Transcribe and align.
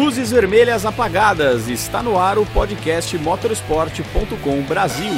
Luzes 0.00 0.30
vermelhas 0.30 0.86
apagadas. 0.86 1.68
Está 1.68 2.02
no 2.02 2.18
ar 2.18 2.38
o 2.38 2.46
podcast 2.46 3.18
motorsport.com 3.18 4.62
Brasil. 4.62 5.12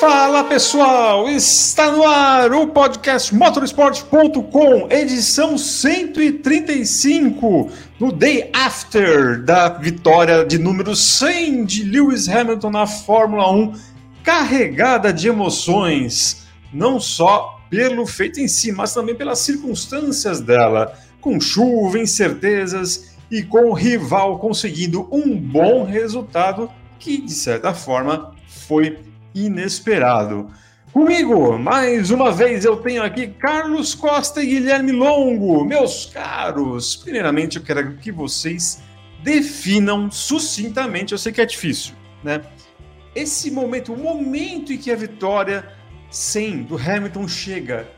Fala 0.00 0.42
pessoal, 0.44 1.28
está 1.28 1.90
no 1.90 2.02
ar 2.02 2.50
o 2.50 2.68
podcast 2.68 3.34
motorsport.com, 3.34 4.88
edição 4.90 5.58
135, 5.58 7.70
no 8.00 8.10
day 8.10 8.48
after 8.54 9.44
da 9.44 9.68
vitória 9.68 10.46
de 10.46 10.56
número 10.56 10.96
100 10.96 11.66
de 11.66 11.84
Lewis 11.84 12.26
Hamilton 12.26 12.70
na 12.70 12.86
Fórmula 12.86 13.52
1, 13.52 13.74
carregada 14.24 15.12
de 15.12 15.28
emoções, 15.28 16.46
não 16.72 16.98
só 16.98 17.60
pelo 17.68 18.06
feito 18.06 18.40
em 18.40 18.48
si, 18.48 18.72
mas 18.72 18.94
também 18.94 19.14
pelas 19.14 19.40
circunstâncias 19.40 20.40
dela, 20.40 20.98
com 21.20 21.38
chuva, 21.38 21.98
incertezas 21.98 23.11
e 23.32 23.42
com 23.42 23.70
o 23.70 23.72
rival 23.72 24.38
conseguindo 24.38 25.08
um 25.10 25.34
bom 25.34 25.84
resultado 25.84 26.70
que, 26.98 27.16
de 27.16 27.32
certa 27.32 27.72
forma, 27.72 28.36
foi 28.46 28.98
inesperado. 29.34 30.50
Comigo, 30.92 31.58
mais 31.58 32.10
uma 32.10 32.30
vez, 32.30 32.66
eu 32.66 32.76
tenho 32.76 33.02
aqui 33.02 33.28
Carlos 33.28 33.94
Costa 33.94 34.42
e 34.42 34.46
Guilherme 34.48 34.92
Longo. 34.92 35.64
Meus 35.64 36.04
caros, 36.04 36.94
primeiramente 36.94 37.56
eu 37.56 37.62
quero 37.62 37.96
que 37.96 38.12
vocês 38.12 38.82
definam 39.22 40.10
sucintamente, 40.10 41.12
eu 41.12 41.18
sei 41.18 41.32
que 41.32 41.40
é 41.40 41.46
difícil, 41.46 41.94
né? 42.22 42.42
Esse 43.14 43.50
momento, 43.50 43.94
o 43.94 43.96
momento 43.96 44.74
em 44.74 44.76
que 44.76 44.90
a 44.90 44.96
vitória 44.96 45.66
sem 46.10 46.62
do 46.62 46.76
Hamilton 46.76 47.26
chega. 47.26 47.88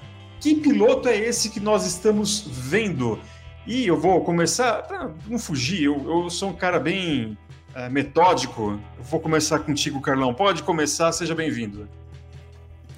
Que 0.41 0.55
piloto 0.55 1.09
é 1.09 1.17
esse 1.17 1.51
que 1.51 1.59
nós 1.59 1.85
estamos 1.85 2.47
vendo? 2.47 3.19
E 3.67 3.87
eu 3.87 3.99
vou 3.99 4.23
começar, 4.23 4.83
para 4.83 5.11
não 5.27 5.39
fugir, 5.39 5.85
eu, 5.85 6.23
eu, 6.25 6.31
sou 6.31 6.51
um 6.51 6.53
cara 6.53 6.79
bem 6.79 7.37
é, 7.75 7.89
metódico. 7.89 8.79
Eu 8.99 9.05
vou 9.05 9.21
começar 9.21 9.59
contigo, 9.61 10.01
Carlão. 10.01 10.35
Pode 10.35 10.63
começar, 10.63 11.11
seja 11.13 11.35
bem-vindo. 11.35 11.89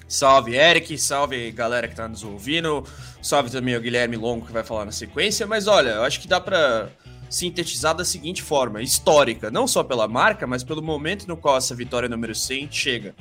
Salve, 0.08 0.54
Eric, 0.54 0.96
salve 0.98 1.50
galera 1.50 1.88
que 1.88 1.94
tá 1.94 2.06
nos 2.06 2.22
ouvindo, 2.22 2.84
salve 3.20 3.50
também 3.50 3.76
o 3.76 3.80
Guilherme 3.80 4.16
Longo 4.16 4.46
que 4.46 4.52
vai 4.52 4.62
falar 4.62 4.84
na 4.84 4.92
sequência. 4.92 5.46
Mas 5.46 5.66
olha, 5.66 5.90
eu 5.90 6.02
acho 6.02 6.20
que 6.20 6.28
dá 6.28 6.40
para 6.40 6.88
sintetizar 7.28 7.94
da 7.94 8.04
seguinte 8.04 8.42
forma: 8.42 8.82
histórica, 8.82 9.50
não 9.50 9.66
só 9.66 9.82
pela 9.82 10.06
marca, 10.06 10.46
mas 10.46 10.62
pelo 10.62 10.82
momento 10.82 11.26
no 11.26 11.36
qual 11.36 11.56
essa 11.56 11.74
vitória 11.74 12.08
número 12.08 12.34
100 12.34 12.68
chega. 12.70 13.14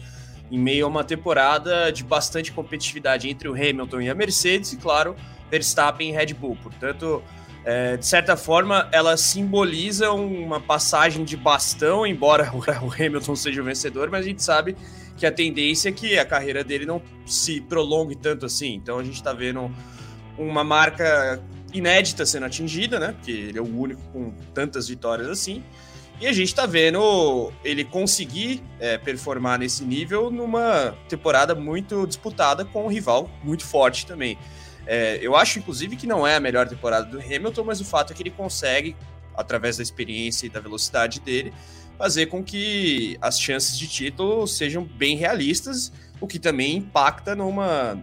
Em 0.51 0.59
meio 0.59 0.85
a 0.85 0.89
uma 0.89 1.03
temporada 1.03 1.91
de 1.91 2.03
bastante 2.03 2.51
competitividade 2.51 3.29
entre 3.29 3.47
o 3.47 3.53
Hamilton 3.53 4.01
e 4.01 4.09
a 4.09 4.15
Mercedes, 4.15 4.73
e 4.73 4.77
claro, 4.77 5.15
Verstappen 5.49 6.09
e 6.09 6.11
Red 6.11 6.33
Bull. 6.33 6.57
Portanto, 6.61 7.23
é, 7.63 7.97
de 7.97 8.05
certa 8.05 8.37
forma, 8.37 8.87
ela 8.91 9.17
simboliza 9.17 10.11
uma 10.11 10.61
passagem 10.61 11.25
de 11.25 11.35
bastão, 11.35 12.05
embora 12.05 12.51
o 12.53 12.91
Hamilton 12.93 13.35
seja 13.35 13.61
o 13.61 13.65
vencedor, 13.65 14.09
mas 14.11 14.23
a 14.23 14.27
gente 14.27 14.43
sabe 14.43 14.77
que 15.17 15.25
a 15.25 15.31
tendência 15.31 15.89
é 15.89 15.91
que 15.91 16.17
a 16.17 16.25
carreira 16.25 16.63
dele 16.63 16.85
não 16.85 17.01
se 17.25 17.59
prolongue 17.61 18.15
tanto 18.15 18.45
assim. 18.45 18.75
Então 18.75 18.99
a 18.99 19.03
gente 19.03 19.15
está 19.15 19.33
vendo 19.33 19.73
uma 20.37 20.63
marca 20.63 21.41
inédita 21.73 22.25
sendo 22.25 22.45
atingida, 22.45 22.99
né? 22.99 23.13
Porque 23.13 23.31
ele 23.31 23.57
é 23.57 23.61
o 23.61 23.79
único 23.79 24.01
com 24.11 24.31
tantas 24.53 24.87
vitórias 24.87 25.27
assim. 25.27 25.63
E 26.19 26.27
a 26.27 26.31
gente 26.31 26.47
está 26.47 26.65
vendo 26.65 27.51
ele 27.63 27.83
conseguir 27.83 28.63
é, 28.79 28.97
performar 28.97 29.59
nesse 29.59 29.83
nível 29.83 30.31
numa 30.31 30.95
temporada 31.09 31.53
muito 31.53 32.07
disputada 32.07 32.63
com 32.63 32.85
um 32.85 32.87
rival 32.87 33.29
muito 33.43 33.65
forte 33.65 34.05
também. 34.05 34.37
É, 34.87 35.19
eu 35.21 35.35
acho, 35.35 35.59
inclusive, 35.59 35.95
que 35.95 36.07
não 36.07 36.25
é 36.25 36.35
a 36.35 36.39
melhor 36.39 36.67
temporada 36.67 37.05
do 37.05 37.19
Hamilton, 37.19 37.63
mas 37.65 37.81
o 37.81 37.85
fato 37.85 38.13
é 38.13 38.15
que 38.15 38.23
ele 38.23 38.31
consegue, 38.31 38.95
através 39.35 39.77
da 39.77 39.83
experiência 39.83 40.45
e 40.45 40.49
da 40.49 40.59
velocidade 40.59 41.19
dele, 41.19 41.51
fazer 41.97 42.27
com 42.27 42.43
que 42.43 43.17
as 43.21 43.39
chances 43.39 43.77
de 43.77 43.87
título 43.87 44.47
sejam 44.47 44.83
bem 44.83 45.17
realistas, 45.17 45.91
o 46.21 46.27
que 46.27 46.39
também 46.39 46.77
impacta 46.77 47.35
numa, 47.35 48.01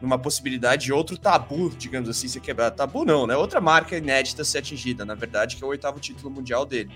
numa 0.00 0.18
possibilidade 0.18 0.86
de 0.86 0.92
outro 0.92 1.18
tabu, 1.18 1.70
digamos 1.76 2.08
assim, 2.08 2.26
ser 2.26 2.40
quebrado. 2.40 2.76
Tabu 2.76 3.04
não, 3.04 3.26
né? 3.26 3.36
Outra 3.36 3.60
marca 3.60 3.96
inédita 3.96 4.44
ser 4.44 4.58
atingida, 4.58 5.04
na 5.04 5.14
verdade, 5.14 5.56
que 5.56 5.64
é 5.64 5.66
o 5.66 5.70
oitavo 5.70 6.00
título 6.00 6.30
mundial 6.30 6.64
dele. 6.64 6.90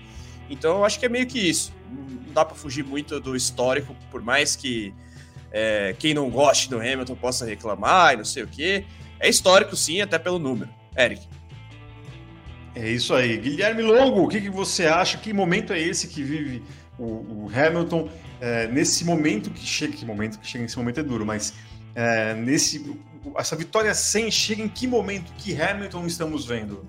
Então 0.49 0.77
eu 0.77 0.85
acho 0.85 0.99
que 0.99 1.05
é 1.05 1.09
meio 1.09 1.25
que 1.25 1.39
isso. 1.39 1.73
Não 1.89 2.33
dá 2.33 2.45
para 2.45 2.55
fugir 2.55 2.83
muito 2.83 3.19
do 3.19 3.35
histórico, 3.35 3.95
por 4.11 4.21
mais 4.21 4.55
que 4.55 4.93
é, 5.51 5.95
quem 5.97 6.13
não 6.13 6.29
goste 6.29 6.69
do 6.69 6.77
Hamilton 6.77 7.15
possa 7.15 7.45
reclamar 7.45 8.13
e 8.13 8.17
não 8.17 8.25
sei 8.25 8.43
o 8.43 8.47
quê. 8.47 8.85
É 9.19 9.29
histórico, 9.29 9.75
sim, 9.75 10.01
até 10.01 10.19
pelo 10.19 10.37
número. 10.37 10.69
Eric. 10.97 11.27
É 12.75 12.89
isso 12.89 13.13
aí. 13.13 13.37
Guilherme 13.37 13.81
Longo, 13.81 14.23
o 14.23 14.27
que, 14.27 14.41
que 14.41 14.49
você 14.49 14.85
acha? 14.85 15.17
Que 15.17 15.31
momento 15.31 15.71
é 15.71 15.79
esse 15.79 16.07
que 16.07 16.21
vive 16.21 16.61
o, 16.99 17.03
o 17.45 17.51
Hamilton? 17.53 18.09
É, 18.41 18.67
nesse 18.67 19.05
momento 19.05 19.49
que 19.49 19.65
chega, 19.65 19.93
que 19.93 20.05
momento 20.05 20.37
que 20.39 20.45
chega 20.45 20.63
nesse 20.63 20.77
momento 20.77 20.99
é 20.99 21.03
duro, 21.03 21.25
mas 21.25 21.53
é, 21.95 22.33
nesse 22.33 22.93
essa 23.37 23.55
vitória 23.55 23.93
sem 23.93 24.29
chega 24.29 24.61
em 24.61 24.67
que 24.67 24.85
momento? 24.85 25.31
Que 25.37 25.59
Hamilton 25.59 26.05
estamos 26.05 26.45
vendo? 26.45 26.85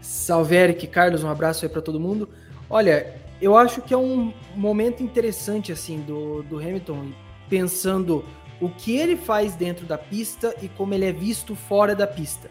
Salve 0.00 0.54
Eric, 0.54 0.86
Carlos, 0.86 1.24
um 1.24 1.28
abraço 1.28 1.64
aí 1.64 1.68
para 1.70 1.82
todo 1.82 2.00
mundo. 2.00 2.28
Olha, 2.70 3.14
eu 3.40 3.56
acho 3.56 3.80
que 3.82 3.94
é 3.94 3.96
um 3.96 4.32
momento 4.54 5.02
interessante 5.02 5.72
assim 5.72 6.00
do, 6.00 6.42
do 6.42 6.58
Hamilton, 6.58 7.12
pensando 7.48 8.24
o 8.60 8.68
que 8.68 8.96
ele 8.96 9.16
faz 9.16 9.54
dentro 9.54 9.86
da 9.86 9.96
pista 9.96 10.54
e 10.60 10.68
como 10.68 10.94
ele 10.94 11.04
é 11.04 11.12
visto 11.12 11.54
fora 11.54 11.94
da 11.94 12.06
pista. 12.06 12.50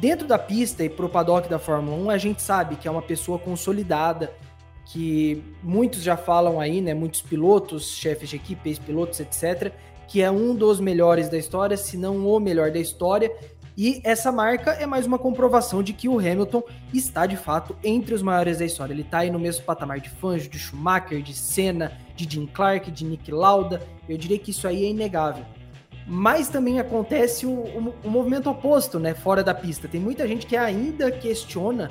Dentro 0.00 0.26
da 0.26 0.38
pista 0.38 0.84
e 0.84 0.88
pro 0.88 1.08
paddock 1.08 1.48
da 1.48 1.58
Fórmula 1.58 1.96
1, 1.96 2.10
a 2.10 2.18
gente 2.18 2.42
sabe 2.42 2.76
que 2.76 2.86
é 2.86 2.90
uma 2.90 3.02
pessoa 3.02 3.38
consolidada, 3.38 4.32
que 4.86 5.42
muitos 5.62 6.02
já 6.02 6.16
falam 6.16 6.60
aí, 6.60 6.80
né? 6.80 6.94
Muitos 6.94 7.20
pilotos, 7.20 7.90
chefes 7.90 8.30
de 8.30 8.36
equipe, 8.36 8.68
ex-pilotos, 8.68 9.20
etc., 9.20 9.72
que 10.06 10.22
é 10.22 10.30
um 10.30 10.54
dos 10.54 10.80
melhores 10.80 11.28
da 11.28 11.36
história, 11.36 11.76
se 11.76 11.98
não 11.98 12.26
o 12.26 12.40
melhor 12.40 12.70
da 12.70 12.78
história. 12.78 13.30
E 13.80 14.00
essa 14.02 14.32
marca 14.32 14.72
é 14.72 14.84
mais 14.86 15.06
uma 15.06 15.20
comprovação 15.20 15.84
de 15.84 15.92
que 15.92 16.08
o 16.08 16.18
Hamilton 16.18 16.64
está 16.92 17.26
de 17.26 17.36
fato 17.36 17.76
entre 17.84 18.12
os 18.12 18.22
maiores 18.22 18.58
da 18.58 18.64
história. 18.64 18.92
Ele 18.92 19.02
está 19.02 19.18
aí 19.18 19.30
no 19.30 19.38
mesmo 19.38 19.64
patamar 19.64 20.00
de 20.00 20.10
Fangio, 20.10 20.50
de 20.50 20.58
Schumacher, 20.58 21.22
de 21.22 21.32
Senna, 21.32 21.92
de 22.16 22.28
Jim 22.28 22.44
Clark, 22.44 22.90
de 22.90 23.04
Nick 23.04 23.30
Lauda. 23.30 23.80
Eu 24.08 24.18
diria 24.18 24.36
que 24.36 24.50
isso 24.50 24.66
aí 24.66 24.84
é 24.84 24.88
inegável. 24.88 25.44
Mas 26.08 26.48
também 26.48 26.80
acontece 26.80 27.46
o, 27.46 27.50
o, 27.50 27.94
o 28.02 28.10
movimento 28.10 28.50
oposto, 28.50 28.98
né? 28.98 29.14
Fora 29.14 29.44
da 29.44 29.54
pista. 29.54 29.86
Tem 29.86 30.00
muita 30.00 30.26
gente 30.26 30.44
que 30.44 30.56
ainda 30.56 31.12
questiona 31.12 31.88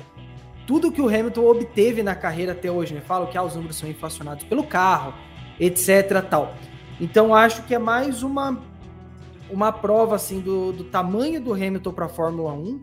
tudo 0.66 0.92
que 0.92 1.00
o 1.00 1.08
Hamilton 1.08 1.46
obteve 1.46 2.02
na 2.02 2.14
carreira 2.14 2.52
até 2.52 2.70
hoje, 2.70 2.92
né? 2.92 3.00
Que 3.32 3.38
ah, 3.38 3.42
os 3.42 3.54
números 3.54 3.78
são 3.78 3.88
inflacionados 3.88 4.44
pelo 4.44 4.62
carro, 4.62 5.14
etc. 5.58 6.22
tal. 6.28 6.54
Então 7.00 7.34
acho 7.34 7.62
que 7.62 7.74
é 7.74 7.78
mais 7.78 8.22
uma 8.22 8.60
uma 9.50 9.72
prova 9.72 10.16
assim 10.16 10.40
do, 10.40 10.72
do 10.72 10.84
tamanho 10.84 11.40
do 11.40 11.52
Hamilton 11.52 11.92
para 11.92 12.06
a 12.06 12.08
Fórmula 12.08 12.52
1. 12.52 12.80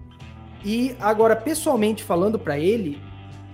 E 0.63 0.95
agora, 0.99 1.35
pessoalmente 1.35 2.03
falando 2.03 2.39
para 2.39 2.57
ele, 2.57 3.01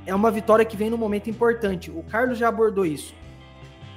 é 0.05 0.15
uma 0.15 0.31
vitória 0.31 0.65
que 0.65 0.77
vem 0.77 0.89
num 0.89 0.97
momento 0.97 1.29
importante. 1.29 1.91
O 1.91 2.03
Carlos 2.03 2.37
já 2.37 2.47
abordou 2.47 2.85
isso. 2.85 3.13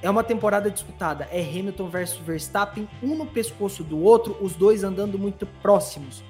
É 0.03 0.11
uma 0.11 0.23
temporada 0.23 0.71
disputada. 0.71 1.29
É 1.31 1.41
Hamilton 1.41 1.89
versus 1.89 2.19
Verstappen, 2.19 2.89
um 3.03 3.15
no 3.15 3.25
pescoço 3.25 3.83
do 3.83 3.99
outro, 3.99 4.37
os 4.41 4.55
dois 4.55 4.85
andando 4.85 5.19
muito 5.19 5.47
próximos. 5.63 6.23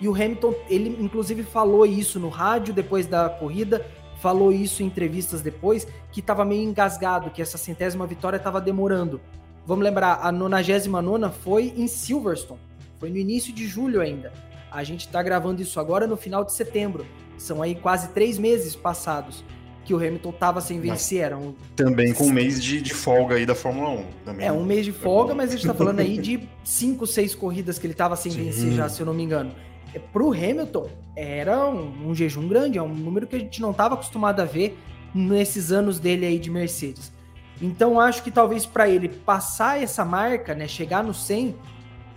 E 0.00 0.08
o 0.08 0.14
Hamilton, 0.14 0.54
ele 0.68 0.96
inclusive 0.98 1.42
falou 1.42 1.84
isso 1.84 2.18
no 2.18 2.30
rádio 2.30 2.72
depois 2.72 3.06
da 3.06 3.28
corrida, 3.28 3.84
falou 4.16 4.50
isso 4.50 4.82
em 4.82 4.86
entrevistas 4.86 5.42
depois, 5.42 5.86
que 6.10 6.20
estava 6.20 6.44
meio 6.44 6.62
engasgado, 6.62 7.30
que 7.30 7.42
essa 7.42 7.58
centésima 7.58 8.06
vitória 8.06 8.38
estava 8.38 8.60
demorando. 8.60 9.20
Vamos 9.66 9.84
lembrar, 9.84 10.20
a 10.22 10.32
99 10.32 11.34
foi 11.42 11.72
em 11.76 11.86
Silverstone, 11.86 12.60
foi 12.98 13.10
no 13.10 13.16
início 13.16 13.52
de 13.52 13.66
julho 13.66 14.00
ainda. 14.00 14.32
A 14.70 14.84
gente 14.84 15.06
está 15.06 15.22
gravando 15.22 15.60
isso 15.60 15.80
agora 15.80 16.06
no 16.06 16.16
final 16.16 16.44
de 16.44 16.52
setembro. 16.52 17.04
São 17.36 17.62
aí 17.62 17.74
quase 17.74 18.08
três 18.10 18.38
meses 18.38 18.76
passados 18.76 19.44
que 19.84 19.94
o 19.94 19.96
Hamilton 19.96 20.32
tava 20.32 20.60
sem 20.60 20.78
vencer. 20.78 21.22
Eram... 21.22 21.54
Também 21.74 22.12
com 22.12 22.24
um 22.24 22.32
mês 22.32 22.62
de, 22.62 22.80
de 22.80 22.94
folga 22.94 23.34
aí 23.34 23.44
da 23.44 23.54
Fórmula 23.54 23.90
1. 23.90 24.04
Também. 24.24 24.46
É, 24.46 24.52
um 24.52 24.64
mês 24.64 24.84
de 24.84 24.92
folga, 24.92 25.34
mas 25.34 25.50
a 25.50 25.56
gente 25.56 25.66
tá 25.66 25.74
falando 25.74 26.00
aí 26.00 26.18
de 26.18 26.48
cinco, 26.62 27.06
seis 27.06 27.34
corridas 27.34 27.78
que 27.78 27.86
ele 27.86 27.94
tava 27.94 28.14
sem 28.14 28.30
Sim. 28.30 28.44
vencer 28.44 28.72
já, 28.72 28.88
se 28.88 29.00
eu 29.00 29.06
não 29.06 29.14
me 29.14 29.22
engano. 29.22 29.52
É, 29.92 29.98
pro 29.98 30.32
Hamilton, 30.32 30.88
era 31.16 31.66
um, 31.68 32.10
um, 32.10 32.14
jejum 32.14 32.46
grande, 32.46 32.78
é 32.78 32.82
um 32.82 32.94
número 32.94 33.26
que 33.26 33.34
a 33.34 33.38
gente 33.38 33.60
não 33.60 33.72
tava 33.72 33.94
acostumado 33.94 34.40
a 34.40 34.44
ver 34.44 34.78
nesses 35.12 35.72
anos 35.72 35.98
dele 35.98 36.24
aí 36.24 36.38
de 36.38 36.50
Mercedes. 36.50 37.12
Então 37.60 38.00
acho 38.00 38.22
que 38.22 38.30
talvez 38.30 38.64
para 38.64 38.88
ele 38.88 39.08
passar 39.08 39.82
essa 39.82 40.04
marca, 40.04 40.54
né, 40.54 40.66
chegar 40.66 41.04
no 41.04 41.12
100, 41.12 41.54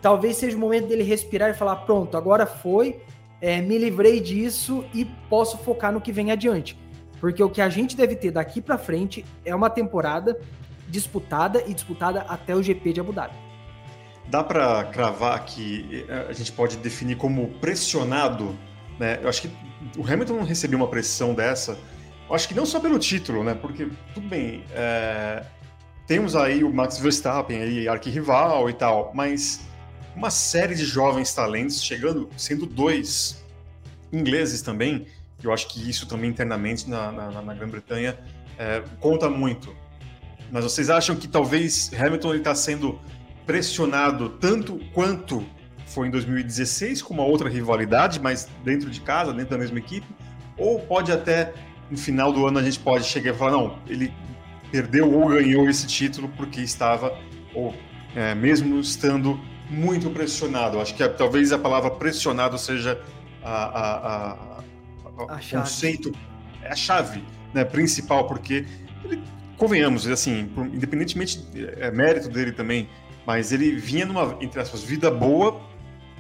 talvez 0.02 0.38
seja 0.38 0.56
o 0.56 0.60
momento 0.60 0.88
dele 0.88 1.04
respirar 1.04 1.50
e 1.50 1.54
falar: 1.54 1.78
pronto, 1.78 2.16
agora 2.16 2.46
foi, 2.46 3.02
é, 3.42 3.62
me 3.62 3.78
livrei 3.78 4.20
disso 4.20 4.86
e 4.94 5.06
posso 5.30 5.58
focar 5.58 5.92
no 5.92 6.00
que 6.00 6.12
vem 6.12 6.32
adiante. 6.32 6.78
Porque 7.20 7.42
o 7.42 7.50
que 7.50 7.62
a 7.62 7.70
gente 7.70 7.96
deve 7.96 8.16
ter 8.16 8.32
daqui 8.32 8.62
para 8.62 8.78
frente 8.78 9.26
é 9.46 9.56
uma 9.56 9.70
temporada 9.70 10.38
disputada 10.88 11.64
e 11.66 11.74
disputada 11.74 12.22
até 12.28 12.56
o 12.56 12.62
GP 12.62 12.94
de 12.94 13.00
Abu 13.00 13.14
Dhabi. 13.14 13.34
Dá 14.28 14.44
para 14.44 14.84
cravar 14.86 15.44
que 15.46 16.06
eh, 16.08 16.28
a 16.30 16.34
gente 16.34 16.52
pode 16.52 16.78
definir 16.78 17.16
como 17.18 17.48
pressionado, 17.60 18.58
né? 19.00 19.20
Eu 19.22 19.30
acho 19.30 19.42
que 19.42 19.50
o 19.98 20.06
Hamilton 20.06 20.36
não 20.36 20.44
recebeu 20.44 20.78
uma 20.78 20.88
pressão 20.88 21.34
dessa. 21.34 21.78
Acho 22.34 22.48
que 22.48 22.54
não 22.54 22.66
só 22.66 22.80
pelo 22.80 22.98
título, 23.00 23.44
né? 23.44 23.54
Porque, 23.54 23.88
tudo 24.14 24.28
bem, 24.28 24.64
é, 24.72 25.44
temos 26.08 26.36
aí 26.36 26.64
o 26.64 26.74
Max 26.74 26.98
Verstappen, 26.98 27.62
aí, 27.62 27.88
arquirrival 27.88 28.70
e 28.70 28.74
tal, 28.74 29.12
mas 29.14 29.62
uma 30.16 30.30
série 30.30 30.76
de 30.76 30.86
jovens 30.86 31.34
talentos 31.34 31.84
chegando, 31.84 32.30
sendo 32.38 32.66
dois 32.66 33.44
ingleses 34.12 34.62
também, 34.62 35.08
eu 35.44 35.52
acho 35.52 35.68
que 35.68 35.90
isso 35.90 36.08
também 36.08 36.30
internamente 36.30 36.90
na, 36.90 37.12
na, 37.12 37.42
na 37.42 37.54
Grã-Bretanha 37.54 38.18
é, 38.58 38.84
conta 39.00 39.30
muito. 39.30 39.76
Mas 40.52 40.64
vocês 40.64 40.90
acham 40.90 41.16
que 41.16 41.28
talvez 41.28 41.92
Hamilton 41.94 42.36
está 42.36 42.54
sendo 42.54 43.00
pressionado 43.46 44.30
tanto 44.30 44.80
quanto 44.94 45.46
foi 45.88 46.08
em 46.08 46.12
2016 46.12 47.02
com 47.02 47.14
uma 47.14 47.24
outra 47.24 47.50
rivalidade, 47.50 48.20
mas 48.20 48.48
dentro 48.64 48.90
de 48.90 49.02
casa, 49.02 49.34
dentro 49.34 49.52
da 49.52 49.58
mesma 49.58 49.80
equipe? 49.80 50.08
Ou 50.58 50.80
pode 50.80 51.12
até 51.12 51.54
no 51.94 51.98
final 51.98 52.34
do 52.34 52.48
ano 52.48 52.58
a 52.58 52.64
gente 52.64 52.80
pode 52.80 53.06
chegar 53.06 53.34
e 53.34 53.38
falar, 53.38 53.52
não, 53.52 53.78
ele 53.88 54.12
perdeu 54.72 55.14
ou 55.14 55.28
ganhou 55.28 55.70
esse 55.70 55.86
título 55.86 56.28
porque 56.36 56.60
estava, 56.60 57.16
ou 57.54 57.74
é, 58.16 58.34
mesmo 58.34 58.80
estando 58.80 59.40
muito 59.70 60.10
pressionado. 60.10 60.80
Acho 60.80 60.96
que 60.96 61.08
talvez 61.10 61.52
a 61.52 61.60
palavra 61.60 61.92
pressionado 61.92 62.58
seja 62.58 63.00
a, 63.44 63.54
a, 63.54 64.32
a, 64.32 65.36
a 65.36 65.40
conceito, 65.52 66.12
é 66.64 66.70
a 66.70 66.76
chave 66.76 67.24
né, 67.54 67.64
principal, 67.64 68.26
porque 68.26 68.66
ele, 69.06 69.22
convenhamos, 69.56 70.08
assim, 70.08 70.50
independentemente 70.74 71.46
é 71.78 71.92
mérito 71.92 72.28
dele 72.28 72.52
também, 72.52 72.90
mas 73.28 73.52
ele 73.52 73.72
vinha 73.74 74.04
numa, 74.04 74.36
entre 74.42 74.60
aspas, 74.60 74.84
vida 74.84 75.12
boa, 75.12 75.62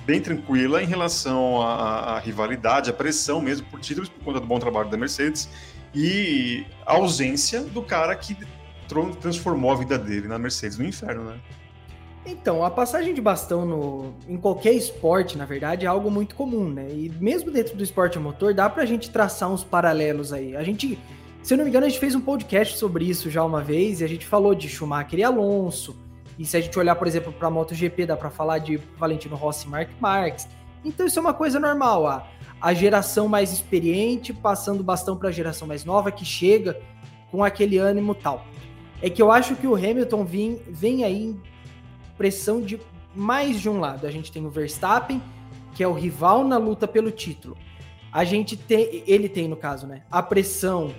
bem 0.05 0.21
tranquila 0.21 0.81
em 0.81 0.85
relação 0.85 1.61
à, 1.61 2.15
à 2.15 2.19
rivalidade, 2.19 2.89
à 2.89 2.93
pressão 2.93 3.41
mesmo 3.41 3.65
por 3.67 3.79
títulos, 3.79 4.09
por 4.09 4.23
conta 4.23 4.39
do 4.39 4.45
bom 4.45 4.59
trabalho 4.59 4.89
da 4.89 4.97
Mercedes 4.97 5.49
e 5.93 6.65
a 6.85 6.93
ausência 6.93 7.61
do 7.61 7.81
cara 7.81 8.15
que 8.15 8.35
transformou 9.19 9.71
a 9.71 9.75
vida 9.75 9.97
dele 9.97 10.27
na 10.27 10.37
Mercedes 10.37 10.77
no 10.77 10.85
inferno, 10.85 11.23
né? 11.23 11.39
Então, 12.25 12.63
a 12.63 12.69
passagem 12.69 13.13
de 13.13 13.19
bastão 13.19 13.65
no, 13.65 14.13
em 14.29 14.37
qualquer 14.37 14.73
esporte, 14.73 15.37
na 15.37 15.45
verdade, 15.45 15.85
é 15.85 15.89
algo 15.89 16.09
muito 16.09 16.35
comum, 16.35 16.69
né? 16.69 16.87
E 16.89 17.11
mesmo 17.19 17.51
dentro 17.51 17.75
do 17.75 17.83
esporte 17.83 18.17
motor, 18.17 18.53
dá 18.53 18.69
pra 18.69 18.85
gente 18.85 19.09
traçar 19.09 19.51
uns 19.51 19.63
paralelos 19.63 20.31
aí. 20.31 20.55
A 20.55 20.63
gente, 20.63 20.97
se 21.41 21.53
eu 21.53 21.57
não 21.57 21.65
me 21.65 21.69
engano, 21.69 21.85
a 21.85 21.89
gente 21.89 21.99
fez 21.99 22.15
um 22.15 22.21
podcast 22.21 22.77
sobre 22.77 23.05
isso 23.05 23.29
já 23.29 23.43
uma 23.43 23.61
vez, 23.61 23.99
e 23.99 24.05
a 24.05 24.07
gente 24.07 24.25
falou 24.25 24.55
de 24.55 24.69
Schumacher 24.69 25.19
e 25.19 25.23
Alonso. 25.23 25.97
E 26.37 26.45
se 26.45 26.57
a 26.57 26.61
gente 26.61 26.77
olhar, 26.77 26.95
por 26.95 27.07
exemplo, 27.07 27.31
pra 27.31 27.49
MotoGP, 27.49 28.05
dá 28.05 28.17
pra 28.17 28.29
falar 28.29 28.59
de 28.59 28.77
Valentino 28.97 29.35
Rossi 29.35 29.67
e 29.67 29.69
Mark 29.69 29.89
Marques. 29.99 30.47
Então 30.83 31.05
isso 31.05 31.19
é 31.19 31.21
uma 31.21 31.33
coisa 31.33 31.59
normal, 31.59 32.07
a, 32.07 32.27
a 32.59 32.73
geração 32.73 33.27
mais 33.27 33.53
experiente 33.53 34.33
passando 34.33 34.83
bastão 34.83 35.15
para 35.15 35.29
a 35.29 35.31
geração 35.31 35.67
mais 35.67 35.85
nova 35.85 36.11
que 36.11 36.25
chega 36.25 36.79
com 37.31 37.43
aquele 37.43 37.77
ânimo 37.77 38.13
tal. 38.13 38.45
É 39.01 39.09
que 39.09 39.21
eu 39.21 39.31
acho 39.31 39.55
que 39.55 39.67
o 39.67 39.75
Hamilton 39.75 40.25
vem, 40.25 40.61
vem 40.67 41.03
aí 41.03 41.35
pressão 42.17 42.61
de 42.61 42.79
mais 43.15 43.59
de 43.59 43.69
um 43.69 43.79
lado. 43.79 44.07
A 44.07 44.11
gente 44.11 44.31
tem 44.31 44.45
o 44.45 44.49
Verstappen, 44.49 45.21
que 45.73 45.83
é 45.83 45.87
o 45.87 45.93
rival 45.93 46.43
na 46.43 46.57
luta 46.57 46.87
pelo 46.87 47.11
título. 47.11 47.57
A 48.11 48.23
gente 48.23 48.55
tem, 48.55 49.03
ele 49.07 49.27
tem 49.27 49.47
no 49.47 49.55
caso, 49.55 49.87
né, 49.87 50.03
a 50.11 50.21
pressão 50.21 50.93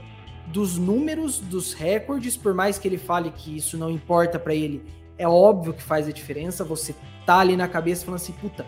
dos 0.46 0.76
números, 0.76 1.38
dos 1.38 1.72
recordes, 1.72 2.36
por 2.36 2.52
mais 2.52 2.78
que 2.78 2.88
ele 2.88 2.98
fale 2.98 3.30
que 3.30 3.56
isso 3.56 3.78
não 3.78 3.88
importa 3.88 4.38
para 4.38 4.54
ele, 4.54 4.82
é 5.18 5.28
óbvio 5.28 5.72
que 5.72 5.82
faz 5.82 6.08
a 6.08 6.12
diferença. 6.12 6.64
Você 6.64 6.94
tá 7.24 7.38
ali 7.38 7.56
na 7.56 7.68
cabeça 7.68 8.04
falando 8.04 8.20
assim, 8.20 8.32
puta, 8.32 8.66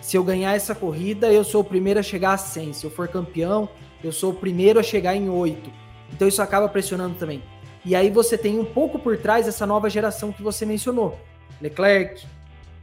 se 0.00 0.16
eu 0.16 0.24
ganhar 0.24 0.54
essa 0.54 0.74
corrida, 0.74 1.32
eu 1.32 1.44
sou 1.44 1.62
o 1.62 1.64
primeiro 1.64 2.00
a 2.00 2.02
chegar 2.02 2.32
a 2.32 2.38
100. 2.38 2.72
Se 2.72 2.84
eu 2.84 2.90
for 2.90 3.08
campeão, 3.08 3.68
eu 4.02 4.12
sou 4.12 4.30
o 4.30 4.34
primeiro 4.34 4.78
a 4.78 4.82
chegar 4.82 5.16
em 5.16 5.28
8. 5.28 5.70
Então 6.12 6.28
isso 6.28 6.42
acaba 6.42 6.68
pressionando 6.68 7.16
também. 7.16 7.42
E 7.84 7.94
aí 7.94 8.10
você 8.10 8.36
tem 8.36 8.58
um 8.58 8.64
pouco 8.64 8.98
por 8.98 9.16
trás 9.16 9.46
essa 9.46 9.66
nova 9.66 9.88
geração 9.88 10.32
que 10.32 10.42
você 10.42 10.66
mencionou, 10.66 11.18
Leclerc, 11.60 12.26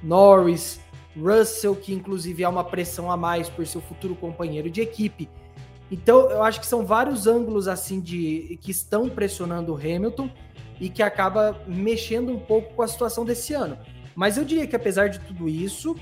Norris, 0.02 0.80
Russell, 1.16 1.76
que 1.76 1.94
inclusive 1.94 2.44
há 2.44 2.50
uma 2.50 2.64
pressão 2.64 3.12
a 3.12 3.18
mais 3.18 3.50
por 3.50 3.68
seu 3.68 3.82
futuro 3.82 4.16
companheiro 4.16 4.70
de 4.70 4.82
equipe. 4.82 5.30
Então, 5.92 6.32
eu 6.32 6.42
acho 6.42 6.60
que 6.60 6.66
são 6.66 6.86
vários 6.86 7.28
ângulos 7.28 7.68
assim 7.68 8.00
de 8.00 8.58
que 8.62 8.72
estão 8.72 9.10
pressionando 9.10 9.74
o 9.74 9.76
Hamilton 9.76 10.30
e 10.84 10.90
que 10.90 11.02
acaba 11.02 11.58
mexendo 11.66 12.34
um 12.34 12.40
pouco 12.40 12.74
com 12.74 12.82
a 12.82 12.88
situação 12.88 13.24
desse 13.24 13.54
ano. 13.54 13.78
Mas 14.14 14.38
eu 14.38 14.44
diria 14.44 14.68
que 14.68 14.76
apesar 14.76 15.08
de 15.08 15.20
tudo 15.20 15.48
isso, 15.48 15.96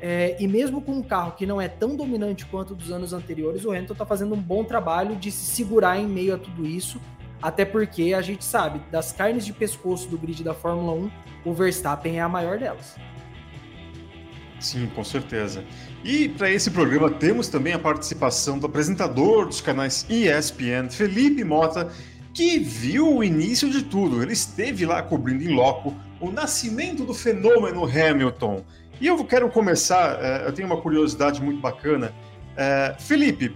é, 0.00 0.36
e 0.38 0.46
mesmo 0.46 0.82
com 0.82 0.92
um 0.92 1.02
carro 1.02 1.32
que 1.32 1.46
não 1.46 1.60
é 1.60 1.68
tão 1.68 1.96
dominante 1.96 2.44
quanto 2.44 2.74
dos 2.74 2.92
anos 2.92 3.12
anteriores, 3.12 3.64
o 3.64 3.70
Hamilton 3.70 3.94
está 3.94 4.04
fazendo 4.04 4.34
um 4.34 4.40
bom 4.40 4.62
trabalho 4.62 5.16
de 5.16 5.30
se 5.30 5.56
segurar 5.56 5.98
em 5.98 6.06
meio 6.06 6.34
a 6.34 6.38
tudo 6.38 6.66
isso 6.66 7.00
até 7.42 7.64
porque 7.64 8.12
a 8.12 8.20
gente 8.20 8.44
sabe, 8.44 8.80
das 8.90 9.12
carnes 9.12 9.46
de 9.46 9.52
pescoço 9.52 10.08
do 10.08 10.18
grid 10.18 10.44
da 10.44 10.52
Fórmula 10.52 10.92
1, 10.92 11.10
o 11.46 11.54
Verstappen 11.54 12.18
é 12.18 12.20
a 12.20 12.28
maior 12.28 12.58
delas. 12.58 12.96
Sim, 14.58 14.90
com 14.94 15.02
certeza. 15.02 15.64
E 16.04 16.28
para 16.28 16.50
esse 16.50 16.70
programa 16.70 17.10
temos 17.10 17.48
também 17.48 17.72
a 17.72 17.78
participação 17.78 18.58
do 18.58 18.66
apresentador 18.66 19.46
dos 19.46 19.62
canais 19.62 20.06
ESPN, 20.10 20.90
Felipe 20.90 21.42
Mota, 21.44 21.90
que 22.32 22.58
viu 22.58 23.16
o 23.16 23.24
início 23.24 23.70
de 23.70 23.82
tudo. 23.82 24.22
Ele 24.22 24.32
esteve 24.32 24.86
lá 24.86 25.02
cobrindo 25.02 25.42
em 25.42 25.54
loco 25.54 25.94
o 26.20 26.30
nascimento 26.30 27.04
do 27.04 27.14
fenômeno 27.14 27.84
Hamilton. 27.84 28.64
E 29.00 29.06
eu 29.06 29.24
quero 29.24 29.48
começar, 29.48 30.18
eh, 30.22 30.44
eu 30.46 30.52
tenho 30.52 30.68
uma 30.68 30.80
curiosidade 30.80 31.42
muito 31.42 31.60
bacana. 31.60 32.12
Eh, 32.56 32.96
Felipe, 32.98 33.54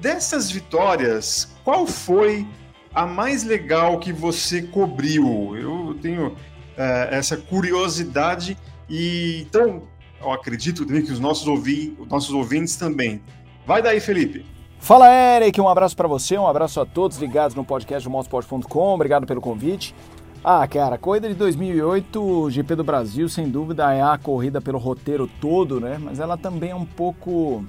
dessas 0.00 0.50
vitórias, 0.50 1.56
qual 1.64 1.86
foi 1.86 2.46
a 2.94 3.06
mais 3.06 3.44
legal 3.44 3.98
que 3.98 4.12
você 4.12 4.62
cobriu? 4.62 5.56
Eu 5.56 5.96
tenho 6.00 6.36
é, 6.76 7.08
essa 7.10 7.36
curiosidade 7.36 8.56
e 8.88 9.44
então 9.46 9.82
eu 10.20 10.32
acredito 10.32 10.86
que 10.86 11.12
os 11.12 11.20
nossos, 11.20 11.46
os 11.46 12.08
nossos 12.08 12.30
ouvintes 12.30 12.76
também. 12.76 13.20
Vai 13.66 13.82
daí, 13.82 14.00
Felipe. 14.00 14.44
Fala, 14.78 15.08
Eric. 15.12 15.60
Um 15.60 15.68
abraço 15.68 15.96
para 15.96 16.08
você, 16.08 16.38
um 16.38 16.46
abraço 16.46 16.80
a 16.80 16.86
todos 16.86 17.18
ligados 17.18 17.54
no 17.54 17.64
podcast 17.64 18.08
do 18.08 18.12
motosport.com. 18.12 18.94
Obrigado 18.94 19.26
pelo 19.26 19.40
convite. 19.40 19.94
Ah, 20.42 20.66
cara, 20.66 20.94
a 20.94 20.98
corrida 20.98 21.28
de 21.28 21.34
2008, 21.34 22.50
GP 22.50 22.76
do 22.76 22.84
Brasil, 22.84 23.28
sem 23.28 23.48
dúvida 23.48 23.92
é 23.92 24.00
a 24.00 24.16
corrida 24.16 24.60
pelo 24.60 24.78
roteiro 24.78 25.28
todo, 25.40 25.80
né? 25.80 25.98
Mas 26.00 26.20
ela 26.20 26.36
também 26.36 26.70
é 26.70 26.74
um 26.74 26.86
pouco 26.86 27.64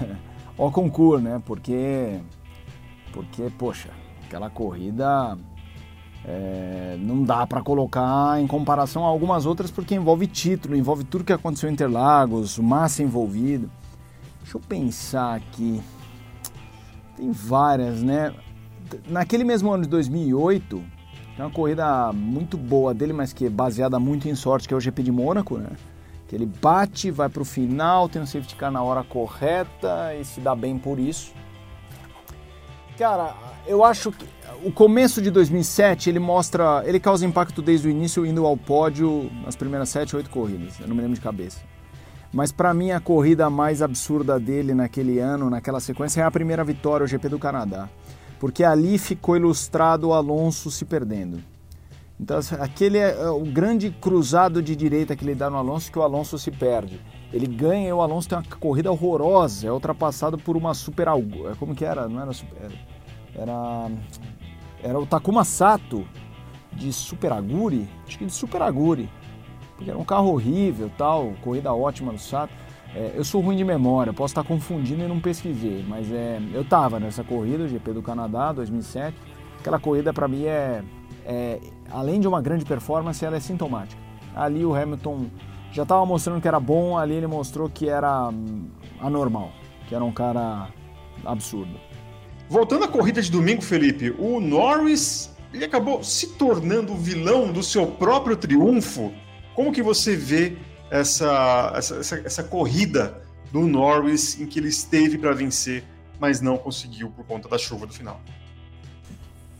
ó 0.58 0.70
concurso, 0.70 1.22
né? 1.22 1.40
Porque 1.46 2.20
porque, 3.12 3.48
poxa, 3.56 3.90
Aquela 4.34 4.50
corrida 4.50 5.38
é, 6.24 6.96
não 6.98 7.22
dá 7.22 7.46
para 7.46 7.62
colocar 7.62 8.40
em 8.40 8.46
comparação 8.48 9.04
a 9.04 9.08
algumas 9.08 9.46
outras 9.46 9.70
porque 9.70 9.94
envolve 9.94 10.26
título, 10.26 10.74
envolve 10.74 11.04
tudo 11.04 11.22
que 11.22 11.32
aconteceu 11.32 11.70
em 11.70 11.72
Interlagos, 11.72 12.58
massa 12.58 13.02
envolvido. 13.02 13.70
Deixa 14.40 14.56
eu 14.56 14.60
pensar 14.60 15.36
aqui. 15.36 15.80
Tem 17.16 17.30
várias, 17.30 18.02
né? 18.02 18.34
Naquele 19.08 19.44
mesmo 19.44 19.70
ano 19.70 19.84
de 19.84 19.88
2008, 19.88 20.82
tem 21.36 21.44
uma 21.44 21.50
corrida 21.50 22.12
muito 22.12 22.56
boa 22.56 22.94
dele, 22.94 23.12
mas 23.12 23.32
que 23.32 23.46
é 23.46 23.50
baseada 23.50 23.98
muito 23.98 24.28
em 24.28 24.34
sorte, 24.34 24.68
que 24.68 24.74
é 24.74 24.76
o 24.76 24.80
GP 24.80 25.02
de 25.02 25.12
Mônaco, 25.12 25.58
né? 25.58 25.70
Que 26.28 26.36
ele 26.36 26.46
bate, 26.46 27.10
vai 27.10 27.28
para 27.28 27.42
o 27.42 27.44
final, 27.44 28.08
tem 28.08 28.22
um 28.22 28.26
safety 28.26 28.56
car 28.56 28.70
na 28.70 28.82
hora 28.82 29.02
correta 29.02 30.14
e 30.14 30.24
se 30.24 30.40
dá 30.40 30.54
bem 30.54 30.78
por 30.78 30.98
isso. 30.98 31.32
Cara, 32.96 33.34
eu 33.66 33.84
acho 33.84 34.12
que 34.12 34.26
o 34.62 34.70
começo 34.70 35.20
de 35.20 35.30
2007 35.30 36.08
ele 36.08 36.20
mostra, 36.20 36.82
ele 36.86 37.00
causa 37.00 37.26
impacto 37.26 37.60
desde 37.60 37.88
o 37.88 37.90
início 37.90 38.24
indo 38.24 38.46
ao 38.46 38.56
pódio 38.56 39.30
nas 39.44 39.56
primeiras 39.56 39.88
sete, 39.88 40.14
oito 40.14 40.30
corridas. 40.30 40.78
Eu 40.80 40.86
não 40.86 40.94
me 40.94 41.02
lembro 41.02 41.16
de 41.16 41.20
cabeça. 41.20 41.60
Mas 42.34 42.50
para 42.50 42.74
mim 42.74 42.90
a 42.90 42.98
corrida 42.98 43.48
mais 43.48 43.80
absurda 43.80 44.40
dele 44.40 44.74
naquele 44.74 45.20
ano, 45.20 45.48
naquela 45.48 45.78
sequência, 45.78 46.20
é 46.20 46.24
a 46.24 46.30
primeira 46.32 46.64
vitória, 46.64 47.04
o 47.04 47.06
GP 47.06 47.28
do 47.28 47.38
Canadá, 47.38 47.88
porque 48.40 48.64
ali 48.64 48.98
ficou 48.98 49.36
ilustrado 49.36 50.08
o 50.08 50.12
Alonso 50.12 50.68
se 50.68 50.84
perdendo. 50.84 51.40
Então 52.18 52.40
aquele 52.58 52.98
é, 52.98 53.12
é 53.12 53.30
o 53.30 53.44
grande 53.44 53.88
cruzado 53.92 54.60
de 54.60 54.74
direita 54.74 55.14
que 55.14 55.24
ele 55.24 55.36
dá 55.36 55.48
no 55.48 55.56
Alonso 55.56 55.92
que 55.92 55.98
o 55.98 56.02
Alonso 56.02 56.36
se 56.36 56.50
perde. 56.50 57.00
Ele 57.32 57.46
ganha 57.46 57.88
e 57.88 57.92
o 57.92 58.02
Alonso 58.02 58.28
tem 58.28 58.36
uma 58.36 58.44
corrida 58.58 58.90
horrorosa, 58.90 59.68
é 59.68 59.72
ultrapassado 59.72 60.36
por 60.36 60.56
uma 60.56 60.74
super. 60.74 61.06
É, 61.06 61.54
como 61.56 61.72
que 61.72 61.84
era? 61.84 62.08
Não 62.08 62.20
era 62.20 62.32
super. 62.32 62.72
Era. 63.36 63.90
Era 64.82 64.98
o 64.98 65.06
Takuma 65.06 65.44
Sato 65.44 66.04
de 66.72 66.92
Super 66.92 67.32
Aguri, 67.32 67.88
acho 68.06 68.18
que 68.18 68.26
de 68.26 68.32
Super 68.32 68.62
Aguri, 68.62 69.08
porque 69.76 69.90
era 69.90 69.98
um 69.98 70.04
carro 70.04 70.30
horrível 70.32 70.90
tal, 70.96 71.32
corrida 71.42 71.72
ótima 71.72 72.12
do 72.12 72.18
Sato. 72.18 72.52
É, 72.94 73.12
eu 73.16 73.24
sou 73.24 73.40
ruim 73.40 73.56
de 73.56 73.64
memória, 73.64 74.12
posso 74.12 74.32
estar 74.32 74.44
confundindo 74.44 75.02
e 75.02 75.08
não 75.08 75.18
pesquisei, 75.18 75.84
mas 75.88 76.10
é, 76.12 76.40
eu 76.52 76.62
estava 76.62 77.00
nessa 77.00 77.24
corrida, 77.24 77.66
GP 77.66 77.92
do 77.92 78.02
Canadá 78.02 78.52
2007. 78.52 79.16
Aquela 79.58 79.80
corrida 79.80 80.12
para 80.12 80.28
mim 80.28 80.44
é, 80.44 80.82
é, 81.24 81.58
além 81.90 82.20
de 82.20 82.28
uma 82.28 82.40
grande 82.40 82.64
performance, 82.64 83.24
ela 83.24 83.36
é 83.36 83.40
sintomática. 83.40 84.00
Ali 84.34 84.64
o 84.64 84.74
Hamilton 84.74 85.26
já 85.72 85.82
estava 85.82 86.06
mostrando 86.06 86.40
que 86.40 86.46
era 86.46 86.60
bom, 86.60 86.96
ali 86.96 87.14
ele 87.14 87.26
mostrou 87.26 87.68
que 87.68 87.88
era 87.88 88.28
hum, 88.28 88.68
anormal, 89.00 89.50
que 89.88 89.94
era 89.94 90.04
um 90.04 90.12
cara 90.12 90.68
absurdo. 91.24 91.72
voltando 92.48 92.84
à 92.84 92.88
corrida 92.88 93.20
de 93.20 93.30
domingo, 93.30 93.62
Felipe, 93.62 94.14
o 94.18 94.38
Norris 94.38 95.34
ele 95.54 95.64
acabou 95.64 96.02
se 96.02 96.30
tornando 96.30 96.92
o 96.92 96.96
vilão 96.96 97.52
do 97.52 97.62
seu 97.62 97.86
próprio 97.86 98.36
triunfo. 98.36 99.12
Como 99.54 99.72
que 99.72 99.82
você 99.82 100.16
vê 100.16 100.56
essa, 100.90 101.72
essa, 101.76 101.96
essa, 101.96 102.16
essa 102.24 102.42
corrida 102.44 103.22
do 103.52 103.60
Norris 103.60 104.40
em 104.40 104.46
que 104.46 104.58
ele 104.58 104.68
esteve 104.68 105.16
para 105.16 105.32
vencer, 105.32 105.84
mas 106.18 106.40
não 106.40 106.56
conseguiu 106.56 107.10
por 107.10 107.24
conta 107.24 107.48
da 107.48 107.56
chuva 107.56 107.86
do 107.86 107.92
final? 107.92 108.20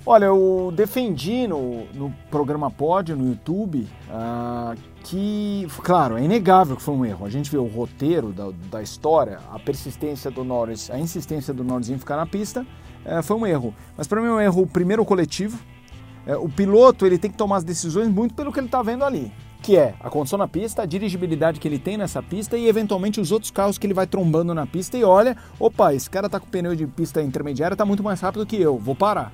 Olha, 0.07 0.27
eu 0.27 0.71
defendi 0.77 1.47
no, 1.47 1.87
no 1.95 2.15
programa 2.31 2.71
Pod, 2.71 3.15
no 3.15 3.27
YouTube, 3.27 3.89
uh, 4.11 4.79
que, 5.03 5.67
claro, 5.83 6.19
é 6.19 6.23
inegável 6.23 6.77
que 6.77 6.83
foi 6.83 6.95
um 6.95 7.07
erro. 7.07 7.25
A 7.25 7.31
gente 7.31 7.51
vê 7.51 7.57
o 7.57 7.65
roteiro 7.67 8.31
da, 8.31 8.51
da 8.71 8.83
história, 8.83 9.39
a 9.51 9.59
persistência 9.59 10.31
do 10.31 10.45
Norris, 10.45 10.91
a 10.91 10.99
insistência 10.99 11.55
do 11.55 11.65
Norris 11.65 11.89
em 11.89 11.99
ficar 11.99 12.17
na 12.17 12.27
pista, 12.27 12.67
uh, 13.07 13.23
foi 13.23 13.35
um 13.35 13.47
erro. 13.47 13.75
Mas 13.97 14.07
para 14.07 14.21
mim 14.21 14.27
é 14.27 14.31
um 14.33 14.41
erro, 14.41 14.67
primeiro, 14.67 15.07
coletivo. 15.07 15.59
Uh, 16.27 16.35
o 16.45 16.51
piloto 16.51 17.07
ele 17.07 17.17
tem 17.17 17.31
que 17.31 17.39
tomar 17.39 17.57
as 17.57 17.65
decisões 17.65 18.07
muito 18.07 18.35
pelo 18.35 18.53
que 18.53 18.61
ele 18.61 18.67
está 18.67 18.83
vendo 18.83 19.05
ali, 19.05 19.33
que 19.65 19.79
é 19.79 19.95
a 19.99 20.11
condição 20.11 20.39
na 20.39 20.47
pista, 20.47 20.83
a 20.83 20.87
dirigibilidade 20.87 21.59
que 21.59 21.67
ele 21.67 21.79
tem 21.79 21.97
nessa 21.97 22.23
pista 22.23 22.55
e, 22.55 22.69
eventualmente, 22.69 23.19
os 23.19 23.33
outros 23.33 23.51
carros 23.51 23.79
que 23.79 23.87
ele 23.87 23.95
vai 23.95 24.07
trombando 24.07 24.53
na 24.53 24.67
pista 24.67 24.99
e 24.99 25.03
olha, 25.03 25.39
opa, 25.59 25.95
esse 25.95 26.09
cara 26.11 26.27
está 26.27 26.39
com 26.39 26.47
pneu 26.47 26.77
de 26.77 26.87
pista 26.87 27.23
intermediária, 27.23 27.73
está 27.73 27.87
muito 27.87 28.03
mais 28.03 28.21
rápido 28.21 28.45
que 28.45 28.61
eu, 28.61 28.77
vou 28.77 28.95
parar. 28.95 29.33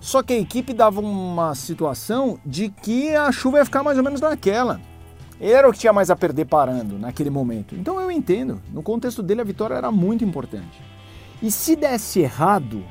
Só 0.00 0.20
que 0.20 0.32
a 0.32 0.36
equipe 0.36 0.72
dava 0.72 1.00
uma 1.00 1.54
situação 1.54 2.40
de 2.44 2.70
que 2.70 3.14
a 3.14 3.30
chuva 3.30 3.58
ia 3.58 3.64
ficar 3.64 3.84
mais 3.84 3.98
ou 3.98 4.02
menos 4.02 4.20
naquela. 4.20 4.80
Ele 5.40 5.52
era 5.52 5.68
o 5.68 5.72
que 5.72 5.78
tinha 5.78 5.92
mais 5.92 6.10
a 6.10 6.16
perder 6.16 6.46
parando 6.46 6.98
naquele 6.98 7.30
momento. 7.30 7.76
Então 7.76 8.00
eu 8.00 8.10
entendo. 8.10 8.60
No 8.72 8.82
contexto 8.82 9.22
dele, 9.22 9.42
a 9.42 9.44
vitória 9.44 9.74
era 9.74 9.92
muito 9.92 10.24
importante. 10.24 10.82
E 11.40 11.52
se 11.52 11.76
desse 11.76 12.18
errado, 12.18 12.82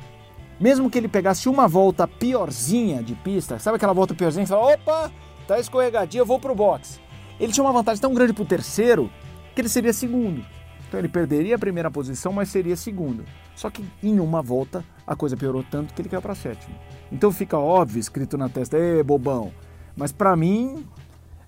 mesmo 0.58 0.88
que 0.88 0.96
ele 0.96 1.06
pegasse 1.06 1.50
uma 1.50 1.68
volta 1.68 2.08
piorzinha 2.08 3.02
de 3.02 3.14
pista, 3.14 3.58
sabe 3.58 3.76
aquela 3.76 3.92
volta 3.92 4.14
piorzinha 4.14 4.44
que 4.44 4.48
você 4.48 4.54
fala, 4.54 4.72
opa, 4.72 5.12
tá 5.54 5.60
escorregadia, 5.60 6.20
eu 6.20 6.26
vou 6.26 6.38
pro 6.38 6.54
box. 6.54 7.00
Ele 7.38 7.52
tinha 7.52 7.64
uma 7.64 7.72
vantagem 7.72 8.00
tão 8.00 8.14
grande 8.14 8.32
pro 8.32 8.44
terceiro 8.44 9.10
que 9.54 9.60
ele 9.60 9.68
seria 9.68 9.92
segundo. 9.92 10.44
Então 10.86 11.00
ele 11.00 11.08
perderia 11.08 11.56
a 11.56 11.58
primeira 11.58 11.90
posição, 11.90 12.32
mas 12.32 12.48
seria 12.48 12.76
segundo. 12.76 13.24
Só 13.56 13.70
que 13.70 13.84
em 14.02 14.20
uma 14.20 14.42
volta 14.42 14.84
a 15.06 15.16
coisa 15.16 15.36
piorou 15.36 15.64
tanto 15.68 15.92
que 15.92 16.02
ele 16.02 16.08
caiu 16.08 16.22
para 16.22 16.34
sétimo. 16.34 16.74
Então 17.10 17.32
fica 17.32 17.58
óbvio, 17.58 17.98
escrito 17.98 18.38
na 18.38 18.48
testa, 18.48 18.76
ê 18.76 19.02
bobão. 19.02 19.52
Mas 19.96 20.12
para 20.12 20.36
mim 20.36 20.86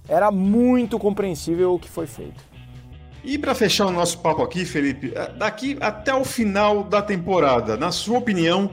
era 0.08 0.30
muito 0.30 0.98
compreensível 0.98 1.74
o 1.74 1.78
que 1.78 1.88
foi 1.88 2.06
feito. 2.06 2.42
E 3.22 3.38
para 3.38 3.54
fechar 3.54 3.86
o 3.86 3.92
nosso 3.92 4.18
papo 4.18 4.42
aqui, 4.42 4.64
Felipe, 4.64 5.12
é, 5.14 5.32
daqui 5.32 5.76
até 5.80 6.12
o 6.12 6.24
final 6.24 6.82
da 6.82 7.00
temporada, 7.00 7.76
na 7.76 7.92
sua 7.92 8.18
opinião, 8.18 8.72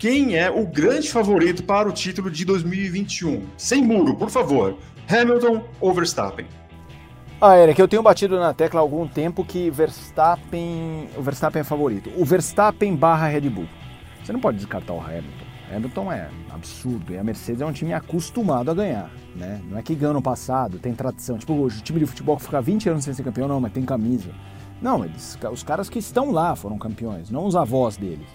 quem 0.00 0.34
é 0.34 0.50
o 0.50 0.66
grande 0.66 1.10
favorito 1.10 1.62
para 1.62 1.86
o 1.86 1.92
título 1.92 2.30
de 2.30 2.42
2021? 2.46 3.42
Sem 3.58 3.84
muro, 3.84 4.16
por 4.16 4.30
favor. 4.30 4.78
Hamilton 5.06 5.62
ou 5.78 5.92
Verstappen? 5.92 6.46
Ah, 7.38 7.58
Eric, 7.58 7.78
eu 7.78 7.86
tenho 7.86 8.02
batido 8.02 8.40
na 8.40 8.54
tecla 8.54 8.80
há 8.80 8.82
algum 8.82 9.06
tempo 9.06 9.44
que 9.44 9.68
Verstappen, 9.68 11.06
o 11.14 11.20
Verstappen 11.20 11.60
é 11.60 11.64
favorito. 11.64 12.10
O 12.16 12.24
Verstappen 12.24 12.96
barra 12.96 13.28
Red 13.28 13.50
Bull. 13.50 13.68
Você 14.24 14.32
não 14.32 14.40
pode 14.40 14.56
descartar 14.56 14.94
o 14.94 15.00
Hamilton. 15.00 15.44
Hamilton 15.70 16.12
é 16.12 16.30
absurdo 16.48 17.12
e 17.12 17.18
a 17.18 17.22
Mercedes 17.22 17.60
é 17.60 17.66
um 17.66 17.72
time 17.72 17.92
acostumado 17.92 18.70
a 18.70 18.74
ganhar, 18.74 19.10
né? 19.36 19.60
Não 19.68 19.76
é 19.76 19.82
que 19.82 19.94
ganha 19.94 20.14
no 20.14 20.22
passado, 20.22 20.78
tem 20.78 20.94
tradição. 20.94 21.36
Tipo, 21.36 21.52
o 21.52 21.68
time 21.68 22.00
de 22.00 22.06
futebol 22.06 22.38
que 22.38 22.44
fica 22.44 22.62
20 22.62 22.88
anos 22.88 23.04
sem 23.04 23.12
ser 23.12 23.22
campeão, 23.22 23.46
não, 23.46 23.60
mas 23.60 23.70
tem 23.70 23.84
camisa. 23.84 24.30
Não, 24.80 25.04
eles, 25.04 25.38
os 25.52 25.62
caras 25.62 25.90
que 25.90 25.98
estão 25.98 26.30
lá 26.30 26.56
foram 26.56 26.78
campeões, 26.78 27.30
não 27.30 27.44
os 27.44 27.54
avós 27.54 27.98
deles. 27.98 28.26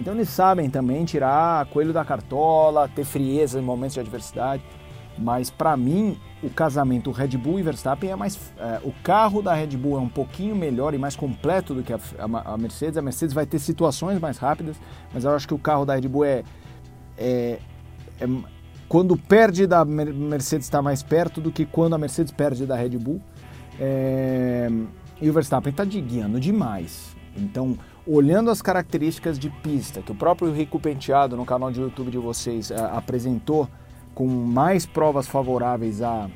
Então 0.00 0.14
eles 0.14 0.30
sabem 0.30 0.70
também 0.70 1.04
tirar 1.04 1.66
coelho 1.66 1.92
da 1.92 2.02
cartola, 2.02 2.88
ter 2.88 3.04
frieza 3.04 3.58
em 3.58 3.62
momentos 3.62 3.94
de 3.94 4.00
adversidade. 4.00 4.62
Mas 5.18 5.50
para 5.50 5.76
mim, 5.76 6.18
o 6.42 6.48
casamento 6.48 7.10
Red 7.10 7.36
Bull 7.36 7.60
e 7.60 7.62
Verstappen 7.62 8.10
é 8.10 8.16
mais. 8.16 8.38
É, 8.58 8.80
o 8.82 8.92
carro 9.04 9.42
da 9.42 9.52
Red 9.52 9.76
Bull 9.76 9.98
é 9.98 10.00
um 10.00 10.08
pouquinho 10.08 10.56
melhor 10.56 10.94
e 10.94 10.98
mais 10.98 11.14
completo 11.14 11.74
do 11.74 11.82
que 11.82 11.92
a, 11.92 11.98
a, 12.18 12.54
a, 12.54 12.56
Mercedes. 12.56 12.96
A 12.96 13.02
Mercedes 13.02 13.34
vai 13.34 13.44
ter 13.44 13.58
situações 13.58 14.18
mais 14.18 14.38
rápidas, 14.38 14.76
mas 15.12 15.24
eu 15.24 15.32
acho 15.32 15.46
que 15.46 15.52
o 15.52 15.58
carro 15.58 15.84
da 15.84 15.94
Red 15.94 16.08
Bull 16.08 16.24
é. 16.24 16.44
é, 17.18 17.58
é 18.18 18.26
quando 18.88 19.16
perde 19.16 19.66
da 19.66 19.84
Mercedes 19.84 20.66
está 20.66 20.80
mais 20.80 21.02
perto 21.02 21.40
do 21.40 21.52
que 21.52 21.66
quando 21.66 21.94
a 21.94 21.98
Mercedes 21.98 22.32
perde 22.32 22.64
da 22.64 22.74
Red 22.74 22.96
Bull. 22.96 23.20
É, 23.78 24.68
e 25.20 25.28
o 25.28 25.32
Verstappen 25.32 25.70
está 25.70 25.84
guiando 25.84 26.40
demais. 26.40 27.14
Então, 27.36 27.76
olhando 28.06 28.50
as 28.50 28.62
características 28.62 29.38
de 29.38 29.50
pista 29.50 30.02
que 30.02 30.12
o 30.12 30.14
próprio 30.14 30.52
Rico 30.52 30.80
Penteado 30.80 31.36
no 31.36 31.44
canal 31.44 31.70
de 31.70 31.80
YouTube 31.80 32.10
de 32.10 32.18
vocês 32.18 32.70
é, 32.70 32.80
apresentou 32.80 33.68
com 34.14 34.26
mais 34.26 34.86
provas 34.86 35.26
favoráveis 35.26 36.02
à, 36.02 36.28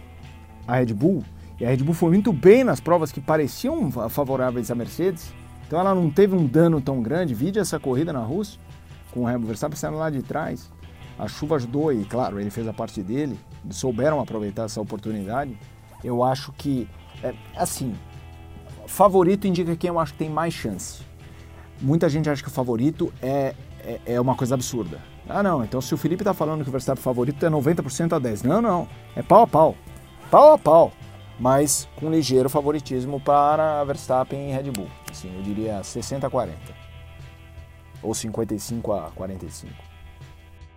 Red 0.68 0.94
Bull, 0.94 1.22
e 1.60 1.64
a 1.64 1.68
Red 1.68 1.78
Bull 1.78 1.94
foi 1.94 2.10
muito 2.10 2.32
bem 2.32 2.64
nas 2.64 2.80
provas 2.80 3.12
que 3.12 3.20
pareciam 3.20 3.90
favoráveis 4.08 4.70
à 4.70 4.74
Mercedes, 4.74 5.32
então 5.66 5.78
ela 5.78 5.94
não 5.94 6.10
teve 6.10 6.34
um 6.34 6.46
dano 6.46 6.80
tão 6.80 7.02
grande. 7.02 7.34
Vide 7.34 7.58
essa 7.58 7.78
corrida 7.78 8.12
na 8.12 8.20
Rússia, 8.20 8.60
com 9.12 9.20
o 9.22 9.26
Hamilton 9.26 9.46
Verstappen 9.46 9.76
saindo 9.76 9.98
lá 9.98 10.10
de 10.10 10.22
trás. 10.22 10.70
A 11.18 11.28
chuva 11.28 11.56
ajudou 11.56 11.92
e, 11.92 12.04
claro, 12.04 12.40
ele 12.40 12.50
fez 12.50 12.66
a 12.66 12.72
parte 12.72 13.02
dele, 13.02 13.38
souberam 13.70 14.20
aproveitar 14.20 14.64
essa 14.64 14.80
oportunidade. 14.80 15.56
Eu 16.02 16.22
acho 16.22 16.52
que, 16.52 16.88
é, 17.22 17.34
assim, 17.56 17.94
favorito 18.86 19.46
indica 19.46 19.76
quem 19.76 19.88
eu 19.88 19.98
acho 19.98 20.12
que 20.12 20.18
tem 20.18 20.30
mais 20.30 20.52
chance. 20.52 21.02
Muita 21.80 22.08
gente 22.08 22.28
acha 22.28 22.42
que 22.42 22.48
o 22.48 22.52
favorito 22.52 23.12
é, 23.20 23.54
é, 23.80 24.00
é 24.06 24.20
uma 24.20 24.34
coisa 24.34 24.54
absurda. 24.54 25.00
Ah, 25.28 25.42
não, 25.42 25.64
então 25.64 25.80
se 25.80 25.94
o 25.94 25.96
Felipe 25.96 26.22
tá 26.22 26.34
falando 26.34 26.62
que 26.62 26.68
o 26.68 26.72
Verstappen 26.72 27.02
favorito 27.02 27.44
é 27.44 27.50
90% 27.50 28.12
a 28.12 28.18
10. 28.18 28.42
Não, 28.42 28.60
não, 28.60 28.88
é 29.16 29.22
pau 29.22 29.42
a 29.42 29.46
pau. 29.46 29.76
Pau 30.30 30.52
a 30.54 30.58
pau. 30.58 30.92
Mas 31.38 31.88
com 31.96 32.10
ligeiro 32.10 32.48
favoritismo 32.48 33.20
para 33.20 33.82
Verstappen 33.84 34.50
e 34.50 34.52
Red 34.52 34.70
Bull. 34.70 34.88
Assim, 35.10 35.34
eu 35.34 35.42
diria 35.42 35.82
60 35.82 36.26
a 36.26 36.30
40. 36.30 36.58
Ou 38.02 38.14
55 38.14 38.92
a 38.92 39.10
45. 39.14 39.72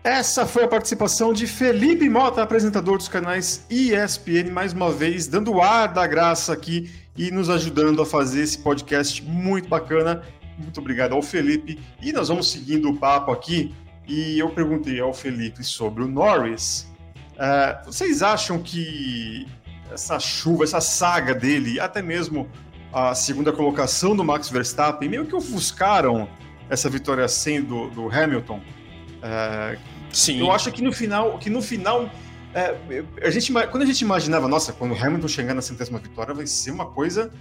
Essa 0.03 0.45
foi 0.45 0.63
a 0.63 0.67
participação 0.69 1.33
de 1.33 1.45
Felipe 1.45 2.09
Mota, 2.09 2.41
apresentador 2.41 2.97
dos 2.97 3.09
canais 3.09 3.65
ESPN, 3.69 4.51
mais 4.51 4.71
uma 4.71 4.89
vez 4.89 5.27
dando 5.27 5.51
o 5.51 5.61
ar 5.61 5.89
da 5.89 6.07
graça 6.07 6.53
aqui 6.53 6.89
e 7.17 7.29
nos 7.29 7.49
ajudando 7.49 8.01
a 8.01 8.05
fazer 8.05 8.41
esse 8.41 8.57
podcast 8.59 9.21
muito 9.21 9.67
bacana. 9.67 10.23
Muito 10.57 10.79
obrigado 10.79 11.13
ao 11.13 11.21
Felipe. 11.21 11.79
E 12.01 12.11
nós 12.11 12.27
vamos 12.29 12.51
seguindo 12.51 12.89
o 12.89 12.97
papo 12.97 13.31
aqui 13.31 13.73
e 14.07 14.39
eu 14.39 14.49
perguntei 14.49 14.99
ao 14.99 15.13
Felipe 15.13 15.63
sobre 15.63 16.03
o 16.03 16.07
Norris. 16.07 16.91
Uh, 17.33 17.85
vocês 17.85 18.23
acham 18.23 18.59
que 18.61 19.47
essa 19.91 20.19
chuva, 20.19 20.63
essa 20.63 20.81
saga 20.81 21.33
dele, 21.33 21.79
até 21.79 22.01
mesmo 22.01 22.47
a 22.91 23.13
segunda 23.13 23.51
colocação 23.51 24.15
do 24.15 24.23
Max 24.23 24.49
Verstappen, 24.49 25.07
meio 25.07 25.25
que 25.25 25.35
ofuscaram 25.35 26.27
essa 26.69 26.89
vitória 26.89 27.27
100 27.27 27.63
do, 27.63 27.89
do 27.89 28.09
Hamilton? 28.09 28.57
Uh, 28.57 29.79
Sim. 30.11 30.39
Eu 30.39 30.51
acho 30.51 30.71
que 30.71 30.81
no 30.81 30.91
final, 30.91 31.37
que 31.37 31.49
no 31.49 31.61
final 31.61 32.09
é, 32.53 32.75
a 33.21 33.29
gente, 33.29 33.51
quando 33.51 33.83
a 33.83 33.85
gente 33.85 34.01
imaginava, 34.01 34.47
nossa, 34.47 34.73
quando 34.73 34.93
o 34.93 34.97
Hamilton 34.97 35.27
chegar 35.27 35.53
na 35.53 35.61
centésima 35.61 35.99
vitória 35.99 36.33
vai 36.33 36.47
ser 36.47 36.71
uma 36.71 36.85
coisa 36.85 37.31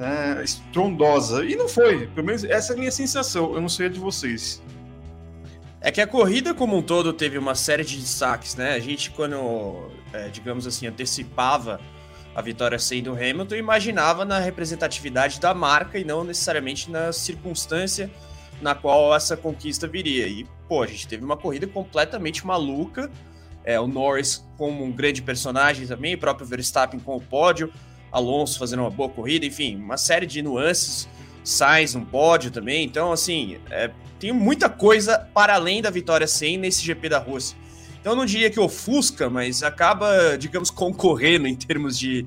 é, 0.00 0.42
estrondosa. 0.42 1.44
E 1.44 1.54
não 1.56 1.68
foi. 1.68 2.06
Pelo 2.08 2.26
menos 2.26 2.44
essa 2.44 2.72
é 2.72 2.76
a 2.76 2.78
minha 2.78 2.90
sensação. 2.90 3.54
Eu 3.54 3.60
não 3.60 3.68
sei 3.68 3.86
a 3.86 3.88
de 3.88 4.00
vocês. 4.00 4.62
É 5.80 5.90
que 5.90 6.00
a 6.00 6.06
corrida 6.06 6.52
como 6.52 6.76
um 6.76 6.82
todo 6.82 7.12
teve 7.12 7.38
uma 7.38 7.54
série 7.54 7.84
de 7.84 7.98
destaques, 7.98 8.54
né? 8.54 8.74
A 8.74 8.78
gente, 8.78 9.10
quando, 9.10 9.90
é, 10.12 10.28
digamos 10.28 10.66
assim, 10.66 10.86
antecipava 10.86 11.80
a 12.34 12.42
vitória 12.42 12.78
sendo 12.78 13.12
Hamilton, 13.12 13.54
imaginava 13.56 14.24
na 14.24 14.38
representatividade 14.38 15.40
da 15.40 15.54
marca 15.54 15.98
e 15.98 16.04
não 16.04 16.22
necessariamente 16.22 16.90
na 16.90 17.12
circunstância 17.12 18.10
na 18.60 18.74
qual 18.74 19.14
essa 19.14 19.36
conquista 19.36 19.88
viria. 19.88 20.26
E, 20.26 20.46
pô, 20.68 20.82
a 20.82 20.86
gente 20.86 21.08
teve 21.08 21.24
uma 21.24 21.36
corrida 21.36 21.66
completamente 21.66 22.46
maluca. 22.46 23.10
É, 23.64 23.78
o 23.80 23.86
Norris 23.86 24.44
como 24.56 24.84
um 24.84 24.92
grande 24.92 25.22
personagem 25.22 25.86
também, 25.86 26.14
o 26.14 26.18
próprio 26.18 26.46
Verstappen 26.46 26.98
com 27.00 27.16
o 27.16 27.20
pódio, 27.20 27.72
Alonso 28.12 28.58
fazendo 28.58 28.80
uma 28.80 28.90
boa 28.90 29.08
corrida, 29.08 29.46
enfim, 29.46 29.76
uma 29.76 29.96
série 29.96 30.26
de 30.26 30.42
nuances 30.42 31.08
Sainz 31.44 31.94
um 31.94 32.04
pódio 32.04 32.50
também. 32.50 32.84
Então, 32.84 33.12
assim, 33.12 33.58
é, 33.70 33.90
tem 34.18 34.32
muita 34.32 34.68
coisa 34.68 35.18
para 35.34 35.54
além 35.54 35.82
da 35.82 35.90
vitória 35.90 36.26
100 36.26 36.58
nesse 36.58 36.84
GP 36.84 37.08
da 37.08 37.18
Rússia. 37.18 37.56
Então, 38.00 38.12
eu 38.12 38.16
não 38.16 38.24
diria 38.24 38.50
que 38.50 38.58
ofusca, 38.58 39.28
mas 39.28 39.62
acaba, 39.62 40.36
digamos, 40.38 40.70
concorrendo 40.70 41.46
em 41.46 41.54
termos 41.54 41.98
de 41.98 42.26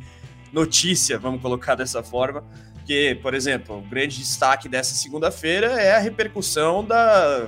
notícia, 0.51 1.17
vamos 1.17 1.41
colocar 1.41 1.75
dessa 1.75 2.03
forma. 2.03 2.43
Que, 2.85 3.15
por 3.15 3.33
exemplo, 3.33 3.77
o 3.77 3.81
grande 3.81 4.17
destaque 4.17 4.67
dessa 4.67 4.93
segunda-feira 4.93 5.67
é 5.81 5.95
a 5.95 5.99
repercussão 5.99 6.83
da, 6.83 7.47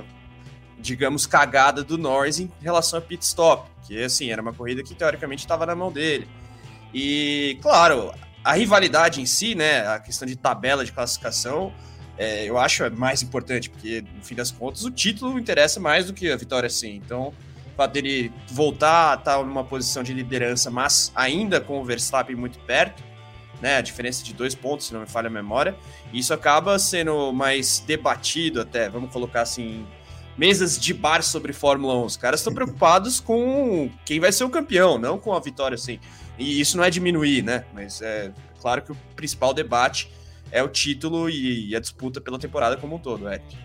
digamos, 0.78 1.26
cagada 1.26 1.84
do 1.84 1.98
Norris 1.98 2.40
em 2.40 2.50
relação 2.60 2.98
a 2.98 3.02
pit 3.02 3.22
stop, 3.22 3.70
que, 3.86 4.02
assim, 4.02 4.30
era 4.30 4.40
uma 4.40 4.52
corrida 4.52 4.82
que 4.82 4.94
teoricamente 4.94 5.44
estava 5.44 5.66
na 5.66 5.74
mão 5.74 5.92
dele. 5.92 6.26
E, 6.94 7.58
claro, 7.60 8.12
a 8.46 8.52
rivalidade 8.52 9.20
em 9.20 9.26
si, 9.26 9.56
né, 9.56 9.84
a 9.88 9.98
questão 9.98 10.24
de 10.24 10.36
tabela 10.36 10.84
de 10.84 10.92
classificação, 10.92 11.72
é, 12.16 12.44
eu 12.44 12.56
acho 12.56 12.84
é 12.84 12.90
mais 12.90 13.20
importante, 13.20 13.68
porque 13.68 14.04
no 14.14 14.22
fim 14.22 14.36
das 14.36 14.52
contas 14.52 14.84
o 14.84 14.90
título 14.90 15.36
interessa 15.36 15.80
mais 15.80 16.06
do 16.06 16.14
que 16.14 16.30
a 16.30 16.36
vitória 16.36 16.70
sim. 16.70 16.94
Então, 16.94 17.34
o 17.72 17.76
fato 17.76 17.92
dele 17.92 18.32
voltar 18.52 19.10
a 19.10 19.14
estar 19.16 19.44
numa 19.44 19.64
posição 19.64 20.04
de 20.04 20.14
liderança, 20.14 20.70
mas 20.70 21.10
ainda 21.12 21.60
com 21.60 21.80
o 21.80 21.84
Verstappen 21.84 22.36
muito 22.36 22.60
perto, 22.60 23.02
né? 23.60 23.78
A 23.78 23.80
diferença 23.80 24.22
de 24.22 24.32
dois 24.32 24.54
pontos, 24.54 24.86
se 24.86 24.94
não 24.94 25.00
me 25.00 25.06
falha 25.06 25.26
a 25.26 25.30
memória, 25.30 25.74
isso 26.12 26.32
acaba 26.32 26.78
sendo 26.78 27.32
mais 27.32 27.80
debatido 27.80 28.60
até, 28.60 28.88
vamos 28.88 29.10
colocar 29.10 29.42
assim, 29.42 29.84
mesas 30.36 30.78
de 30.78 30.92
bar 30.92 31.22
sobre 31.22 31.52
Fórmula 31.52 31.94
1. 31.96 32.04
Os 32.04 32.16
caras 32.16 32.40
estão 32.40 32.52
preocupados 32.52 33.20
com 33.20 33.90
quem 34.04 34.20
vai 34.20 34.32
ser 34.32 34.44
o 34.44 34.50
campeão, 34.50 34.98
não 34.98 35.18
com 35.18 35.32
a 35.32 35.40
vitória, 35.40 35.74
assim. 35.74 35.98
E 36.38 36.60
isso 36.60 36.76
não 36.76 36.84
é 36.84 36.90
diminuir, 36.90 37.42
né? 37.42 37.64
Mas 37.72 38.02
é 38.02 38.32
claro 38.60 38.82
que 38.82 38.92
o 38.92 38.96
principal 39.14 39.54
debate 39.54 40.10
é 40.50 40.62
o 40.62 40.68
título 40.68 41.28
e 41.30 41.74
a 41.74 41.80
disputa 41.80 42.20
pela 42.20 42.38
temporada 42.38 42.76
como 42.76 42.96
um 42.96 42.98
todo, 42.98 43.28
Eric. 43.28 43.56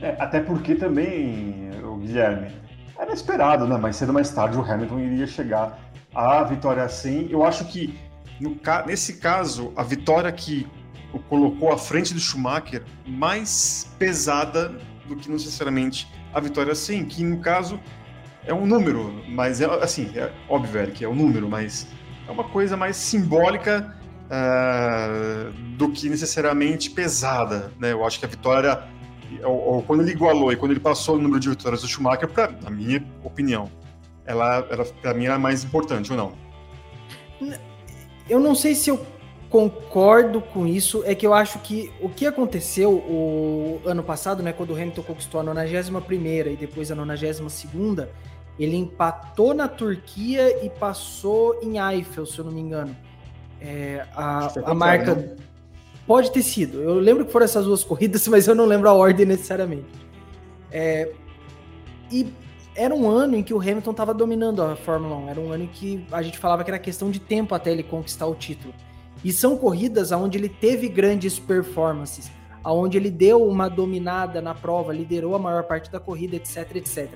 É, 0.00 0.16
até 0.18 0.40
porque 0.40 0.74
também, 0.74 1.70
o 1.84 1.96
Guilherme, 1.96 2.50
era 2.98 3.12
esperado, 3.12 3.66
né? 3.66 3.76
Mais 3.76 3.96
cedo 3.96 4.08
ou 4.08 4.14
mais 4.14 4.30
tarde 4.30 4.56
o 4.56 4.62
Hamilton 4.62 5.00
iria 5.00 5.26
chegar 5.26 5.78
à 6.14 6.42
vitória 6.44 6.82
assim. 6.82 7.28
Eu 7.30 7.44
acho 7.44 7.64
que 7.66 7.98
no, 8.40 8.58
nesse 8.86 9.14
caso, 9.14 9.72
a 9.76 9.82
vitória 9.82 10.30
que 10.32 10.66
o 11.12 11.18
colocou 11.18 11.72
à 11.72 11.78
frente 11.78 12.12
do 12.12 12.18
Schumacher 12.18 12.82
mais 13.06 13.94
pesada 13.98 14.74
do 15.06 15.16
que 15.16 15.30
necessariamente 15.30 16.10
a 16.32 16.40
vitória 16.40 16.74
sim, 16.74 17.04
que 17.04 17.22
no 17.22 17.38
caso 17.38 17.78
é 18.46 18.52
um 18.52 18.66
número, 18.66 19.22
mas 19.28 19.60
é 19.60 19.66
assim, 19.82 20.10
é 20.14 20.32
óbvio 20.48 20.80
é 20.80 20.86
que 20.86 21.04
é 21.04 21.08
um 21.08 21.14
número, 21.14 21.48
mas 21.48 21.86
é 22.26 22.30
uma 22.30 22.44
coisa 22.44 22.76
mais 22.76 22.96
simbólica 22.96 23.96
uh, 24.26 25.52
do 25.76 25.90
que 25.90 26.08
necessariamente 26.08 26.90
pesada, 26.90 27.72
né? 27.78 27.92
Eu 27.92 28.04
acho 28.04 28.18
que 28.18 28.24
a 28.24 28.28
vitória, 28.28 28.84
ou, 29.42 29.74
ou, 29.74 29.82
quando 29.82 30.02
ele 30.02 30.12
igualou 30.12 30.52
e 30.52 30.56
quando 30.56 30.72
ele 30.72 30.80
passou 30.80 31.16
o 31.16 31.18
número 31.18 31.40
de 31.40 31.48
vitórias 31.48 31.82
do 31.82 31.88
Schumacher, 31.88 32.28
pra, 32.28 32.50
na 32.62 32.70
minha 32.70 33.04
opinião, 33.22 33.70
ela, 34.26 34.66
ela 34.70 34.84
para 34.84 35.14
mim 35.14 35.26
era 35.26 35.38
mais 35.38 35.64
importante 35.64 36.12
ou 36.12 36.18
não? 36.18 36.32
Eu 38.28 38.40
não 38.40 38.54
sei 38.54 38.74
se 38.74 38.90
eu 38.90 39.06
concordo 39.50 40.40
com 40.40 40.66
isso, 40.66 41.02
é 41.06 41.14
que 41.14 41.26
eu 41.26 41.32
acho 41.32 41.58
que 41.60 41.92
o 42.00 42.08
que 42.08 42.26
aconteceu 42.26 42.92
o 42.92 43.80
ano 43.84 44.02
passado, 44.02 44.42
né, 44.42 44.52
quando 44.52 44.70
o 44.70 44.74
Hamilton 44.74 45.02
conquistou 45.02 45.40
a 45.40 45.44
91 45.44 46.00
primeira 46.00 46.50
e 46.50 46.56
depois 46.56 46.90
a 46.90 46.94
92 46.94 47.52
segunda, 47.52 48.10
ele 48.58 48.76
empatou 48.76 49.54
na 49.54 49.68
Turquia 49.68 50.64
e 50.64 50.70
passou 50.70 51.58
em 51.62 51.78
Eiffel, 51.78 52.26
se 52.26 52.38
eu 52.38 52.44
não 52.44 52.52
me 52.52 52.60
engano. 52.60 52.96
É, 53.60 54.06
a, 54.14 54.52
a 54.64 54.74
marca. 54.74 55.14
Né? 55.14 55.36
Pode 56.06 56.30
ter 56.30 56.42
sido. 56.42 56.82
Eu 56.82 56.94
lembro 56.94 57.24
que 57.24 57.32
foram 57.32 57.44
essas 57.44 57.64
duas 57.64 57.82
corridas, 57.82 58.26
mas 58.28 58.46
eu 58.46 58.54
não 58.54 58.66
lembro 58.66 58.88
a 58.88 58.92
ordem 58.92 59.26
necessariamente. 59.26 59.88
É, 60.70 61.10
e 62.10 62.32
era 62.76 62.94
um 62.94 63.08
ano 63.08 63.36
em 63.36 63.42
que 63.42 63.54
o 63.54 63.60
Hamilton 63.60 63.92
estava 63.92 64.12
dominando 64.12 64.62
a 64.62 64.76
Fórmula 64.76 65.16
1. 65.16 65.28
Era 65.30 65.40
um 65.40 65.52
ano 65.52 65.64
em 65.64 65.68
que 65.68 66.04
a 66.12 66.22
gente 66.22 66.38
falava 66.38 66.62
que 66.64 66.70
era 66.70 66.78
questão 66.78 67.10
de 67.10 67.18
tempo 67.18 67.54
até 67.54 67.72
ele 67.72 67.82
conquistar 67.82 68.26
o 68.26 68.34
título. 68.34 68.74
E 69.24 69.32
são 69.32 69.56
corridas 69.56 70.12
onde 70.12 70.36
ele 70.36 70.50
teve 70.50 70.86
grandes 70.86 71.38
performances, 71.38 72.30
aonde 72.62 72.98
ele 72.98 73.10
deu 73.10 73.42
uma 73.44 73.68
dominada 73.68 74.42
na 74.42 74.54
prova, 74.54 74.92
liderou 74.92 75.34
a 75.34 75.38
maior 75.38 75.64
parte 75.64 75.90
da 75.90 75.98
corrida, 75.98 76.36
etc, 76.36 76.76
etc. 76.76 77.10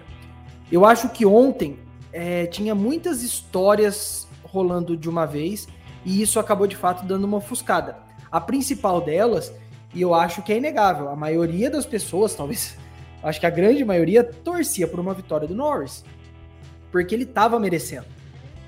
Eu 0.73 0.87
acho 0.87 1.11
que 1.11 1.27
ontem 1.27 1.79
é, 2.13 2.47
tinha 2.47 2.75
muitas 2.75 3.23
histórias 3.23 4.27
rolando 4.43 4.97
de 4.97 5.09
uma 5.09 5.27
vez 5.27 5.69
e 6.05 6.23
isso 6.23 6.41
acabou 6.41 6.67
de 6.67 6.77
fato 6.77 7.05
dando 7.07 7.25
uma 7.25 7.37
ofuscada. 7.37 7.99
A 8.31 8.41
principal 8.41 9.01
delas, 9.01 9.53
e 9.95 10.01
eu 10.01 10.15
acho 10.15 10.43
que 10.43 10.53
é 10.53 10.57
inegável, 10.57 11.09
a 11.09 11.17
maioria 11.17 11.71
das 11.71 11.85
pessoas, 11.85 12.35
talvez, 12.35 12.77
acho 13.23 13.41
que 13.41 13.47
a 13.47 13.51
grande 13.51 13.85
maioria, 13.85 14.25
torcia 14.25 14.87
por 14.87 15.01
uma 15.01 15.13
vitória 15.13 15.47
do 15.47 15.55
Norris, 15.55 16.05
porque 16.91 17.15
ele 17.15 17.25
estava 17.25 17.61
merecendo. 17.61 18.18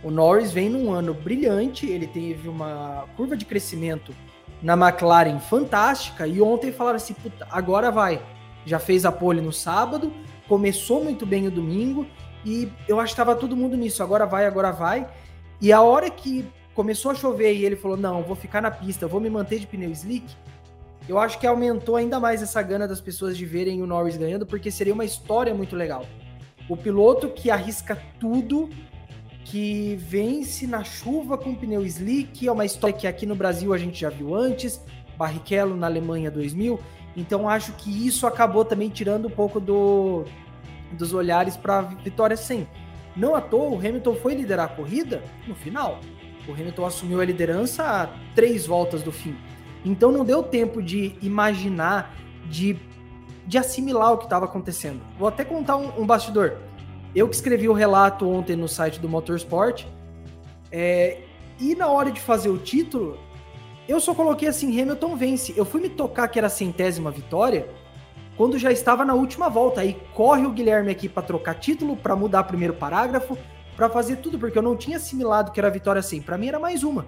O 0.02 0.10
Norris 0.10 0.50
vem 0.52 0.70
num 0.70 0.92
ano 0.92 1.12
brilhante, 1.12 1.86
ele 1.86 2.06
teve 2.06 2.48
uma 2.48 3.06
curva 3.16 3.36
de 3.36 3.44
crescimento 3.44 4.14
na 4.62 4.74
McLaren 4.74 5.38
fantástica, 5.38 6.26
e 6.26 6.40
ontem 6.40 6.72
falaram 6.72 6.96
assim: 6.96 7.14
Puta, 7.14 7.46
agora 7.50 7.90
vai. 7.90 8.22
Já 8.64 8.78
fez 8.78 9.04
a 9.04 9.12
pole 9.12 9.40
no 9.40 9.52
sábado, 9.52 10.12
começou 10.48 11.02
muito 11.02 11.24
bem 11.24 11.46
o 11.46 11.50
domingo, 11.50 12.06
e 12.44 12.70
eu 12.88 12.98
acho 12.98 13.14
que 13.14 13.20
estava 13.20 13.34
todo 13.34 13.56
mundo 13.56 13.76
nisso, 13.76 14.02
agora 14.02 14.26
vai, 14.26 14.46
agora 14.46 14.70
vai. 14.70 15.06
E 15.60 15.72
a 15.72 15.82
hora 15.82 16.10
que 16.10 16.46
começou 16.74 17.10
a 17.10 17.14
chover 17.14 17.54
e 17.54 17.64
ele 17.64 17.76
falou: 17.76 17.96
Não, 17.96 18.22
vou 18.22 18.36
ficar 18.36 18.62
na 18.62 18.70
pista, 18.70 19.06
vou 19.06 19.20
me 19.20 19.28
manter 19.28 19.58
de 19.58 19.66
pneu 19.66 19.90
slick. 19.90 20.26
Eu 21.08 21.18
acho 21.18 21.38
que 21.38 21.46
aumentou 21.46 21.96
ainda 21.96 22.20
mais 22.20 22.42
essa 22.42 22.62
gana 22.62 22.86
das 22.86 23.00
pessoas 23.00 23.36
de 23.36 23.44
verem 23.44 23.82
o 23.82 23.86
Norris 23.86 24.16
ganhando, 24.16 24.46
porque 24.46 24.70
seria 24.70 24.94
uma 24.94 25.04
história 25.04 25.54
muito 25.54 25.74
legal. 25.74 26.06
O 26.68 26.76
piloto 26.76 27.28
que 27.28 27.50
arrisca 27.50 28.00
tudo, 28.20 28.70
que 29.44 29.96
vence 29.96 30.66
na 30.66 30.84
chuva 30.84 31.36
com 31.36 31.54
pneu 31.54 31.84
slick, 31.84 32.46
é 32.46 32.52
uma 32.52 32.64
história 32.64 32.96
que 32.96 33.06
aqui 33.06 33.26
no 33.26 33.34
Brasil 33.34 33.72
a 33.72 33.78
gente 33.78 34.00
já 34.00 34.10
viu 34.10 34.34
antes, 34.34 34.80
Barrichello 35.16 35.76
na 35.76 35.86
Alemanha 35.86 36.30
2000. 36.30 36.80
Então 37.16 37.48
acho 37.48 37.72
que 37.72 38.06
isso 38.06 38.26
acabou 38.26 38.64
também 38.64 38.88
tirando 38.88 39.26
um 39.26 39.30
pouco 39.30 39.58
do, 39.58 40.24
dos 40.92 41.12
olhares 41.12 41.56
para 41.56 41.82
vitória 41.82 42.36
sem. 42.36 42.66
Não 43.16 43.34
à 43.34 43.40
toa, 43.40 43.70
o 43.70 43.78
Hamilton 43.78 44.14
foi 44.14 44.34
liderar 44.34 44.66
a 44.66 44.68
corrida 44.68 45.22
no 45.46 45.54
final. 45.54 46.00
O 46.48 46.52
Hamilton 46.52 46.86
assumiu 46.86 47.20
a 47.20 47.24
liderança 47.24 47.84
a 47.84 48.08
três 48.34 48.66
voltas 48.66 49.02
do 49.02 49.12
fim. 49.12 49.36
Então 49.84 50.12
não 50.12 50.24
deu 50.24 50.42
tempo 50.42 50.82
de 50.82 51.14
imaginar, 51.22 52.14
de, 52.46 52.78
de 53.46 53.58
assimilar 53.58 54.12
o 54.12 54.18
que 54.18 54.24
estava 54.24 54.44
acontecendo. 54.44 55.00
Vou 55.18 55.28
até 55.28 55.44
contar 55.44 55.76
um, 55.76 56.02
um, 56.02 56.06
bastidor. 56.06 56.56
Eu 57.14 57.28
que 57.28 57.34
escrevi 57.34 57.68
o 57.68 57.72
relato 57.72 58.28
ontem 58.28 58.56
no 58.56 58.68
site 58.68 59.00
do 59.00 59.08
Motorsport, 59.08 59.84
é, 60.70 61.18
e 61.58 61.74
na 61.74 61.88
hora 61.88 62.10
de 62.10 62.20
fazer 62.20 62.48
o 62.48 62.58
título, 62.58 63.18
eu 63.88 64.00
só 64.00 64.14
coloquei 64.14 64.48
assim: 64.48 64.80
Hamilton 64.80 65.16
vence. 65.16 65.54
Eu 65.56 65.64
fui 65.64 65.80
me 65.80 65.88
tocar 65.88 66.28
que 66.28 66.38
era 66.38 66.46
a 66.46 66.50
centésima 66.50 67.10
vitória 67.10 67.68
quando 68.36 68.56
já 68.56 68.70
estava 68.70 69.04
na 69.04 69.14
última 69.14 69.48
volta. 69.48 69.80
Aí 69.80 70.00
corre 70.14 70.46
o 70.46 70.50
Guilherme 70.50 70.90
aqui 70.90 71.08
para 71.08 71.22
trocar 71.22 71.54
título, 71.54 71.96
para 71.96 72.14
mudar 72.14 72.44
primeiro 72.44 72.74
parágrafo, 72.74 73.36
para 73.76 73.90
fazer 73.90 74.16
tudo, 74.16 74.38
porque 74.38 74.56
eu 74.56 74.62
não 74.62 74.76
tinha 74.76 74.96
assimilado 74.96 75.50
que 75.50 75.58
era 75.58 75.68
vitória 75.68 75.98
assim. 75.98 76.22
Para 76.22 76.38
mim 76.38 76.48
era 76.48 76.58
mais 76.58 76.84
uma. 76.84 77.06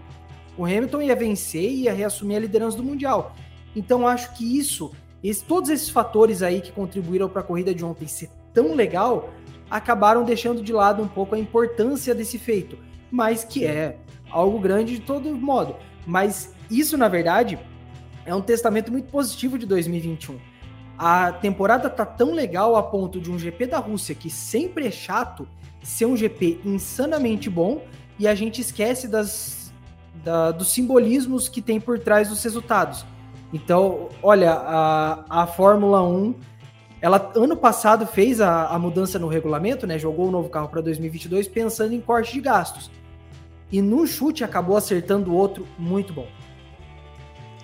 O 0.59 0.65
Hamilton 0.65 1.03
ia 1.03 1.17
vencer 1.17 1.71
e 1.71 1.83
ia 1.85 1.93
reassumir 1.93 2.37
a 2.37 2.41
liderança 2.41 2.77
do 2.77 2.83
Mundial. 2.83 3.35
Então 3.75 4.07
acho 4.07 4.35
que 4.35 4.59
isso, 4.59 4.93
esse, 5.23 5.43
todos 5.45 5.71
esses 5.71 5.89
fatores 5.89 6.43
aí 6.43 6.61
que 6.61 6.73
contribuíram 6.73 7.29
para 7.29 7.41
a 7.41 7.45
corrida 7.45 7.75
de 7.75 7.85
ontem 7.85 8.07
ser 8.07 8.29
tão 8.53 8.75
legal, 8.75 9.31
acabaram 9.73 10.23
deixando 10.23 10.63
de 10.63 10.71
lado 10.71 11.03
um 11.03 11.09
pouco 11.09 11.35
a 11.35 11.39
importância 11.39 12.15
desse 12.15 12.39
feito, 12.39 12.77
mas 13.11 13.43
que 13.43 13.65
é 13.65 13.97
algo 14.31 14.59
grande 14.59 14.97
de 14.97 15.01
todo 15.01 15.35
modo. 15.35 15.77
Mas 16.07 16.55
isso, 16.71 16.99
na 16.99 17.09
verdade, 17.09 17.59
é 18.27 18.35
um 18.35 18.43
testamento 18.43 18.93
muito 18.93 19.11
positivo 19.11 19.57
de 19.57 19.65
2021. 19.65 20.39
A 20.99 21.33
temporada 21.33 21.89
tá 21.89 22.05
tão 22.05 22.35
legal 22.35 22.77
a 22.77 22.83
ponto 22.83 23.19
de 23.19 23.31
um 23.31 23.39
GP 23.39 23.67
da 23.67 23.79
Rússia 23.79 24.15
que 24.15 24.29
sempre 24.29 24.87
é 24.87 24.91
chato 24.91 25.49
ser 25.83 26.05
um 26.05 26.19
GP 26.19 26.61
insanamente 26.67 27.49
bom 27.49 27.83
e 28.19 28.29
a 28.29 28.35
gente 28.35 28.61
esquece 28.61 29.09
das, 29.09 29.73
da, 30.23 30.51
dos 30.51 30.71
simbolismos 30.71 31.49
que 31.49 31.63
tem 31.63 31.81
por 31.81 31.99
trás 31.99 32.29
dos 32.29 32.45
resultados. 32.45 33.07
Então, 33.55 34.11
olha, 34.23 34.53
a, 34.53 35.43
a 35.43 35.47
Fórmula 35.47 36.03
1, 36.03 36.35
ela 37.03 37.33
ano 37.35 37.57
passado 37.57 38.07
fez 38.07 38.41
a, 38.41 38.69
a 38.69 38.79
mudança 38.79 39.19
no 39.19 39.27
regulamento, 39.27 39.89
né? 39.89 39.99
Jogou 39.99 40.29
o 40.29 40.31
novo 40.31 40.49
carro 40.49 40.69
para 40.69 40.81
2022 40.81 41.49
pensando 41.49 41.93
em 41.93 42.01
corte 42.01 42.33
de 42.33 42.41
gastos. 42.41 42.93
E 43.73 43.83
no 43.83 44.07
chute 44.07 44.45
acabou 44.45 44.77
acertando 44.77 45.35
outro 45.35 45.67
muito 45.77 46.13
bom. 46.13 46.29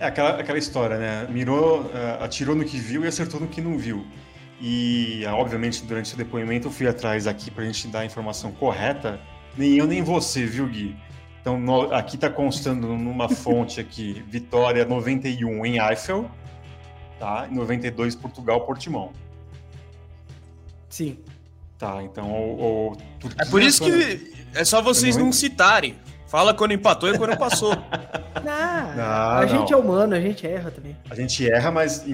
É 0.01 0.07
aquela, 0.07 0.31
aquela 0.31 0.59
história, 0.59 0.98
né? 0.98 1.29
Mirou, 1.31 1.83
uh, 1.83 2.24
atirou 2.24 2.57
no 2.57 2.64
que 2.64 2.77
viu 2.79 3.05
e 3.05 3.07
acertou 3.07 3.38
no 3.38 3.46
que 3.46 3.61
não 3.61 3.79
viu. 3.79 4.05
E, 4.61 5.22
obviamente, 5.27 5.85
durante 5.85 6.14
o 6.14 6.16
depoimento 6.16 6.66
eu 6.66 6.72
fui 6.72 6.88
atrás 6.88 7.29
aqui 7.29 7.48
para 7.48 7.62
a 7.62 7.66
gente 7.66 7.87
dar 7.87 8.01
a 8.01 8.05
informação 8.05 8.51
correta. 8.51 9.20
Nem 9.57 9.77
eu, 9.77 9.87
nem 9.87 10.03
você, 10.03 10.44
viu, 10.44 10.66
Gui? 10.66 10.96
Então, 11.40 11.61
no, 11.61 11.94
aqui 11.94 12.16
está 12.16 12.29
constando 12.29 12.88
numa 12.88 13.29
fonte 13.31 13.81
aqui, 13.81 14.24
Vitória 14.27 14.85
91 14.85 15.64
em 15.64 15.79
Eiffel, 15.79 16.29
tá? 17.20 17.46
E 17.48 17.55
92 17.55 18.16
Portugal, 18.16 18.62
Portimão. 18.62 19.12
Sim. 20.88 21.18
Tá, 21.79 22.03
então 22.03 22.31
o, 22.33 22.92
o 22.92 22.96
Turquia, 23.20 23.42
É 23.42 23.44
por 23.48 23.62
isso 23.62 23.85
que 23.85 24.33
é 24.55 24.64
só 24.64 24.83
vocês 24.83 25.16
não 25.16 25.31
citarem. 25.31 25.96
Fala 26.27 26.53
quando 26.53 26.72
empatou 26.72 27.09
e 27.09 27.16
quando 27.16 27.37
passou. 27.38 27.72
Não, 28.44 28.96
não, 28.96 29.05
a 29.05 29.40
não. 29.40 29.48
gente 29.48 29.72
é 29.72 29.77
humano, 29.77 30.14
a 30.14 30.20
gente 30.20 30.46
erra 30.46 30.70
também. 30.70 30.96
A 31.11 31.14
gente 31.14 31.51
erra, 31.51 31.72
mas, 31.72 32.05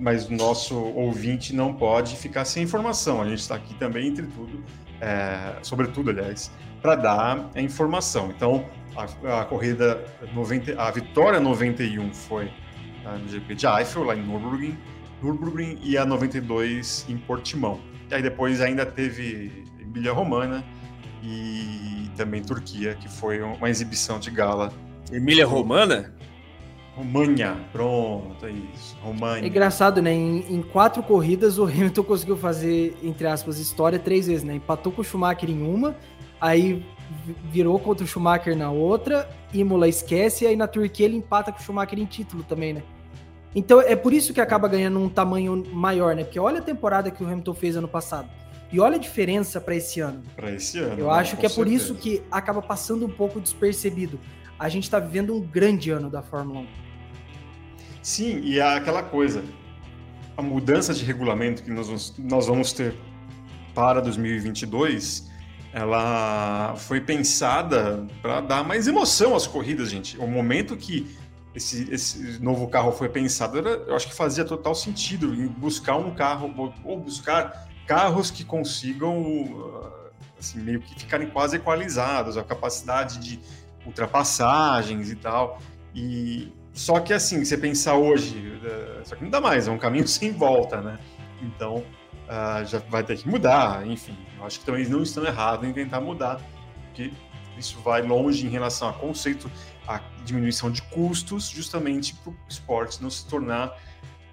mas 0.00 0.26
o 0.26 0.32
nosso 0.32 0.74
ouvinte 0.74 1.54
não 1.54 1.74
pode 1.74 2.16
ficar 2.16 2.46
sem 2.46 2.62
informação. 2.62 3.20
A 3.20 3.28
gente 3.28 3.40
está 3.40 3.56
aqui 3.56 3.74
também, 3.74 4.08
entre 4.08 4.26
tudo, 4.28 4.64
é, 4.98 5.56
sobretudo, 5.62 6.08
aliás, 6.08 6.50
para 6.80 6.94
dar 6.94 7.50
a 7.54 7.60
informação. 7.60 8.32
Então, 8.34 8.64
a, 8.96 9.40
a, 9.40 9.44
corrida 9.44 10.02
90, 10.32 10.80
a 10.80 10.90
vitória 10.90 11.38
91 11.38 12.14
foi 12.14 12.50
tá? 13.02 13.12
no 13.12 13.28
GP 13.28 13.54
de 13.54 13.66
Eiffel, 13.66 14.04
lá 14.04 14.16
em 14.16 14.22
Nürburgring, 14.22 14.78
Nürburgring 15.22 15.78
e 15.82 15.98
a 15.98 16.06
92 16.06 17.04
em 17.08 17.18
Portimão. 17.18 17.78
E 18.10 18.14
aí 18.14 18.22
depois 18.22 18.60
ainda 18.60 18.84
teve 18.84 19.64
Emília 19.80 20.12
Romana 20.12 20.64
e 21.22 22.10
também 22.16 22.42
Turquia, 22.42 22.94
que 22.94 23.08
foi 23.08 23.40
uma 23.42 23.68
exibição 23.68 24.18
de 24.18 24.30
gala. 24.30 24.72
Emília 25.10 25.46
Romana? 25.46 26.14
România, 26.96 27.56
pronto, 27.72 28.46
é 28.46 28.50
isso. 28.50 28.96
România. 29.02 29.44
É 29.44 29.48
engraçado, 29.48 30.00
né? 30.00 30.12
Em, 30.12 30.54
em, 30.54 30.62
quatro 30.62 31.02
corridas, 31.02 31.58
o 31.58 31.64
Hamilton 31.64 32.04
conseguiu 32.04 32.36
fazer, 32.36 32.96
entre 33.02 33.26
aspas, 33.26 33.58
história 33.58 33.98
três 33.98 34.28
vezes, 34.28 34.44
né? 34.44 34.54
Empatou 34.54 34.92
com 34.92 35.00
o 35.00 35.04
Schumacher 35.04 35.50
em 35.50 35.62
uma, 35.62 35.96
aí 36.40 36.86
virou 37.50 37.78
contra 37.80 38.04
o 38.04 38.06
Schumacher 38.06 38.56
na 38.56 38.70
outra, 38.70 39.28
Imola 39.52 39.88
esquece, 39.88 40.44
e 40.44 40.46
aí 40.46 40.56
na 40.56 40.68
Turquia 40.68 41.06
ele 41.06 41.16
empata 41.16 41.50
com 41.50 41.58
o 41.58 41.62
Schumacher 41.62 41.98
em 41.98 42.04
título 42.04 42.44
também, 42.44 42.74
né? 42.74 42.82
Então 43.54 43.80
é 43.80 43.94
por 43.94 44.12
isso 44.12 44.34
que 44.34 44.40
acaba 44.40 44.66
ganhando 44.66 44.98
um 44.98 45.08
tamanho 45.08 45.64
maior, 45.72 46.16
né? 46.16 46.24
Porque 46.24 46.40
olha 46.40 46.58
a 46.58 46.62
temporada 46.62 47.10
que 47.10 47.22
o 47.22 47.26
Hamilton 47.26 47.54
fez 47.54 47.76
ano 47.76 47.88
passado. 47.88 48.28
E 48.72 48.80
olha 48.80 48.96
a 48.96 48.98
diferença 48.98 49.60
para 49.60 49.76
esse 49.76 50.00
ano. 50.00 50.22
Para 50.34 50.50
esse 50.50 50.78
ano. 50.78 50.98
Eu 50.98 51.10
acho 51.10 51.36
que 51.36 51.46
é 51.46 51.48
por 51.48 51.68
isso 51.68 51.94
que 51.94 52.22
acaba 52.30 52.60
passando 52.60 53.06
um 53.06 53.10
pouco 53.10 53.40
despercebido. 53.40 54.18
A 54.58 54.68
gente 54.68 54.84
está 54.84 54.98
vivendo 54.98 55.34
um 55.34 55.40
grande 55.40 55.90
ano 55.90 56.10
da 56.10 56.22
Fórmula 56.22 56.60
1. 56.60 56.66
Sim, 58.02 58.40
e 58.42 58.58
é 58.58 58.62
aquela 58.62 59.02
coisa, 59.02 59.44
a 60.36 60.42
mudança 60.42 60.92
de 60.92 61.04
regulamento 61.04 61.62
que 61.62 61.70
nós, 61.70 62.14
nós 62.18 62.46
vamos 62.46 62.72
ter 62.72 62.94
para 63.74 64.00
2022, 64.00 65.30
ela 65.72 66.74
foi 66.76 67.00
pensada 67.00 68.06
para 68.20 68.40
dar 68.40 68.64
mais 68.64 68.86
emoção 68.86 69.34
às 69.34 69.46
corridas, 69.46 69.90
gente. 69.90 70.18
O 70.18 70.26
momento 70.26 70.76
que 70.76 71.16
esse, 71.54 71.92
esse 71.92 72.42
novo 72.42 72.68
carro 72.68 72.92
foi 72.92 73.08
pensado, 73.08 73.58
era, 73.58 73.70
eu 73.70 73.94
acho 73.94 74.08
que 74.08 74.14
fazia 74.14 74.44
total 74.44 74.74
sentido 74.74 75.34
em 75.34 75.46
buscar 75.46 75.96
um 75.96 76.14
carro 76.14 76.72
ou 76.84 76.98
buscar 76.98 77.68
carros 77.86 78.30
que 78.30 78.44
consigam 78.44 79.94
assim, 80.44 80.60
meio 80.60 80.80
que 80.80 80.94
ficarem 80.98 81.28
quase 81.28 81.56
equalizados, 81.56 82.36
a 82.36 82.44
capacidade 82.44 83.18
de 83.18 83.40
ultrapassagens 83.86 85.10
e 85.10 85.16
tal. 85.16 85.58
E 85.94 86.52
só 86.72 87.00
que 87.00 87.12
assim, 87.12 87.44
você 87.44 87.56
pensar 87.56 87.94
hoje, 87.94 88.36
uh, 88.38 89.06
só 89.06 89.16
que 89.16 89.22
não 89.22 89.30
dá 89.30 89.40
mais, 89.40 89.66
é 89.66 89.70
um 89.70 89.78
caminho 89.78 90.06
sem 90.08 90.32
volta, 90.32 90.80
né? 90.80 90.98
Então 91.42 91.76
uh, 91.76 92.64
já 92.64 92.78
vai 92.88 93.02
ter 93.02 93.16
que 93.16 93.28
mudar, 93.28 93.86
enfim. 93.86 94.16
Eu 94.38 94.44
acho 94.44 94.60
que 94.60 94.66
também 94.66 94.86
não 94.86 95.02
estão 95.02 95.24
errados 95.24 95.68
em 95.68 95.72
tentar 95.72 96.00
mudar, 96.00 96.40
porque 96.86 97.12
isso 97.56 97.78
vai 97.80 98.02
longe 98.02 98.46
em 98.46 98.50
relação 98.50 98.88
a 98.88 98.92
conceito, 98.92 99.50
a 99.86 100.00
diminuição 100.24 100.70
de 100.70 100.82
custos, 100.82 101.48
justamente 101.48 102.14
para 102.16 102.30
o 102.30 102.36
esporte 102.48 103.02
não 103.02 103.10
se 103.10 103.26
tornar 103.26 103.76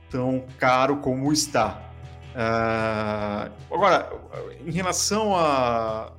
tão 0.09 0.45
caro 0.57 0.97
como 0.97 1.31
está. 1.31 1.91
Uh, 2.31 3.73
agora, 3.73 4.09
em 4.65 4.71
relação 4.71 5.35
a 5.35 6.13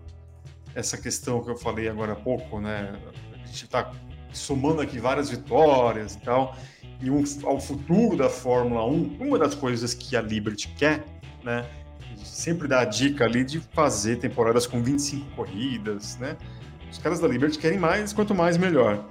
essa 0.75 0.97
questão 0.97 1.43
que 1.43 1.51
eu 1.51 1.57
falei 1.57 1.89
agora 1.89 2.13
há 2.13 2.17
pouco, 2.17 2.61
né? 2.61 2.99
A 3.33 3.47
gente 3.47 3.65
está 3.65 3.91
somando 4.33 4.81
aqui 4.81 4.99
várias 4.99 5.31
vitórias 5.31 6.15
e 6.15 6.21
tal, 6.21 6.57
e 7.01 7.11
um, 7.11 7.23
ao 7.45 7.61
futuro 7.61 8.17
da 8.17 8.31
Fórmula 8.31 8.87
1, 8.87 9.19
uma 9.21 9.39
das 9.39 9.55
coisas 9.55 9.93
que 9.93 10.17
a 10.17 10.23
Liberty 10.23 10.69
quer, 10.69 11.05
né, 11.43 11.67
sempre 12.25 12.69
dá 12.69 12.81
a 12.81 12.85
dica 12.85 13.25
ali 13.25 13.45
de 13.45 13.61
fazer 13.61 14.17
temporadas 14.17 14.67
com 14.67 14.83
25 14.83 15.37
corridas, 15.37 16.17
né? 16.19 16.37
Os 16.91 16.99
caras 16.99 17.21
da 17.21 17.29
Liberty 17.29 17.59
querem 17.59 17.79
mais, 17.79 18.13
quanto 18.13 18.35
mais 18.35 18.57
melhor. 18.57 19.05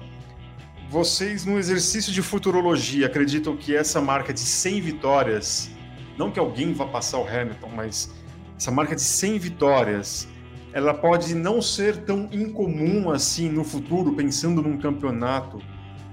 Vocês, 0.92 1.46
no 1.46 1.58
exercício 1.58 2.12
de 2.12 2.22
futurologia, 2.22 3.06
acreditam 3.06 3.56
que 3.56 3.74
essa 3.74 4.02
marca 4.02 4.34
de 4.34 4.42
100 4.42 4.82
vitórias, 4.82 5.72
não 6.18 6.30
que 6.30 6.38
alguém 6.38 6.74
vá 6.74 6.86
passar 6.86 7.20
o 7.20 7.26
Hamilton, 7.26 7.70
mas 7.74 8.12
essa 8.58 8.72
marca 8.72 8.94
de 8.94 9.02
100 9.02 9.40
vitórias 9.40 10.28
ela 10.74 10.94
pode 10.94 11.34
não 11.34 11.62
ser 11.62 11.96
tão 12.04 12.28
incomum 12.30 13.10
assim 13.10 13.48
no 13.48 13.64
futuro, 13.64 14.12
pensando 14.12 14.62
num 14.62 14.78
campeonato 14.78 15.62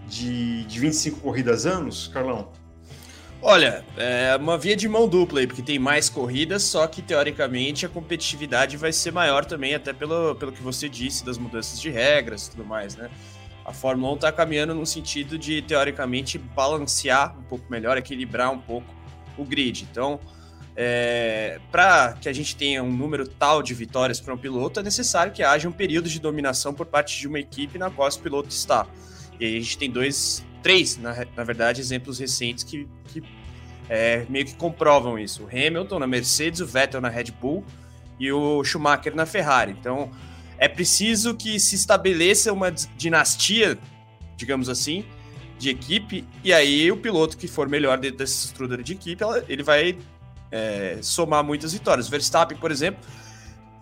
de, 0.06 0.62
de 0.62 0.78
25 0.78 1.18
corridas 1.18 1.66
anos, 1.66 2.06
Carlão? 2.06 2.52
Olha, 3.42 3.84
é 3.96 4.36
uma 4.36 4.56
via 4.56 4.76
de 4.76 4.88
mão 4.88 5.08
dupla 5.08 5.40
aí, 5.40 5.48
porque 5.48 5.62
tem 5.62 5.80
mais 5.80 6.08
corridas, 6.08 6.62
só 6.62 6.86
que 6.86 7.02
teoricamente 7.02 7.84
a 7.84 7.88
competitividade 7.88 8.76
vai 8.76 8.92
ser 8.92 9.12
maior 9.12 9.44
também, 9.44 9.74
até 9.74 9.92
pelo, 9.92 10.36
pelo 10.36 10.52
que 10.52 10.62
você 10.62 10.88
disse 10.88 11.24
das 11.24 11.36
mudanças 11.36 11.80
de 11.80 11.90
regras 11.90 12.46
e 12.46 12.52
tudo 12.52 12.64
mais, 12.64 12.94
né? 12.94 13.10
A 13.68 13.72
Fórmula 13.74 14.12
1 14.12 14.14
está 14.14 14.32
caminhando 14.32 14.74
no 14.74 14.86
sentido 14.86 15.36
de, 15.36 15.60
teoricamente, 15.60 16.38
balancear 16.38 17.38
um 17.38 17.42
pouco 17.42 17.70
melhor, 17.70 17.98
equilibrar 17.98 18.50
um 18.50 18.58
pouco 18.58 18.86
o 19.36 19.44
grid. 19.44 19.86
Então, 19.90 20.18
é, 20.74 21.60
para 21.70 22.14
que 22.14 22.30
a 22.30 22.32
gente 22.32 22.56
tenha 22.56 22.82
um 22.82 22.90
número 22.90 23.28
tal 23.28 23.62
de 23.62 23.74
vitórias 23.74 24.20
para 24.20 24.32
um 24.32 24.38
piloto, 24.38 24.80
é 24.80 24.82
necessário 24.82 25.32
que 25.32 25.42
haja 25.42 25.68
um 25.68 25.72
período 25.72 26.08
de 26.08 26.18
dominação 26.18 26.72
por 26.72 26.86
parte 26.86 27.20
de 27.20 27.28
uma 27.28 27.38
equipe 27.38 27.76
na 27.76 27.90
qual 27.90 28.08
esse 28.08 28.18
piloto 28.18 28.48
está. 28.48 28.86
E 29.38 29.44
aí 29.44 29.58
a 29.58 29.60
gente 29.60 29.76
tem 29.76 29.90
dois, 29.90 30.42
três, 30.62 30.96
na, 30.96 31.26
na 31.36 31.44
verdade, 31.44 31.78
exemplos 31.82 32.18
recentes 32.18 32.64
que, 32.64 32.88
que 33.04 33.22
é, 33.86 34.24
meio 34.30 34.46
que 34.46 34.54
comprovam 34.54 35.18
isso. 35.18 35.44
O 35.44 35.46
Hamilton 35.46 35.98
na 35.98 36.06
Mercedes, 36.06 36.60
o 36.60 36.66
Vettel 36.66 37.02
na 37.02 37.10
Red 37.10 37.32
Bull 37.38 37.62
e 38.18 38.32
o 38.32 38.64
Schumacher 38.64 39.14
na 39.14 39.26
Ferrari. 39.26 39.76
Então 39.78 40.10
é 40.58 40.68
preciso 40.68 41.34
que 41.34 41.58
se 41.60 41.76
estabeleça 41.76 42.52
uma 42.52 42.70
dinastia, 42.70 43.78
digamos 44.36 44.68
assim, 44.68 45.04
de 45.58 45.70
equipe, 45.70 46.24
e 46.44 46.52
aí 46.52 46.90
o 46.90 46.96
piloto 46.96 47.36
que 47.36 47.48
for 47.48 47.68
melhor 47.68 47.98
dentro 47.98 48.18
dessa 48.18 48.46
estrutura 48.46 48.82
de 48.82 48.92
equipe, 48.92 49.22
ele 49.48 49.62
vai 49.62 49.98
é, 50.50 50.98
somar 51.00 51.42
muitas 51.42 51.72
vitórias. 51.72 52.08
Verstappen, 52.08 52.56
por 52.58 52.70
exemplo, 52.70 53.00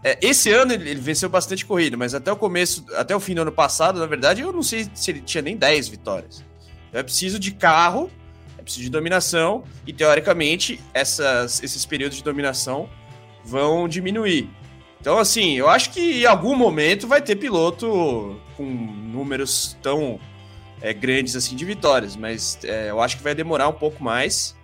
é, 0.02 0.18
esse 0.22 0.50
ano 0.50 0.72
ele, 0.72 0.90
ele, 0.90 1.00
venceu 1.00 1.28
bastante 1.28 1.64
corrida, 1.64 1.96
mas 1.96 2.14
até 2.14 2.30
o 2.30 2.36
começo, 2.36 2.84
até 2.96 3.14
o 3.14 3.20
fim 3.20 3.34
do 3.34 3.42
ano 3.42 3.52
passado, 3.52 3.98
na 3.98 4.06
verdade, 4.06 4.42
eu 4.42 4.52
não 4.52 4.62
sei 4.62 4.88
se 4.94 5.10
ele 5.10 5.20
tinha 5.20 5.42
nem 5.42 5.56
10 5.56 5.88
vitórias. 5.88 6.44
Então 6.88 7.00
é 7.00 7.02
preciso 7.02 7.38
de 7.38 7.52
carro, 7.52 8.10
é 8.58 8.62
preciso 8.62 8.84
de 8.84 8.90
dominação, 8.90 9.64
e 9.86 9.92
teoricamente 9.92 10.80
essas, 10.94 11.62
esses 11.62 11.84
períodos 11.84 12.18
de 12.18 12.24
dominação 12.24 12.88
vão 13.44 13.88
diminuir. 13.88 14.48
Então, 15.00 15.18
assim, 15.18 15.56
eu 15.56 15.68
acho 15.68 15.90
que 15.90 16.22
em 16.22 16.26
algum 16.26 16.56
momento 16.56 17.06
vai 17.06 17.22
ter 17.22 17.36
piloto 17.36 18.40
com 18.56 18.64
números 18.64 19.76
tão 19.82 20.18
é, 20.80 20.92
grandes 20.92 21.36
assim 21.36 21.54
de 21.54 21.64
vitórias, 21.64 22.16
mas 22.16 22.58
é, 22.64 22.90
eu 22.90 23.00
acho 23.00 23.16
que 23.16 23.22
vai 23.22 23.34
demorar 23.34 23.68
um 23.68 23.72
pouco 23.72 24.02
mais. 24.02 24.56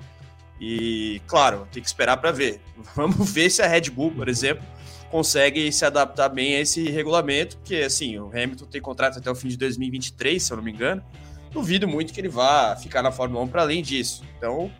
E, 0.61 1.21
claro, 1.27 1.67
tem 1.73 1.83
que 1.83 1.89
esperar 1.89 2.17
para 2.17 2.31
ver. 2.31 2.61
Vamos 2.95 3.31
ver 3.31 3.51
se 3.51 3.63
a 3.63 3.67
Red 3.67 3.91
Bull, 3.91 4.13
por 4.13 4.29
exemplo, 4.29 4.65
consegue 5.11 5.71
se 5.73 5.85
adaptar 5.85 6.29
bem 6.29 6.57
a 6.57 6.61
esse 6.61 6.89
regulamento, 6.89 7.59
porque, 7.59 7.77
assim, 7.77 8.19
o 8.19 8.29
Hamilton 8.29 8.67
tem 8.67 8.81
contrato 8.81 9.19
até 9.19 9.31
o 9.31 9.35
fim 9.35 9.49
de 9.49 9.57
2023, 9.57 10.43
se 10.43 10.53
eu 10.53 10.57
não 10.57 10.65
me 10.65 10.73
engano. 10.73 11.03
Duvido 11.51 11.87
muito 11.87 12.13
que 12.13 12.21
ele 12.21 12.29
vá 12.29 12.77
ficar 12.77 13.03
na 13.03 13.13
Fórmula 13.13 13.45
1 13.45 13.49
para 13.49 13.63
além 13.63 13.83
disso. 13.83 14.25
Então, 14.39 14.73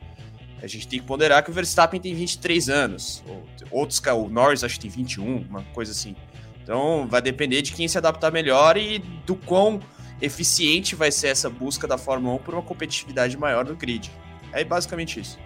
a 0.63 0.67
gente 0.67 0.87
tem 0.87 1.01
que 1.01 1.07
ponderar 1.07 1.43
que 1.43 1.51
o 1.51 1.53
Verstappen 1.53 2.01
tem 2.01 2.15
23 2.15 2.69
anos. 2.69 3.23
Outros, 3.71 4.01
o 4.01 4.29
Norris 4.29 4.63
acho 4.63 4.77
que 4.77 4.83
tem 4.83 4.91
21, 4.91 5.39
uma 5.49 5.63
coisa 5.75 5.91
assim. 5.91 6.15
Então, 6.63 7.07
vai 7.09 7.21
depender 7.21 7.61
de 7.63 7.73
quem 7.73 7.89
se 7.89 7.99
adaptar 7.99 8.31
melhor 8.31 8.77
e 8.77 9.01
do 9.27 9.35
quão 9.35 9.81
eficiente 10.21 10.95
vai 10.95 11.11
ser 11.11 11.29
essa 11.29 11.51
busca 11.51 11.89
da 11.89 11.99
Fórmula 11.99 12.37
1 12.37 12.39
por 12.39 12.55
uma 12.55 12.63
competitividade 12.63 13.37
maior 13.37 13.65
do 13.65 13.75
grid. 13.75 14.11
É 14.53 14.63
basicamente 14.63 15.19
isso 15.19 15.39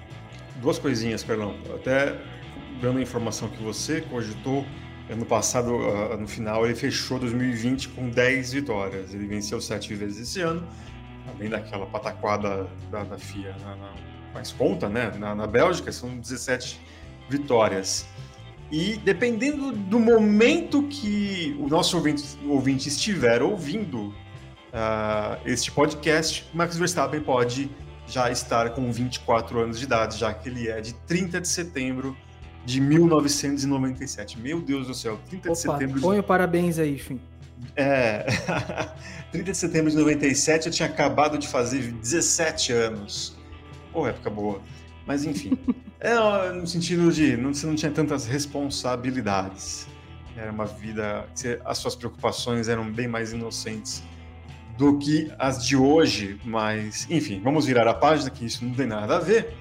duas 0.61 0.79
coisinhas, 0.79 1.23
Carlão. 1.23 1.55
Até 1.75 2.17
dando 2.81 2.99
a 2.99 3.03
informação 3.03 3.49
que 3.49 3.63
você 3.63 4.01
cogitou, 4.03 4.65
ano 5.09 5.25
passado, 5.25 5.75
uh, 5.75 6.17
no 6.17 6.27
final, 6.27 6.65
ele 6.65 6.75
fechou 6.75 7.19
2020 7.19 7.89
com 7.91 8.09
10 8.11 8.53
vitórias. 8.53 9.15
Ele 9.15 9.27
venceu 9.27 9.61
sete 9.61 9.95
vezes 9.95 10.29
esse 10.29 10.41
ano, 10.41 10.67
além 11.29 11.49
daquela 11.49 11.87
pataquada 11.87 12.69
da, 12.91 13.05
da 13.05 13.19
FIA 13.19 13.55
na, 13.61 13.77
na, 13.77 13.95
mais 14.37 14.53
conta, 14.53 14.89
né? 14.89 15.13
Na, 15.19 15.35
na 15.35 15.47
Bélgica, 15.47 15.91
são 15.91 16.19
17 16.19 16.79
vitórias. 17.29 18.07
E 18.71 18.99
dependendo 18.99 19.73
do 19.73 19.99
momento 19.99 20.83
que 20.83 21.57
o 21.59 21.69
nosso 21.69 21.97
ouvinte, 21.97 22.23
ouvinte 22.47 22.89
estiver 22.89 23.43
ouvindo 23.43 24.09
uh, 24.09 25.39
este 25.47 25.71
podcast, 25.71 26.47
Max 26.53 26.77
Verstappen 26.77 27.21
pode 27.21 27.71
já 28.07 28.31
estar 28.31 28.71
com 28.71 28.93
24 28.93 29.61
anos 29.61 29.79
de 29.79 29.85
idade, 29.85 30.19
já 30.19 30.35
que 30.35 30.49
ele 30.49 30.69
é 30.69 30.81
de 30.81 30.93
30 30.93 31.41
de 31.41 31.49
setembro 31.49 32.17
de 32.65 32.81
1997. 32.81 34.39
Meu 34.39 34.61
Deus 34.61 34.87
do 34.89 34.95
céu, 34.95 35.19
30 35.31 35.49
Opa, 35.49 35.53
de 35.53 35.59
setembro. 35.59 36.01
Põe 36.01 36.19
o 36.19 36.23
parabéns 36.23 36.79
aí, 36.79 36.99
Fim. 36.99 37.19
É. 37.75 38.27
30 39.33 39.51
de 39.53 39.57
setembro 39.57 39.91
de 39.91 39.97
97 39.97 40.67
eu 40.67 40.73
tinha 40.73 40.89
acabado 40.89 41.39
de 41.39 41.49
fazer 41.49 41.93
17 41.93 42.73
anos. 42.73 43.36
Pô, 43.93 44.07
época 44.07 44.31
boa. 44.31 44.61
Mas 45.07 45.25
enfim. 45.25 45.53
é 46.01 46.15
no 46.53 46.67
sentido 46.67 47.13
de 47.13 47.37
não, 47.37 47.55
você 47.55 47.67
não 47.67 47.75
tinha 47.75 47.91
tantas 47.91 48.27
responsabilidades. 48.27 49.87
Era 50.37 50.53
uma 50.53 50.67
vida. 50.67 51.27
As 51.65 51.79
suas 51.79 51.95
preocupações 51.97 52.69
eram 52.69 52.91
bem 52.91 53.09
mais 53.09 53.33
inocentes 53.33 54.03
do 54.77 54.99
que 54.99 55.33
as 55.39 55.65
de 55.65 55.77
hoje, 55.77 56.39
mas 56.45 57.07
enfim, 57.11 57.41
vamos 57.43 57.65
virar 57.65 57.89
a 57.89 57.95
página, 57.95 58.29
que 58.29 58.45
isso 58.45 58.65
não 58.65 58.75
tem 58.75 58.87
nada 58.87 59.17
a 59.17 59.21
ver. 59.21 59.57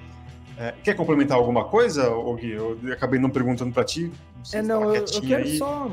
É, 0.58 0.74
quer 0.82 0.94
complementar 0.94 1.36
alguma 1.36 1.64
coisa, 1.64 2.08
Gui? 2.38 2.50
Eu 2.50 2.78
acabei 2.92 3.20
não 3.20 3.28
perguntando 3.28 3.72
para 3.72 3.84
ti. 3.84 4.10
É, 4.52 4.62
não, 4.62 4.94
eu, 4.94 5.04
eu, 5.04 5.22
quero 5.22 5.44
aí. 5.44 5.58
só 5.58 5.90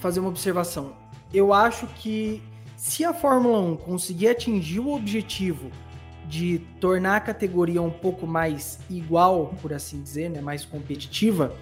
fazer 0.00 0.20
uma 0.20 0.28
observação. 0.28 0.92
Eu 1.32 1.52
acho 1.52 1.86
que 1.86 2.42
se 2.76 3.04
a 3.04 3.12
Fórmula 3.12 3.60
1 3.60 3.76
conseguir 3.76 4.28
atingir 4.28 4.80
o 4.80 4.92
objetivo 4.92 5.70
de 6.30 6.60
tornar 6.80 7.16
a 7.16 7.20
categoria 7.20 7.82
um 7.82 7.90
pouco 7.90 8.24
mais 8.24 8.78
igual, 8.88 9.52
por 9.60 9.72
assim 9.72 10.00
dizer, 10.00 10.30
né, 10.30 10.40
mais 10.40 10.64
competitiva, 10.64 11.56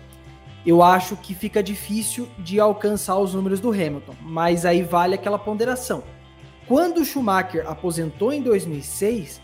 eu 0.64 0.82
acho 0.82 1.16
que 1.16 1.34
fica 1.34 1.62
difícil 1.62 2.28
de 2.38 2.60
alcançar 2.60 3.16
os 3.18 3.32
números 3.32 3.60
do 3.60 3.70
Hamilton. 3.70 4.14
Mas 4.20 4.66
aí 4.66 4.82
vale 4.82 5.14
aquela 5.14 5.38
ponderação. 5.38 6.04
Quando 6.66 6.98
o 6.98 7.04
Schumacher 7.04 7.66
aposentou 7.66 8.30
em 8.30 8.42
2006, 8.42 9.40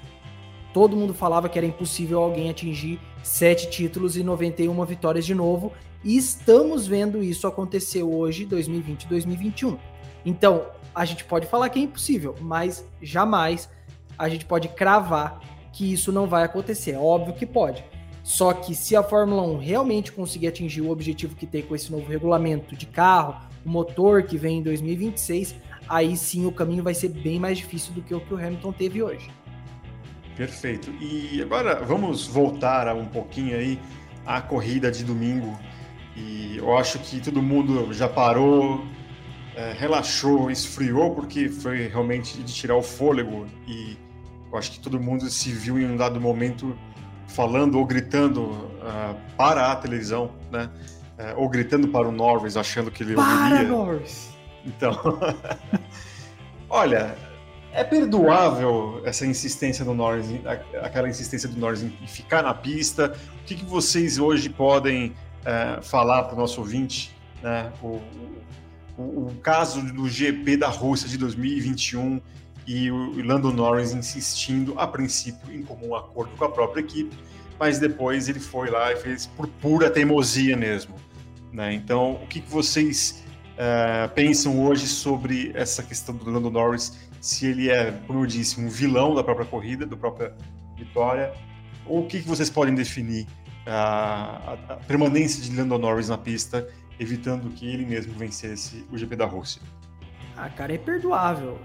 todo 0.74 0.94
mundo 0.94 1.14
falava 1.14 1.48
que 1.48 1.56
era 1.56 1.66
impossível 1.66 2.20
alguém 2.20 2.50
atingir 2.50 3.00
sete 3.22 3.70
títulos 3.70 4.18
e 4.18 4.22
91 4.22 4.84
vitórias 4.84 5.24
de 5.24 5.34
novo. 5.34 5.72
E 6.04 6.18
estamos 6.18 6.86
vendo 6.86 7.22
isso 7.22 7.46
acontecer 7.46 8.02
hoje, 8.02 8.44
2020 8.44 9.08
2021. 9.08 9.78
Então, 10.26 10.66
a 10.94 11.06
gente 11.06 11.24
pode 11.24 11.46
falar 11.46 11.70
que 11.70 11.78
é 11.78 11.82
impossível, 11.82 12.34
mas 12.42 12.86
jamais 13.00 13.70
a 14.18 14.28
gente 14.28 14.44
pode 14.44 14.68
cravar 14.68 15.40
que 15.72 15.92
isso 15.92 16.12
não 16.12 16.26
vai 16.26 16.44
acontecer. 16.44 16.92
É 16.92 16.98
óbvio 16.98 17.34
que 17.34 17.46
pode. 17.46 17.84
Só 18.22 18.54
que 18.54 18.74
se 18.74 18.96
a 18.96 19.02
Fórmula 19.02 19.42
1 19.42 19.58
realmente 19.58 20.10
conseguir 20.10 20.46
atingir 20.46 20.80
o 20.80 20.90
objetivo 20.90 21.36
que 21.36 21.46
tem 21.46 21.62
com 21.62 21.74
esse 21.74 21.92
novo 21.92 22.08
regulamento 22.08 22.74
de 22.74 22.86
carro, 22.86 23.36
o 23.64 23.68
motor 23.68 24.22
que 24.22 24.38
vem 24.38 24.58
em 24.58 24.62
2026, 24.62 25.54
aí 25.88 26.16
sim 26.16 26.46
o 26.46 26.52
caminho 26.52 26.82
vai 26.82 26.94
ser 26.94 27.08
bem 27.08 27.38
mais 27.38 27.58
difícil 27.58 27.92
do 27.92 28.00
que 28.00 28.14
o 28.14 28.20
que 28.20 28.32
o 28.32 28.38
Hamilton 28.38 28.72
teve 28.72 29.02
hoje. 29.02 29.28
Perfeito. 30.36 30.90
E 31.00 31.40
agora 31.42 31.84
vamos 31.84 32.26
voltar 32.26 32.94
um 32.96 33.04
pouquinho 33.04 33.56
aí 33.56 33.78
à 34.24 34.40
corrida 34.40 34.90
de 34.90 35.04
domingo. 35.04 35.58
E 36.16 36.56
eu 36.56 36.76
acho 36.76 36.98
que 37.00 37.20
todo 37.20 37.42
mundo 37.42 37.92
já 37.92 38.08
parou, 38.08 38.84
é, 39.54 39.72
relaxou, 39.72 40.50
esfriou, 40.50 41.14
porque 41.14 41.48
foi 41.48 41.88
realmente 41.88 42.38
de 42.38 42.52
tirar 42.54 42.76
o 42.76 42.82
fôlego. 42.82 43.46
E 43.66 43.96
eu 44.54 44.58
acho 44.58 44.70
que 44.70 44.78
todo 44.78 45.00
mundo 45.00 45.28
se 45.28 45.50
viu 45.50 45.80
em 45.80 45.84
um 45.84 45.96
dado 45.96 46.20
momento 46.20 46.78
falando 47.26 47.76
ou 47.76 47.84
gritando 47.84 48.42
uh, 48.42 49.16
para 49.36 49.72
a 49.72 49.76
televisão, 49.76 50.30
né? 50.50 50.70
Uh, 51.18 51.40
ou 51.40 51.48
gritando 51.48 51.88
para 51.88 52.06
o 52.06 52.12
Norris, 52.12 52.56
achando 52.56 52.88
que 52.88 53.02
ele 53.02 53.14
para 53.14 53.24
ouviria. 53.24 53.68
Norris! 53.68 54.30
Então, 54.64 54.96
olha, 56.70 57.16
é 57.72 57.82
perdoável 57.82 59.02
essa 59.04 59.26
insistência 59.26 59.84
do 59.84 59.92
Norris, 59.92 60.26
aquela 60.80 61.08
insistência 61.08 61.48
do 61.48 61.58
Norris 61.58 61.82
em 61.82 61.90
ficar 62.06 62.44
na 62.44 62.54
pista. 62.54 63.12
O 63.40 63.44
que, 63.44 63.56
que 63.56 63.64
vocês 63.64 64.18
hoje 64.20 64.48
podem 64.48 65.08
uh, 65.08 65.82
falar 65.82 66.22
para 66.24 66.36
o 66.36 66.38
nosso 66.38 66.60
ouvinte, 66.60 67.12
né? 67.42 67.72
O, 67.82 68.00
o, 68.96 69.02
o, 69.02 69.34
caso 69.42 69.82
do 69.82 70.08
GP 70.08 70.56
da 70.56 70.68
Rússia 70.68 71.08
de 71.08 71.18
2021 71.18 72.20
e 72.66 72.90
o 72.90 73.22
Lando 73.24 73.52
Norris 73.52 73.92
insistindo, 73.92 74.78
a 74.78 74.86
princípio, 74.86 75.52
em 75.54 75.62
comum 75.62 75.94
acordo 75.94 76.34
com 76.36 76.44
a 76.44 76.50
própria 76.50 76.80
equipe, 76.80 77.16
mas 77.58 77.78
depois 77.78 78.28
ele 78.28 78.40
foi 78.40 78.70
lá 78.70 78.92
e 78.92 78.96
fez 78.96 79.26
por 79.26 79.46
pura 79.46 79.90
teimosia 79.90 80.56
mesmo. 80.56 80.94
Né? 81.52 81.74
Então, 81.74 82.14
o 82.14 82.26
que, 82.26 82.40
que 82.40 82.50
vocês 82.50 83.24
uh, 83.52 84.12
pensam 84.14 84.64
hoje 84.64 84.86
sobre 84.86 85.52
essa 85.54 85.82
questão 85.82 86.14
do 86.14 86.28
Lando 86.28 86.50
Norris? 86.50 86.98
Se 87.20 87.46
ele 87.46 87.70
é, 87.70 87.92
como 88.06 88.20
eu 88.20 88.26
disse, 88.26 88.60
um 88.60 88.68
vilão 88.68 89.14
da 89.14 89.22
própria 89.22 89.46
corrida, 89.46 89.86
da 89.86 89.96
própria 89.96 90.34
vitória, 90.76 91.32
ou 91.86 92.00
o 92.00 92.06
que, 92.06 92.22
que 92.22 92.28
vocês 92.28 92.50
podem 92.50 92.74
definir 92.74 93.24
uh, 93.66 93.68
a, 93.68 94.58
a 94.70 94.76
permanência 94.76 95.42
de 95.42 95.54
Lando 95.54 95.78
Norris 95.78 96.08
na 96.08 96.18
pista, 96.18 96.66
evitando 96.98 97.50
que 97.50 97.66
ele 97.66 97.84
mesmo 97.84 98.14
vencesse 98.14 98.84
o 98.90 98.96
GP 98.96 99.16
da 99.16 99.26
Rússia? 99.26 99.60
Ah, 100.36 100.48
cara, 100.48 100.74
é 100.74 100.78
perdoável 100.78 101.58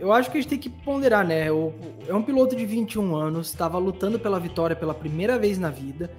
eu 0.00 0.12
acho 0.12 0.30
que 0.30 0.38
a 0.38 0.40
gente 0.40 0.48
tem 0.50 0.58
que 0.58 0.70
ponderar, 0.70 1.26
né? 1.26 1.52
O, 1.52 1.72
é 2.08 2.14
um 2.14 2.22
piloto 2.22 2.56
de 2.56 2.64
21 2.64 3.14
anos, 3.14 3.48
estava 3.48 3.78
lutando 3.78 4.18
pela 4.18 4.40
vitória 4.40 4.74
pela 4.74 4.94
primeira 4.94 5.38
vez 5.38 5.58
na 5.58 5.70
vida. 5.70 6.10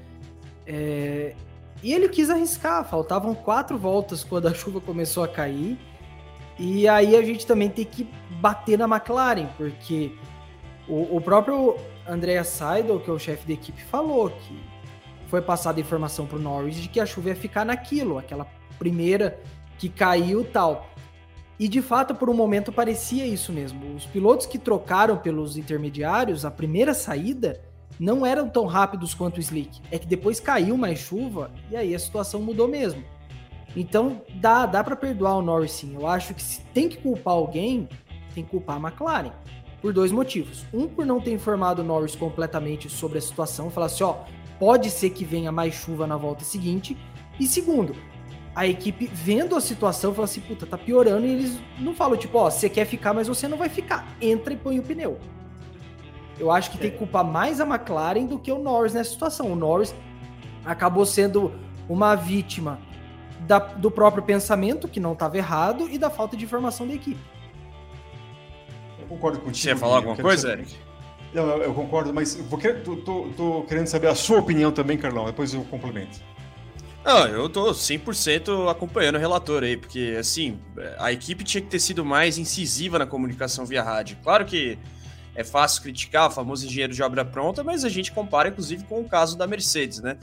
É, 0.65 1.35
e 1.81 1.91
ele 1.91 2.07
quis 2.07 2.29
arriscar, 2.29 2.87
faltavam 2.87 3.33
quatro 3.33 3.77
voltas 3.77 4.23
quando 4.23 4.47
a 4.47 4.53
chuva 4.55 4.79
começou 4.79 5.23
a 5.23 5.27
cair. 5.27 5.77
E 6.59 6.87
aí 6.87 7.15
a 7.15 7.23
gente 7.23 7.45
também 7.45 7.69
tem 7.69 7.83
que 7.83 8.07
bater 8.39 8.77
na 8.77 8.85
McLaren, 8.85 9.47
porque 9.57 10.11
o, 10.87 11.17
o 11.17 11.19
próprio 11.21 11.75
Andrea 12.07 12.43
Seidel, 12.43 12.99
que 12.99 13.09
é 13.09 13.13
o 13.13 13.17
chefe 13.17 13.47
da 13.47 13.53
equipe, 13.53 13.81
falou 13.81 14.29
que 14.29 14.59
foi 15.27 15.41
passada 15.41 15.79
informação 15.79 16.27
para 16.27 16.37
o 16.37 16.41
Norris 16.41 16.75
de 16.75 16.87
que 16.87 16.99
a 16.99 17.05
chuva 17.05 17.29
ia 17.29 17.35
ficar 17.35 17.65
naquilo, 17.65 18.19
aquela 18.19 18.45
primeira 18.77 19.39
que 19.79 19.89
caiu 19.89 20.43
tal. 20.43 20.90
E 21.61 21.67
de 21.67 21.79
fato, 21.79 22.15
por 22.15 22.27
um 22.27 22.33
momento 22.33 22.71
parecia 22.71 23.23
isso 23.23 23.53
mesmo. 23.53 23.93
Os 23.93 24.03
pilotos 24.07 24.47
que 24.47 24.57
trocaram 24.57 25.15
pelos 25.15 25.57
intermediários, 25.57 26.43
a 26.43 26.49
primeira 26.49 26.91
saída, 26.91 27.61
não 27.99 28.25
eram 28.25 28.49
tão 28.49 28.65
rápidos 28.65 29.13
quanto 29.13 29.37
o 29.37 29.39
Slick. 29.39 29.79
É 29.91 29.99
que 29.99 30.07
depois 30.07 30.39
caiu 30.39 30.75
mais 30.75 30.97
chuva 30.97 31.51
e 31.69 31.75
aí 31.75 31.93
a 31.93 31.99
situação 31.99 32.41
mudou 32.41 32.67
mesmo. 32.67 33.03
Então 33.75 34.23
dá, 34.33 34.65
dá 34.65 34.83
para 34.83 34.95
perdoar 34.95 35.37
o 35.37 35.43
Norris 35.43 35.73
sim. 35.73 35.93
Eu 35.93 36.07
acho 36.07 36.33
que 36.33 36.41
se 36.41 36.61
tem 36.73 36.89
que 36.89 36.97
culpar 36.97 37.35
alguém, 37.35 37.87
tem 38.33 38.43
que 38.43 38.49
culpar 38.49 38.77
a 38.77 38.89
McLaren. 38.89 39.31
Por 39.83 39.93
dois 39.93 40.11
motivos. 40.11 40.65
Um, 40.73 40.87
por 40.87 41.05
não 41.05 41.21
ter 41.21 41.31
informado 41.31 41.83
o 41.83 41.85
Norris 41.85 42.15
completamente 42.15 42.89
sobre 42.89 43.19
a 43.19 43.21
situação, 43.21 43.69
falar 43.69 43.85
assim: 43.85 44.03
ó, 44.03 44.15
pode 44.57 44.89
ser 44.89 45.11
que 45.11 45.23
venha 45.23 45.51
mais 45.51 45.75
chuva 45.75 46.07
na 46.07 46.17
volta 46.17 46.43
seguinte. 46.43 46.97
E 47.39 47.45
segundo, 47.45 47.95
a 48.53 48.67
equipe 48.67 49.09
vendo 49.13 49.55
a 49.55 49.61
situação 49.61 50.13
fala 50.13 50.25
assim, 50.25 50.41
puta, 50.41 50.65
tá 50.65 50.77
piorando, 50.77 51.25
e 51.25 51.31
eles 51.31 51.59
não 51.79 51.93
falam, 51.93 52.17
tipo, 52.17 52.37
ó, 52.37 52.49
você 52.49 52.69
quer 52.69 52.85
ficar, 52.85 53.13
mas 53.13 53.27
você 53.27 53.47
não 53.47 53.57
vai 53.57 53.69
ficar. 53.69 54.05
Entra 54.21 54.53
e 54.53 54.57
põe 54.57 54.79
o 54.79 54.83
pneu. 54.83 55.19
Eu 56.37 56.51
acho 56.51 56.71
que 56.71 56.77
é. 56.77 56.81
tem 56.81 56.91
que 56.91 56.97
culpar 56.97 57.23
mais 57.23 57.61
a 57.61 57.65
McLaren 57.65 58.25
do 58.25 58.37
que 58.37 58.51
o 58.51 58.57
Norris 58.57 58.93
nessa 58.93 59.11
situação. 59.11 59.51
O 59.51 59.55
Norris 59.55 59.95
acabou 60.65 61.05
sendo 61.05 61.53
uma 61.87 62.15
vítima 62.15 62.79
da, 63.41 63.59
do 63.59 63.89
próprio 63.89 64.23
pensamento, 64.23 64.87
que 64.87 64.99
não 64.99 65.13
estava 65.13 65.37
errado, 65.37 65.87
e 65.89 65.97
da 65.97 66.09
falta 66.09 66.35
de 66.35 66.43
informação 66.43 66.87
da 66.87 66.93
equipe. 66.93 67.19
Eu 68.99 69.07
concordo 69.07 69.39
contigo. 69.39 69.63
Você 69.63 69.69
ia 69.69 69.77
falar 69.77 69.97
alguma 69.97 70.17
coisa, 70.17 70.51
Eric? 70.51 70.75
Não, 71.33 71.47
eu, 71.47 71.63
eu, 71.63 71.73
concordo, 71.73 72.13
mas 72.13 72.35
vou, 72.35 72.59
tô, 72.59 72.95
tô, 72.97 73.29
tô 73.37 73.63
querendo 73.63 73.87
saber 73.87 74.07
a 74.07 74.15
sua 74.15 74.39
opinião 74.39 74.71
também, 74.71 74.97
Carlão, 74.97 75.25
depois 75.25 75.53
eu 75.53 75.63
complemento. 75.63 76.19
Não, 77.03 77.27
eu 77.27 77.49
tô 77.49 77.71
100% 77.71 78.69
acompanhando 78.69 79.15
o 79.15 79.19
relator 79.19 79.63
aí, 79.63 79.75
porque, 79.75 80.15
assim, 80.19 80.59
a 80.99 81.11
equipe 81.11 81.43
tinha 81.43 81.61
que 81.61 81.67
ter 81.67 81.79
sido 81.79 82.05
mais 82.05 82.37
incisiva 82.37 82.99
na 82.99 83.07
comunicação 83.07 83.65
via 83.65 83.81
rádio. 83.81 84.17
Claro 84.23 84.45
que 84.45 84.77
é 85.33 85.43
fácil 85.43 85.81
criticar 85.81 86.27
o 86.27 86.31
famoso 86.31 86.65
engenheiro 86.65 86.93
de 86.93 87.01
obra 87.01 87.25
pronta, 87.25 87.63
mas 87.63 87.83
a 87.83 87.89
gente 87.89 88.11
compara, 88.11 88.49
inclusive, 88.49 88.83
com 88.83 89.01
o 89.01 89.09
caso 89.09 89.37
da 89.37 89.47
Mercedes, 89.47 89.99
né? 89.99 90.17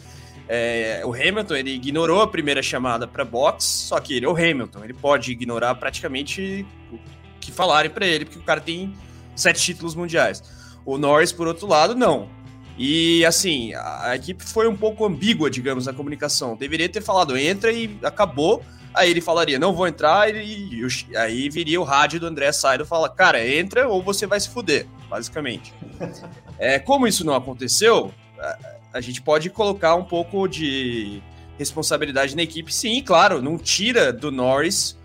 É, 0.49 1.03
o 1.05 1.13
Hamilton, 1.13 1.57
ele 1.57 1.71
ignorou 1.75 2.23
a 2.23 2.29
primeira 2.29 2.63
chamada 2.63 3.07
para 3.07 3.25
box, 3.25 3.65
só 3.65 4.01
que 4.01 4.15
ele 4.15 4.25
é 4.25 4.29
o 4.29 4.33
Hamilton, 4.33 4.85
ele 4.85 4.95
pode 4.95 5.33
ignorar 5.33 5.75
praticamente 5.75 6.65
o 6.93 6.99
que 7.41 7.53
falarem 7.53 7.91
para 7.91 8.07
ele, 8.07 8.25
porque 8.25 8.39
o 8.39 8.43
cara 8.43 8.61
tem 8.61 8.95
sete 9.35 9.61
títulos 9.61 9.95
mundiais. 9.95 10.43
O 10.87 10.97
Norris, 10.97 11.33
por 11.33 11.47
outro 11.47 11.67
lado, 11.67 11.95
não. 11.95 12.31
E 12.79 13.25
assim, 13.27 13.75
a, 13.75 14.11
a, 14.11 14.17
equipe 14.17 14.45
foi 14.45 14.69
um 14.69 14.77
pouco 14.77 15.05
ambígua, 15.05 15.51
digamos, 15.51 15.87
na 15.87 15.93
comunicação. 15.93 16.57
Deveria 16.57 16.89
ter 16.89 17.03
falado 17.03 17.37
entra 17.37 17.73
e 17.73 17.99
acabou. 18.03 18.63
Aí 18.95 19.11
ele 19.11 19.21
falaria, 19.21 19.59
não 19.59 19.75
vou 19.75 19.87
entrar, 19.87 20.35
e, 20.35 20.81
aí 21.15 21.49
viria 21.51 21.81
o 21.81 21.85
rádio 21.85 22.19
do 22.19 22.27
André 22.27 22.51
Saido 22.53 22.85
e 22.85 22.87
fala, 22.87 23.09
cara, 23.09 23.47
entra 23.47 23.87
ou 23.87 24.03
você 24.03 24.27
vai 24.27 24.41
se 24.41 24.49
fuder, 24.49 24.87
basicamente. 25.11 25.75
é, 26.59 26.79
como 26.79 27.07
isso 27.07 27.25
não 27.25 27.35
aconteceu, 27.35 28.13
a, 28.41 28.59
a 28.95 29.01
gente 29.01 29.21
pode 29.21 29.51
colocar 29.51 29.95
um 29.95 30.05
pouco 30.05 30.49
de 30.49 31.23
responsabilidade 31.59 32.35
na 32.35 32.43
equipe, 32.43 32.75
sim, 32.75 33.03
claro, 33.03 33.43
não 33.43 33.59
tira 33.59 34.13
do 34.13 34.33
Norris 34.33 34.98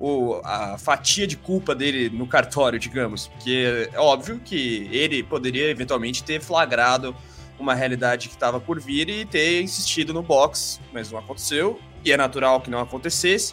o, 0.00 0.40
a 0.42 0.78
fatia 0.78 1.26
de 1.26 1.36
culpa 1.36 1.74
dele 1.74 2.08
no 2.08 2.26
cartório, 2.26 2.78
digamos. 2.78 3.28
Porque 3.28 3.88
é 3.92 4.00
óbvio 4.00 4.40
que 4.42 4.88
ele 4.90 5.22
poderia 5.22 5.68
eventualmente 5.68 6.24
ter 6.24 6.40
flagrado 6.40 7.14
uma 7.58 7.74
realidade 7.74 8.28
que 8.28 8.34
estava 8.34 8.58
por 8.58 8.80
vir 8.80 9.10
e 9.10 9.26
ter 9.26 9.60
insistido 9.60 10.14
no 10.14 10.22
box, 10.22 10.80
mas 10.92 11.12
não 11.12 11.18
aconteceu, 11.18 11.78
e 12.02 12.10
é 12.10 12.16
natural 12.16 12.62
que 12.62 12.70
não 12.70 12.80
acontecesse. 12.80 13.52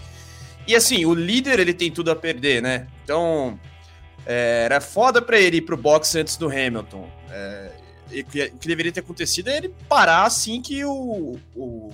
E 0.66 0.74
assim, 0.74 1.06
o 1.06 1.14
líder 1.14 1.60
ele 1.60 1.74
tem 1.74 1.92
tudo 1.92 2.10
a 2.10 2.16
perder, 2.16 2.62
né? 2.62 2.88
Então, 3.04 3.60
é, 4.26 4.64
era 4.66 4.80
foda 4.80 5.22
para 5.22 5.38
ele 5.38 5.58
ir 5.58 5.62
pro 5.62 5.76
box 5.76 6.16
antes 6.16 6.38
do 6.38 6.48
Hamilton. 6.48 7.10
É, 7.30 7.72
o 8.10 8.24
que 8.24 8.68
deveria 8.68 8.92
ter 8.94 9.02
acontecido 9.02 9.50
é 9.50 9.58
ele 9.58 9.74
parar 9.90 10.24
assim 10.24 10.62
que 10.62 10.86
o, 10.86 11.38
o, 11.54 11.94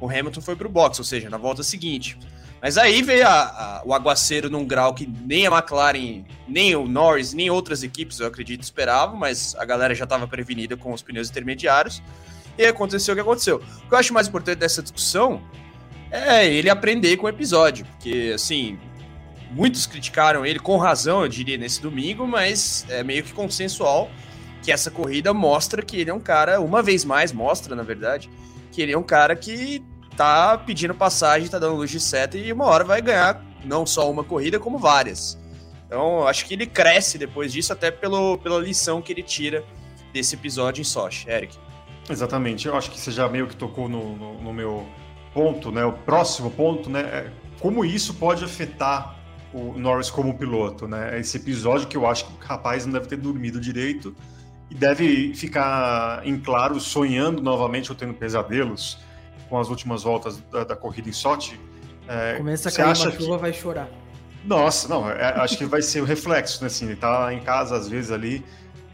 o 0.00 0.08
Hamilton 0.10 0.40
foi 0.40 0.56
para 0.56 0.66
o 0.66 0.70
box, 0.70 0.98
ou 0.98 1.04
seja, 1.04 1.30
na 1.30 1.38
volta 1.38 1.62
seguinte. 1.62 2.18
Mas 2.64 2.78
aí 2.78 3.02
veio 3.02 3.28
a, 3.28 3.42
a, 3.42 3.82
o 3.84 3.92
aguaceiro 3.92 4.48
num 4.48 4.64
grau 4.64 4.94
que 4.94 5.06
nem 5.06 5.46
a 5.46 5.50
McLaren, 5.50 6.24
nem 6.48 6.74
o 6.74 6.88
Norris, 6.88 7.34
nem 7.34 7.50
outras 7.50 7.82
equipes, 7.82 8.20
eu 8.20 8.26
acredito, 8.26 8.62
esperavam, 8.62 9.18
mas 9.18 9.54
a 9.58 9.66
galera 9.66 9.94
já 9.94 10.04
estava 10.04 10.26
prevenida 10.26 10.74
com 10.74 10.90
os 10.90 11.02
pneus 11.02 11.28
intermediários. 11.28 12.02
E 12.56 12.64
aconteceu 12.64 13.12
o 13.12 13.16
que 13.16 13.20
aconteceu. 13.20 13.56
O 13.56 13.88
que 13.88 13.94
eu 13.94 13.98
acho 13.98 14.14
mais 14.14 14.28
importante 14.28 14.60
dessa 14.60 14.82
discussão 14.82 15.42
é 16.10 16.46
ele 16.46 16.70
aprender 16.70 17.18
com 17.18 17.26
o 17.26 17.28
episódio, 17.28 17.84
porque, 17.84 18.32
assim, 18.34 18.78
muitos 19.50 19.84
criticaram 19.84 20.46
ele, 20.46 20.58
com 20.58 20.78
razão, 20.78 21.20
eu 21.20 21.28
diria, 21.28 21.58
nesse 21.58 21.82
domingo, 21.82 22.26
mas 22.26 22.86
é 22.88 23.02
meio 23.02 23.22
que 23.22 23.34
consensual 23.34 24.10
que 24.62 24.72
essa 24.72 24.90
corrida 24.90 25.34
mostra 25.34 25.82
que 25.82 25.98
ele 25.98 26.08
é 26.08 26.14
um 26.14 26.20
cara, 26.20 26.58
uma 26.62 26.82
vez 26.82 27.04
mais, 27.04 27.30
mostra, 27.30 27.76
na 27.76 27.82
verdade, 27.82 28.30
que 28.72 28.80
ele 28.80 28.92
é 28.92 28.96
um 28.96 29.02
cara 29.02 29.36
que 29.36 29.84
tá 30.16 30.58
pedindo 30.58 30.94
passagem, 30.94 31.48
tá 31.48 31.58
dando 31.58 31.76
luz 31.76 31.90
de 31.90 32.00
seta 32.00 32.36
e 32.36 32.52
uma 32.52 32.66
hora 32.66 32.84
vai 32.84 33.02
ganhar 33.02 33.44
não 33.64 33.86
só 33.86 34.10
uma 34.10 34.24
corrida, 34.24 34.58
como 34.58 34.78
várias. 34.78 35.38
Então, 35.86 36.26
acho 36.26 36.46
que 36.46 36.54
ele 36.54 36.66
cresce 36.66 37.18
depois 37.18 37.52
disso, 37.52 37.72
até 37.72 37.90
pelo, 37.90 38.38
pela 38.38 38.58
lição 38.58 39.00
que 39.00 39.12
ele 39.12 39.22
tira 39.22 39.64
desse 40.12 40.34
episódio 40.34 40.80
em 40.80 40.84
Sochi. 40.84 41.28
Eric. 41.28 41.56
Exatamente. 42.08 42.66
Eu 42.66 42.76
acho 42.76 42.90
que 42.90 43.00
você 43.00 43.10
já 43.10 43.28
meio 43.28 43.46
que 43.46 43.56
tocou 43.56 43.88
no, 43.88 44.16
no, 44.16 44.42
no 44.42 44.52
meu 44.52 44.86
ponto, 45.32 45.70
né? 45.70 45.84
O 45.84 45.92
próximo 45.92 46.50
ponto, 46.50 46.90
né? 46.90 47.00
É 47.00 47.30
como 47.60 47.84
isso 47.84 48.14
pode 48.14 48.44
afetar 48.44 49.16
o 49.52 49.78
Norris 49.78 50.10
como 50.10 50.36
piloto, 50.36 50.86
né? 50.86 51.18
Esse 51.18 51.36
episódio 51.36 51.86
que 51.86 51.96
eu 51.96 52.06
acho 52.06 52.26
que 52.26 52.32
o 52.32 52.46
rapaz 52.46 52.84
não 52.84 52.92
deve 52.92 53.06
ter 53.06 53.16
dormido 53.16 53.60
direito 53.60 54.14
e 54.70 54.74
deve 54.74 55.34
ficar 55.34 56.26
em 56.26 56.38
claro 56.38 56.78
sonhando 56.80 57.40
novamente 57.40 57.90
ou 57.90 57.96
tendo 57.96 58.14
pesadelos 58.14 58.98
com 59.48 59.58
as 59.58 59.68
últimas 59.68 60.02
voltas 60.02 60.38
da, 60.50 60.64
da 60.64 60.76
corrida 60.76 61.08
em 61.08 61.12
Sochi. 61.12 61.60
É, 62.08 62.34
Começa 62.36 62.68
a 62.68 62.72
cair 62.72 62.90
acha 62.90 63.08
uma 63.08 63.12
chuva, 63.12 63.36
que... 63.36 63.42
vai 63.42 63.52
chorar. 63.52 63.88
Nossa, 64.44 64.88
não, 64.88 65.08
é, 65.08 65.24
acho 65.40 65.56
que 65.56 65.64
vai 65.64 65.80
ser 65.80 66.02
o 66.02 66.04
reflexo, 66.04 66.60
né? 66.60 66.66
Assim, 66.66 66.86
ele 66.86 66.96
tá 66.96 67.32
em 67.32 67.40
casa, 67.40 67.76
às 67.76 67.88
vezes, 67.88 68.10
ali, 68.10 68.44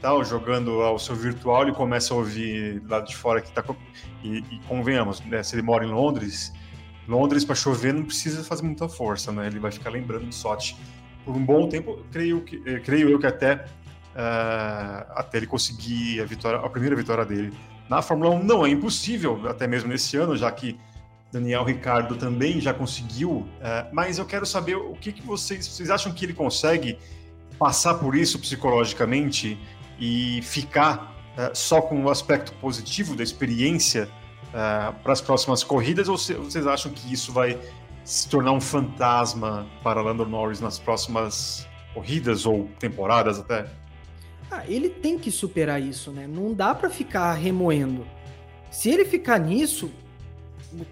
tal, 0.00 0.24
jogando 0.24 0.80
ao 0.80 0.98
seu 0.98 1.16
virtual, 1.16 1.62
ele 1.62 1.72
começa 1.72 2.14
a 2.14 2.16
ouvir 2.16 2.82
lá 2.88 3.00
de 3.00 3.16
fora 3.16 3.40
que 3.40 3.50
tá. 3.50 3.64
E, 4.22 4.38
e 4.38 4.60
convenhamos, 4.68 5.20
né? 5.22 5.42
Se 5.42 5.56
ele 5.56 5.62
mora 5.62 5.84
em 5.84 5.90
Londres, 5.90 6.52
Londres 7.08 7.44
para 7.44 7.56
chover 7.56 7.92
não 7.92 8.04
precisa 8.04 8.44
fazer 8.44 8.62
muita 8.62 8.88
força, 8.88 9.32
né? 9.32 9.46
Ele 9.48 9.58
vai 9.58 9.72
ficar 9.72 9.90
lembrando 9.90 10.26
de 10.26 10.34
Sochi 10.34 10.76
por 11.24 11.36
um 11.36 11.44
bom 11.44 11.68
tempo, 11.68 12.04
creio, 12.10 12.40
que, 12.42 12.62
eh, 12.64 12.80
creio 12.80 13.10
eu 13.10 13.18
que 13.18 13.26
até, 13.26 13.54
uh, 14.14 15.12
até 15.14 15.38
ele 15.38 15.46
conseguir 15.46 16.20
a, 16.20 16.24
vitória, 16.24 16.58
a 16.58 16.68
primeira 16.70 16.96
vitória 16.96 17.24
dele 17.24 17.52
na 17.90 18.00
Fórmula 18.00 18.30
1 18.36 18.44
não 18.44 18.64
é 18.64 18.70
impossível, 18.70 19.48
até 19.48 19.66
mesmo 19.66 19.88
nesse 19.88 20.16
ano, 20.16 20.36
já 20.36 20.48
que 20.52 20.78
Daniel 21.32 21.64
Ricardo 21.64 22.14
também 22.14 22.60
já 22.60 22.72
conseguiu. 22.72 23.30
Uh, 23.30 23.46
mas 23.92 24.16
eu 24.16 24.24
quero 24.24 24.46
saber 24.46 24.76
o 24.76 24.92
que, 24.92 25.12
que 25.12 25.22
vocês, 25.22 25.66
vocês 25.66 25.90
acham 25.90 26.12
que 26.12 26.24
ele 26.24 26.32
consegue 26.32 26.96
passar 27.58 27.94
por 27.94 28.14
isso 28.14 28.38
psicologicamente 28.38 29.58
e 29.98 30.40
ficar 30.42 31.16
uh, 31.36 31.50
só 31.52 31.82
com 31.82 32.04
o 32.04 32.08
aspecto 32.08 32.52
positivo 32.54 33.16
da 33.16 33.24
experiência 33.24 34.08
uh, 34.50 34.94
para 35.02 35.12
as 35.12 35.20
próximas 35.20 35.64
corridas? 35.64 36.08
Ou 36.08 36.16
vocês 36.16 36.68
acham 36.68 36.92
que 36.92 37.12
isso 37.12 37.32
vai 37.32 37.58
se 38.04 38.28
tornar 38.28 38.52
um 38.52 38.60
fantasma 38.60 39.66
para 39.82 40.00
Lando 40.00 40.24
Norris 40.24 40.60
nas 40.60 40.78
próximas 40.78 41.66
corridas 41.92 42.46
ou 42.46 42.68
temporadas 42.78 43.40
até? 43.40 43.66
Ah, 44.50 44.64
ele 44.66 44.88
tem 44.88 45.18
que 45.18 45.30
superar 45.30 45.80
isso, 45.80 46.10
né? 46.10 46.26
Não 46.26 46.52
dá 46.52 46.74
para 46.74 46.90
ficar 46.90 47.32
remoendo. 47.34 48.04
Se 48.70 48.90
ele 48.90 49.04
ficar 49.04 49.38
nisso, 49.38 49.90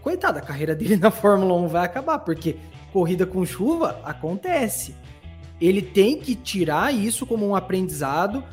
coitada, 0.01 0.39
a 0.39 0.43
carreira 0.43 0.75
dele 0.75 0.95
na 1.01 1.11
Fórmula 1.11 1.55
1 1.55 1.69
vai 1.69 1.85
acabar, 1.85 2.19
porque 2.21 2.57
corrida 2.93 3.27
com 3.27 3.45
chuva 3.45 4.01
acontece. 4.05 4.95
Ele 5.61 5.83
tem 5.83 6.19
que 6.19 6.37
tirar 6.37 6.95
isso 6.95 7.27
como 7.27 7.47
um 7.47 7.57
aprendizado 7.57 8.45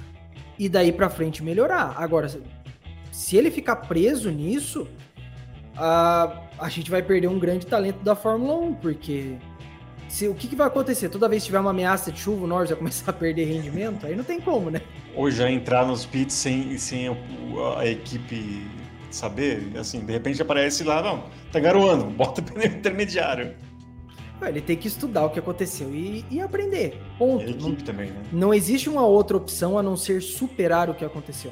e 0.57 0.67
daí 0.67 0.91
para 0.91 1.09
frente 1.09 1.43
melhorar. 1.43 1.93
Agora, 1.97 2.29
se 3.11 3.37
ele 3.37 3.51
ficar 3.51 3.75
preso 3.75 4.31
nisso, 4.31 4.87
a, 5.77 6.41
a 6.57 6.69
gente 6.69 6.89
vai 6.89 7.03
perder 7.03 7.27
um 7.27 7.37
grande 7.37 7.67
talento 7.67 8.03
da 8.03 8.15
Fórmula 8.15 8.55
1, 8.55 8.73
porque 8.75 9.35
se, 10.15 10.29
o 10.29 10.33
que, 10.33 10.47
que, 10.47 10.55
vai 10.55 10.67
acontecer? 10.67 11.09
Toda 11.09 11.27
vez 11.27 11.43
que 11.43 11.47
tiver 11.47 11.59
uma 11.59 11.71
ameaça 11.71 12.09
de 12.09 12.19
chuva, 12.19 12.45
o 12.45 12.47
Norris 12.47 12.69
vai 12.69 12.77
começar 12.77 13.11
a 13.11 13.13
perder 13.13 13.45
rendimento? 13.45 14.05
Aí 14.05 14.15
não 14.15 14.23
tem 14.23 14.39
como, 14.39 14.69
né? 14.69 14.81
Ou 15.13 15.29
já 15.29 15.51
entrar 15.51 15.85
nos 15.85 16.05
pits 16.05 16.33
sem, 16.33 16.77
sem 16.77 17.09
a, 17.09 17.79
a 17.79 17.85
equipe 17.85 18.65
saber, 19.11 19.71
assim, 19.77 20.05
de 20.05 20.13
repente 20.13 20.41
aparece 20.41 20.85
lá, 20.85 21.01
não, 21.01 21.25
tá 21.51 21.59
garoando, 21.59 22.05
bota 22.05 22.39
o 22.39 22.43
pneu 22.43 22.65
intermediário. 22.65 23.55
Ele 24.41 24.61
tem 24.61 24.77
que 24.77 24.87
estudar 24.87 25.25
o 25.25 25.29
que 25.29 25.39
aconteceu 25.39 25.93
e, 25.93 26.25
e 26.29 26.39
aprender. 26.39 27.01
Ponto. 27.17 27.43
E 27.43 27.47
a 27.47 27.49
equipe 27.49 27.69
não, 27.69 27.75
também, 27.75 28.11
né? 28.11 28.21
Não 28.31 28.53
existe 28.53 28.89
uma 28.89 29.05
outra 29.05 29.35
opção 29.35 29.77
a 29.77 29.83
não 29.83 29.97
ser 29.97 30.21
superar 30.21 30.89
o 30.89 30.93
que 30.93 31.03
aconteceu. 31.03 31.51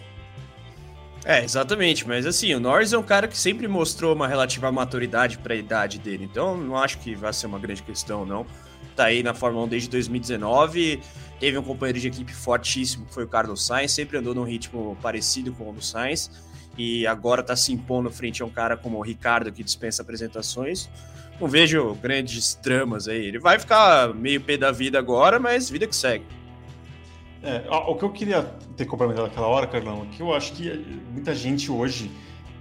É, 1.26 1.42
exatamente, 1.42 2.06
mas 2.06 2.26
assim, 2.26 2.54
o 2.54 2.60
Norris 2.60 2.92
é 2.92 2.98
um 2.98 3.04
cara 3.04 3.30
que 3.30 3.38
sempre 3.38 3.66
mostrou 3.66 4.14
uma 4.14 4.28
relativa 4.28 4.70
maturidade 4.72 5.38
para 5.38 5.54
a 5.54 5.58
idade 5.58 5.98
dele, 5.98 6.26
então 6.30 6.58
não 6.58 6.78
acho 6.78 7.00
que 7.00 7.16
vai 7.16 7.32
ser 7.32 7.46
uma 7.46 7.60
grande 7.60 7.82
questão, 7.82 8.26
não. 8.26 8.46
Tá 8.94 9.06
aí 9.06 9.24
na 9.24 9.34
Fórmula 9.34 9.66
1 9.66 9.70
desde 9.70 9.90
2019, 9.90 11.00
teve 11.40 11.58
um 11.58 11.64
companheiro 11.64 11.98
de 11.98 12.10
equipe 12.10 12.34
fortíssimo, 12.34 13.06
que 13.06 13.14
foi 13.14 13.24
o 13.24 13.28
Carlos 13.28 13.66
Sainz, 13.66 13.94
sempre 13.94 14.18
andou 14.18 14.36
num 14.36 14.44
ritmo 14.44 14.98
parecido 15.02 15.54
com 15.54 15.70
o 15.70 15.74
do 15.74 15.82
Sainz, 15.82 16.30
e 16.78 17.08
agora 17.08 17.42
tá 17.42 17.56
se 17.56 17.72
impondo 17.72 18.12
frente 18.12 18.44
a 18.44 18.46
um 18.46 18.50
cara 18.50 18.76
como 18.76 18.98
o 18.98 19.02
Ricardo, 19.02 19.52
que 19.52 19.64
dispensa 19.64 20.02
apresentações. 20.02 20.90
Não 21.40 21.48
vejo 21.48 21.96
grandes 21.96 22.60
dramas 22.62 23.08
aí. 23.08 23.26
Ele 23.26 23.40
vai 23.40 23.58
ficar 23.60 24.14
meio 24.14 24.42
pé 24.42 24.58
da 24.58 24.72
vida 24.72 25.00
agora, 25.00 25.40
mas 25.40 25.70
vida 25.70 25.88
que 25.88 25.96
segue. 25.96 26.26
É, 27.44 27.66
o 27.70 27.96
que 27.96 28.04
eu 28.06 28.10
queria 28.10 28.42
ter 28.78 28.86
complementado 28.86 29.28
naquela 29.28 29.48
hora, 29.48 29.68
Carlão, 29.68 30.08
é 30.10 30.16
que 30.16 30.22
eu 30.22 30.34
acho 30.34 30.54
que 30.54 30.72
muita 31.12 31.36
gente 31.36 31.70
hoje, 31.70 32.10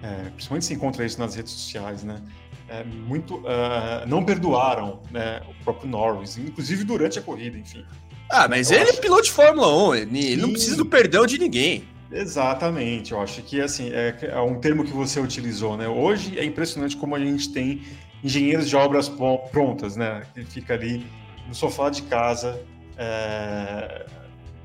é, 0.02 0.28
principalmente 0.30 0.66
se 0.66 0.74
encontra 0.74 1.06
isso 1.06 1.20
nas 1.20 1.36
redes 1.36 1.52
sociais, 1.52 2.02
né? 2.02 2.20
É, 2.68 2.82
muito 2.82 3.36
uh, 3.36 4.06
não 4.06 4.24
perdoaram 4.24 5.00
né, 5.10 5.40
o 5.46 5.64
próprio 5.64 5.88
Norris, 5.88 6.38
inclusive 6.38 6.84
durante 6.84 7.18
a 7.18 7.22
corrida, 7.22 7.56
enfim. 7.56 7.84
Ah, 8.30 8.48
mas 8.48 8.70
eu 8.70 8.80
ele 8.80 8.90
é 8.90 8.92
piloto 8.94 9.24
de 9.24 9.30
Fórmula 9.30 9.90
1, 9.90 9.94
ele, 9.94 10.24
ele 10.24 10.42
não 10.42 10.50
precisa 10.50 10.76
do 10.76 10.86
perdão 10.86 11.26
de 11.26 11.38
ninguém. 11.38 11.84
Exatamente, 12.10 13.12
eu 13.12 13.20
acho 13.20 13.42
que 13.42 13.60
assim 13.60 13.90
é, 13.90 14.16
é, 14.22 14.40
um 14.40 14.58
termo 14.58 14.84
que 14.84 14.92
você 14.92 15.20
utilizou, 15.20 15.76
né? 15.76 15.86
Hoje 15.86 16.38
é 16.38 16.44
impressionante 16.44 16.96
como 16.96 17.14
a 17.14 17.20
gente 17.20 17.52
tem 17.52 17.82
engenheiros 18.24 18.68
de 18.68 18.74
obras 18.74 19.08
prontas, 19.52 19.96
né? 19.96 20.22
Ele 20.34 20.46
fica 20.46 20.74
ali 20.74 21.06
no 21.46 21.54
sofá 21.54 21.90
de 21.90 22.02
casa, 22.02 22.60
é, 22.96 24.06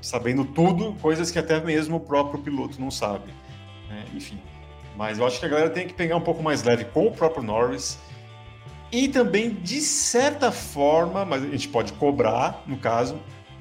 sabendo 0.00 0.44
tudo, 0.44 0.94
coisas 0.94 1.30
que 1.30 1.38
até 1.38 1.60
mesmo 1.60 1.96
o 1.96 2.00
próprio 2.00 2.40
piloto 2.40 2.80
não 2.80 2.90
sabe. 2.90 3.32
Né? 3.88 4.04
Enfim. 4.14 4.40
Mas 4.96 5.18
eu 5.18 5.26
acho 5.26 5.38
que 5.38 5.46
a 5.46 5.48
galera 5.48 5.70
tem 5.70 5.86
que 5.86 5.94
pegar 5.94 6.16
um 6.16 6.20
pouco 6.20 6.42
mais 6.42 6.62
leve 6.62 6.84
com 6.86 7.06
o 7.06 7.12
próprio 7.12 7.42
Norris. 7.42 7.98
E 8.90 9.08
também, 9.08 9.50
de 9.50 9.80
certa 9.80 10.50
forma, 10.50 11.24
mas 11.24 11.42
a 11.42 11.46
gente 11.46 11.68
pode 11.68 11.92
cobrar, 11.92 12.62
no 12.66 12.78
caso, 12.78 13.14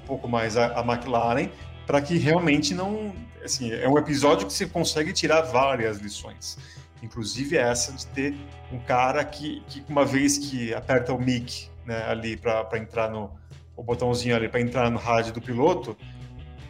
um 0.03 0.07
pouco 0.07 0.27
mais 0.27 0.55
a, 0.57 0.79
a 0.79 0.81
McLaren, 0.81 1.49
para 1.85 2.01
que 2.01 2.17
realmente 2.17 2.73
não. 2.73 3.13
Assim, 3.43 3.71
é 3.71 3.87
um 3.87 3.97
episódio 3.97 4.47
que 4.47 4.53
você 4.53 4.65
consegue 4.65 5.13
tirar 5.13 5.41
várias 5.41 5.99
lições. 5.99 6.57
Inclusive 7.03 7.55
essa 7.55 7.91
de 7.93 8.07
ter 8.07 8.35
um 8.71 8.79
cara 8.79 9.23
que, 9.23 9.61
que 9.67 9.83
uma 9.87 10.03
vez 10.03 10.37
que 10.37 10.73
aperta 10.73 11.13
o 11.13 11.21
mic 11.21 11.69
né, 11.85 12.03
ali 12.09 12.35
para 12.35 12.77
entrar 12.77 13.09
no 13.09 13.31
o 13.77 13.83
botãozinho 13.83 14.35
ali 14.35 14.49
para 14.49 14.59
entrar 14.59 14.89
no 14.89 14.97
rádio 14.97 15.31
do 15.31 15.39
piloto, 15.39 15.95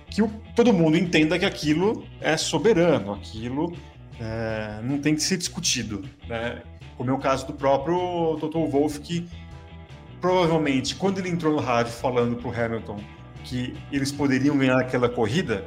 que 0.10 0.22
o, 0.22 0.30
todo 0.56 0.74
mundo 0.74 0.98
entenda 0.98 1.38
que 1.38 1.46
aquilo 1.46 2.06
é 2.22 2.38
soberano, 2.38 3.14
aquilo 3.14 3.76
é, 4.20 4.80
não 4.84 5.00
tem 5.00 5.16
que 5.16 5.22
ser 5.22 5.38
discutido. 5.38 6.04
Né? 6.28 6.62
Como 6.96 7.10
é 7.10 7.14
o 7.14 7.20
caso 7.20 7.48
do 7.48 7.54
próprio 7.54 8.38
Toto 8.40 8.66
Wolff, 8.68 9.00
que 9.00 9.28
provavelmente, 10.20 10.96
quando 10.96 11.20
ele 11.20 11.30
entrou 11.30 11.54
no 11.54 11.60
rádio 11.60 11.94
falando 11.94 12.36
para 12.36 12.48
o 12.50 12.52
Hamilton 12.52 13.00
que 13.44 13.74
eles 13.92 14.12
poderiam 14.12 14.58
ganhar 14.58 14.80
aquela 14.80 15.08
corrida, 15.08 15.66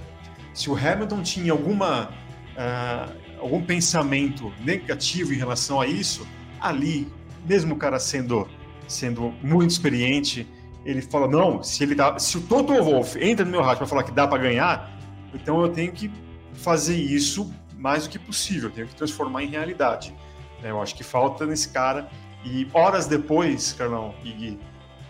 se 0.52 0.68
o 0.68 0.76
Hamilton 0.76 1.22
tinha 1.22 1.52
alguma, 1.52 2.10
uh, 2.10 3.16
algum 3.40 3.62
pensamento 3.62 4.52
negativo 4.62 5.32
em 5.32 5.36
relação 5.36 5.80
a 5.80 5.86
isso, 5.86 6.26
ali, 6.60 7.08
mesmo 7.48 7.74
o 7.74 7.78
cara 7.78 7.98
sendo, 7.98 8.46
sendo 8.86 9.32
muito 9.42 9.70
experiente, 9.70 10.46
ele 10.84 11.02
fala: 11.02 11.28
não, 11.28 11.62
se 11.62 11.82
ele 11.82 11.94
dá, 11.94 12.18
se 12.18 12.38
o 12.38 12.40
Toto 12.40 12.72
Wolff 12.72 13.18
entra 13.22 13.44
no 13.44 13.50
meu 13.50 13.62
rádio 13.62 13.78
para 13.78 13.86
falar 13.86 14.02
que 14.02 14.12
dá 14.12 14.26
para 14.26 14.42
ganhar, 14.42 14.90
então 15.34 15.60
eu 15.62 15.68
tenho 15.70 15.92
que 15.92 16.10
fazer 16.54 16.96
isso 16.96 17.52
mais 17.76 18.04
do 18.04 18.10
que 18.10 18.18
possível, 18.18 18.68
eu 18.68 18.74
tenho 18.74 18.86
que 18.86 18.94
transformar 18.94 19.42
em 19.42 19.48
realidade. 19.48 20.14
É, 20.62 20.70
eu 20.70 20.80
acho 20.82 20.94
que 20.94 21.02
falta 21.04 21.46
nesse 21.46 21.68
cara. 21.70 22.08
E 22.44 22.66
horas 22.72 23.06
depois, 23.06 23.72
Carlão 23.72 24.14
e, 24.24 24.58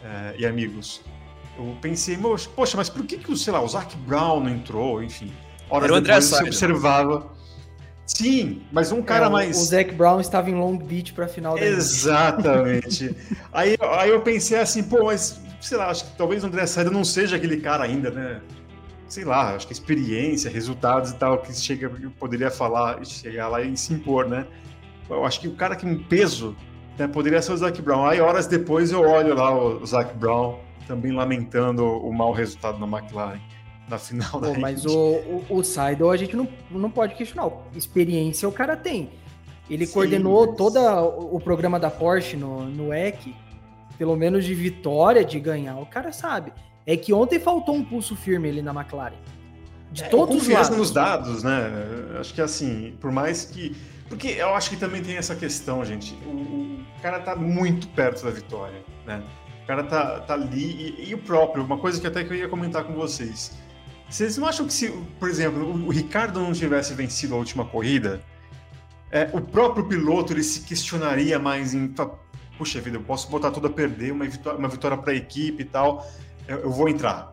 é, 0.04 0.34
e 0.38 0.46
amigos, 0.46 1.00
eu 1.56 1.76
pensei, 1.80 2.18
poxa, 2.56 2.76
mas 2.76 2.88
por 2.88 3.04
que, 3.04 3.18
que 3.18 3.36
sei 3.36 3.52
lá, 3.52 3.60
o 3.60 3.68
Zac 3.68 3.96
Brown 3.98 4.40
não 4.40 4.50
entrou? 4.50 5.02
Enfim, 5.02 5.32
horas 5.68 5.84
Era 5.84 5.92
o 5.94 5.96
André 5.96 6.14
depois 6.14 6.24
você 6.30 6.42
observava. 6.44 7.30
Sim, 8.06 8.62
mas 8.72 8.90
um 8.90 9.02
cara 9.02 9.26
É, 9.26 9.28
o- 9.28 9.32
mais. 9.32 9.56
O 9.56 9.64
Zac 9.64 9.92
Brown 9.94 10.20
estava 10.20 10.50
em 10.50 10.54
Long 10.54 10.76
Beach 10.76 11.12
para 11.12 11.26
a 11.26 11.28
final 11.28 11.54
da 11.54 11.64
Exatamente. 11.64 13.14
aí, 13.52 13.76
aí 13.80 14.10
eu 14.10 14.20
pensei 14.20 14.58
assim, 14.58 14.82
pô, 14.82 15.04
mas 15.04 15.40
sei 15.60 15.76
lá, 15.78 15.90
acho 15.90 16.04
que 16.04 16.16
talvez 16.16 16.42
o 16.42 16.46
André 16.46 16.66
Saida 16.66 16.90
não 16.90 17.04
seja 17.04 17.36
aquele 17.36 17.58
cara 17.58 17.84
ainda, 17.84 18.10
né? 18.10 18.40
Sei 19.08 19.24
lá, 19.24 19.54
acho 19.54 19.66
que 19.66 19.72
experiência, 19.72 20.50
resultados 20.50 21.10
e 21.10 21.16
tal, 21.16 21.38
que 21.38 21.52
chega, 21.52 21.90
poderia 22.18 22.50
falar, 22.50 23.04
chegar 23.04 23.48
lá 23.48 23.60
e 23.60 23.76
se 23.76 23.92
impor, 23.92 24.28
né? 24.28 24.46
Eu 25.08 25.24
acho 25.24 25.40
que 25.40 25.48
o 25.48 25.54
cara 25.56 25.74
que 25.74 25.84
tem 25.84 25.98
peso 25.98 26.56
né, 26.96 27.08
poderia 27.08 27.42
ser 27.42 27.52
o 27.52 27.56
Zac 27.56 27.80
Brown. 27.82 28.06
Aí 28.06 28.20
horas 28.20 28.46
depois 28.46 28.92
eu 28.92 29.00
olho 29.00 29.34
lá 29.34 29.52
o 29.52 29.84
Zac 29.84 30.14
Brown 30.16 30.58
também 30.86 31.12
lamentando 31.12 31.84
o 31.84 32.12
mau 32.12 32.32
resultado 32.32 32.78
na 32.78 32.86
McLaren 32.86 33.40
na 33.88 33.98
final 33.98 34.40
da 34.40 34.48
Pô, 34.52 34.60
mas 34.60 34.84
Indy. 34.84 34.94
o, 34.94 35.44
o, 35.50 35.56
o 35.58 35.64
Seidel 35.64 36.10
a 36.10 36.16
gente 36.16 36.36
não, 36.36 36.48
não 36.70 36.90
pode 36.90 37.16
questionar. 37.16 37.50
Experiência 37.74 38.48
o 38.48 38.52
cara 38.52 38.76
tem. 38.76 39.10
Ele 39.68 39.84
Sim, 39.86 39.92
coordenou 39.94 40.46
mas- 40.46 40.56
todo 40.56 40.78
o, 40.78 41.36
o 41.36 41.40
programa 41.40 41.80
da 41.80 41.90
Porsche 41.90 42.36
no, 42.36 42.64
no 42.66 42.94
EC, 42.94 43.34
pelo 44.00 44.16
menos 44.16 44.46
de 44.46 44.54
vitória, 44.54 45.22
de 45.22 45.38
ganhar, 45.38 45.76
o 45.76 45.84
cara 45.84 46.10
sabe. 46.10 46.54
É 46.86 46.96
que 46.96 47.12
ontem 47.12 47.38
faltou 47.38 47.74
um 47.74 47.84
pulso 47.84 48.16
firme 48.16 48.48
ali 48.48 48.62
na 48.62 48.72
McLaren. 48.72 49.18
De 49.92 50.04
É, 50.04 50.08
todos 50.08 50.36
os 50.40 50.48
lados. 50.48 50.74
nos 50.74 50.90
dados, 50.90 51.42
né? 51.42 51.70
Acho 52.18 52.32
que 52.32 52.40
assim, 52.40 52.96
por 52.98 53.12
mais 53.12 53.44
que. 53.44 53.76
Porque 54.08 54.28
eu 54.28 54.54
acho 54.54 54.70
que 54.70 54.76
também 54.78 55.02
tem 55.02 55.18
essa 55.18 55.36
questão, 55.36 55.84
gente. 55.84 56.14
O, 56.24 56.30
o 56.30 57.02
cara 57.02 57.20
tá 57.20 57.36
muito 57.36 57.88
perto 57.88 58.24
da 58.24 58.30
vitória, 58.30 58.82
né? 59.06 59.22
O 59.64 59.66
cara 59.66 59.84
tá, 59.84 60.20
tá 60.20 60.32
ali. 60.32 60.96
E, 60.98 61.10
e 61.10 61.14
o 61.14 61.18
próprio, 61.18 61.62
uma 61.62 61.76
coisa 61.76 62.00
que 62.00 62.06
até 62.06 62.24
que 62.24 62.32
eu 62.32 62.36
ia 62.38 62.48
comentar 62.48 62.84
com 62.84 62.94
vocês. 62.94 63.52
Vocês 64.08 64.38
não 64.38 64.48
acham 64.48 64.66
que 64.66 64.72
se, 64.72 64.88
por 65.18 65.28
exemplo, 65.28 65.62
o, 65.62 65.88
o 65.88 65.90
Ricardo 65.90 66.40
não 66.40 66.54
tivesse 66.54 66.94
vencido 66.94 67.34
a 67.34 67.36
última 67.36 67.66
corrida, 67.66 68.22
é, 69.10 69.28
o 69.34 69.42
próprio 69.42 69.84
piloto 69.86 70.32
ele 70.32 70.42
se 70.42 70.60
questionaria 70.62 71.38
mais 71.38 71.74
em. 71.74 71.92
Puxa 72.60 72.80
vida, 72.80 72.98
eu 72.98 73.02
posso 73.02 73.30
botar 73.30 73.50
tudo 73.50 73.68
a 73.68 73.70
perder, 73.70 74.12
uma 74.12 74.26
vitória, 74.26 74.58
uma 74.58 74.68
vitória 74.68 74.96
para 74.96 75.12
a 75.12 75.16
equipe 75.16 75.62
e 75.62 75.64
tal, 75.64 76.06
eu, 76.46 76.58
eu 76.58 76.70
vou 76.70 76.90
entrar 76.90 77.32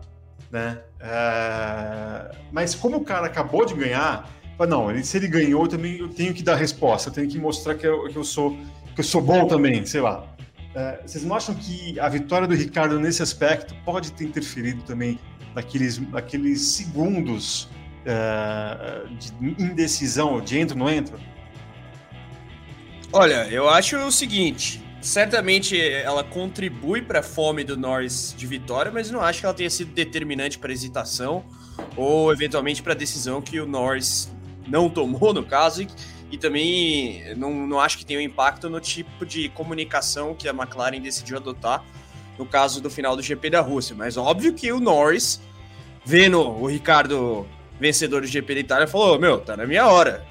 né? 0.51 0.79
É, 0.99 2.31
Mas 2.51 2.73
como 2.73 2.97
o 2.97 3.03
cara 3.03 3.25
acabou 3.25 3.65
de 3.65 3.73
ganhar, 3.73 4.29
não, 4.67 4.89
ele, 4.89 5.03
se 5.03 5.17
ele 5.17 5.27
ganhou, 5.27 5.63
eu 5.63 5.67
também 5.67 5.97
eu 5.97 6.09
tenho 6.09 6.33
que 6.33 6.41
dar 6.41 6.55
resposta, 6.55 7.09
eu 7.09 7.13
tenho 7.13 7.27
que 7.27 7.37
mostrar 7.37 7.75
que 7.75 7.85
eu, 7.85 8.07
que 8.07 8.15
eu 8.15 8.23
sou 8.23 8.57
que 8.95 9.01
eu 9.01 9.03
sou 9.03 9.21
bom 9.21 9.45
também, 9.45 9.85
sei 9.85 10.01
lá. 10.01 10.25
É, 10.73 10.99
vocês 11.05 11.23
não 11.23 11.35
acham 11.35 11.53
que 11.53 11.99
a 11.99 12.09
vitória 12.09 12.47
do 12.47 12.55
Ricardo 12.55 12.99
nesse 12.99 13.21
aspecto 13.21 13.75
pode 13.85 14.11
ter 14.11 14.23
interferido 14.23 14.81
também 14.83 15.19
naqueles, 15.53 15.99
naqueles 16.09 16.61
segundos 16.61 17.69
é, 18.05 19.03
de 19.19 19.63
indecisão, 19.63 20.41
de 20.41 20.57
entro 20.57 20.75
ou 20.75 20.85
não 20.85 20.91
entro? 20.91 21.19
Olha, 23.13 23.47
eu 23.49 23.69
acho 23.69 23.97
o 23.97 24.11
seguinte. 24.11 24.83
Certamente 25.07 25.79
ela 25.79 26.21
contribui 26.21 27.01
para 27.01 27.21
a 27.21 27.23
fome 27.23 27.63
do 27.63 27.77
Norris 27.77 28.35
de 28.37 28.45
vitória, 28.45 28.91
mas 28.91 29.09
não 29.09 29.21
acho 29.21 29.39
que 29.39 29.45
ela 29.45 29.55
tenha 29.55 29.69
sido 29.69 29.93
determinante 29.93 30.59
para 30.59 30.69
a 30.69 30.73
hesitação 30.73 31.45
ou 31.95 32.29
eventualmente 32.29 32.83
para 32.83 32.91
a 32.91 32.95
decisão 32.95 33.41
que 33.41 33.57
o 33.57 33.65
Norris 33.65 34.29
não 34.67 34.89
tomou, 34.89 35.33
no 35.33 35.45
caso, 35.45 35.83
e, 35.83 35.87
e 36.29 36.37
também 36.37 37.23
não, 37.37 37.53
não 37.65 37.79
acho 37.79 37.97
que 37.97 38.05
tenha 38.05 38.19
um 38.19 38.21
impacto 38.21 38.69
no 38.69 38.81
tipo 38.81 39.25
de 39.25 39.47
comunicação 39.47 40.35
que 40.35 40.45
a 40.45 40.51
McLaren 40.51 40.99
decidiu 40.99 41.37
adotar 41.37 41.85
no 42.37 42.45
caso 42.45 42.81
do 42.81 42.89
final 42.89 43.15
do 43.15 43.23
GP 43.23 43.49
da 43.49 43.61
Rússia. 43.61 43.95
Mas 43.95 44.17
óbvio 44.17 44.53
que 44.53 44.69
o 44.73 44.79
Norris, 44.81 45.39
vendo 46.03 46.41
o 46.41 46.67
Ricardo 46.67 47.47
vencedor 47.79 48.19
do 48.19 48.27
GP 48.27 48.55
da 48.55 48.59
Itália, 48.59 48.87
falou: 48.87 49.17
Meu, 49.17 49.39
tá 49.39 49.55
na 49.55 49.65
minha 49.65 49.87
hora. 49.87 50.27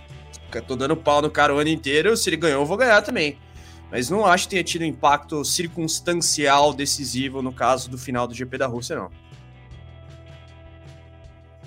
Eu 0.54 0.62
tô 0.62 0.76
dando 0.76 0.94
pau 0.94 1.22
no 1.22 1.30
cara 1.30 1.54
o 1.54 1.58
ano 1.58 1.70
inteiro, 1.70 2.14
se 2.14 2.28
ele 2.28 2.36
ganhou, 2.36 2.60
eu 2.60 2.66
vou 2.66 2.76
ganhar 2.76 3.00
também. 3.00 3.38
Mas 3.90 4.10
não 4.10 4.26
acho 4.26 4.44
que 4.44 4.50
tenha 4.50 4.64
tido 4.64 4.84
impacto 4.84 5.44
circunstancial 5.44 6.74
decisivo 6.74 7.40
no 7.40 7.52
caso 7.52 7.88
do 7.88 7.96
final 7.96 8.26
do 8.26 8.34
GP 8.34 8.58
da 8.58 8.66
Rússia, 8.66 8.96
não. 8.96 9.10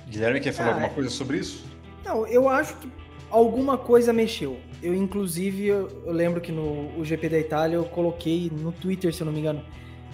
Guilherme 0.07 0.39
quer 0.39 0.51
falar 0.51 0.69
Ah, 0.69 0.71
alguma 0.73 0.87
é. 0.87 0.93
coisa 0.93 1.09
sobre 1.09 1.37
isso? 1.37 1.65
Não, 2.03 2.25
eu 2.27 2.49
acho 2.49 2.75
que 2.77 2.91
alguma 3.29 3.77
coisa 3.77 4.11
mexeu. 4.11 4.59
Eu, 4.81 4.93
inclusive, 4.95 5.67
eu, 5.67 5.87
eu 6.05 6.11
lembro 6.13 6.41
que 6.41 6.51
no 6.51 6.97
o 6.97 7.05
GP 7.05 7.29
da 7.29 7.39
Itália 7.39 7.75
eu 7.75 7.85
coloquei 7.85 8.51
no 8.51 8.71
Twitter, 8.71 9.13
se 9.13 9.21
eu 9.21 9.25
não 9.25 9.33
me 9.33 9.39
engano. 9.39 9.63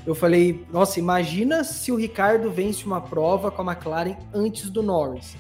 Eu 0.06 0.14
falei, 0.14 0.64
nossa, 0.72 1.00
imagina 1.00 1.64
se 1.64 1.92
o 1.92 1.96
Ricardo 1.96 2.52
vence 2.52 2.86
uma 2.86 3.02
prova 3.02 3.50
com 3.50 3.68
a 3.68 3.74
McLaren 3.74 4.16
antes 4.34 4.70
do 4.70 4.84
Norris. 4.84 5.36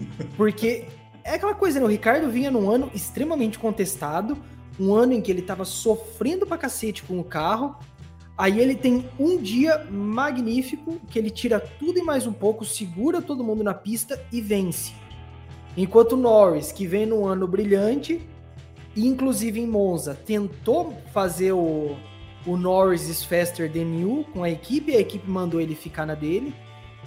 Porque 0.36 0.86
é 1.22 1.34
aquela 1.34 1.54
coisa, 1.54 1.78
né? 1.80 1.86
O 1.86 1.88
Ricardo 1.88 2.30
vinha 2.30 2.50
num 2.50 2.68
ano 2.68 2.90
extremamente 2.94 3.58
contestado, 3.58 4.36
um 4.78 4.94
ano 4.94 5.12
em 5.12 5.20
que 5.20 5.30
ele 5.30 5.42
tava 5.42 5.64
sofrendo 5.64 6.46
pra 6.46 6.58
cacete 6.58 7.02
com 7.02 7.18
o 7.18 7.24
carro. 7.24 7.76
Aí 8.36 8.60
ele 8.60 8.74
tem 8.74 9.08
um 9.18 9.40
dia 9.40 9.86
magnífico, 9.90 11.00
que 11.08 11.18
ele 11.18 11.30
tira 11.30 11.60
tudo 11.60 11.98
e 11.98 12.02
mais 12.02 12.26
um 12.26 12.32
pouco, 12.32 12.64
segura 12.64 13.22
todo 13.22 13.44
mundo 13.44 13.62
na 13.62 13.74
pista 13.74 14.20
e 14.32 14.40
vence. 14.40 14.92
Enquanto 15.76 16.16
Norris, 16.16 16.72
que 16.72 16.86
vem 16.86 17.06
num 17.06 17.26
ano 17.26 17.46
brilhante, 17.46 18.20
inclusive 18.96 19.60
em 19.60 19.66
Monza, 19.66 20.14
tentou 20.14 20.94
fazer 21.12 21.52
o, 21.52 21.96
o 22.44 22.56
Norris 22.56 23.08
is 23.08 23.24
faster 23.24 23.70
than 23.70 24.00
you 24.00 24.24
com 24.32 24.42
a 24.42 24.50
equipe, 24.50 24.96
a 24.96 25.00
equipe 25.00 25.28
mandou 25.28 25.60
ele 25.60 25.74
ficar 25.74 26.06
na 26.06 26.14
dele. 26.14 26.54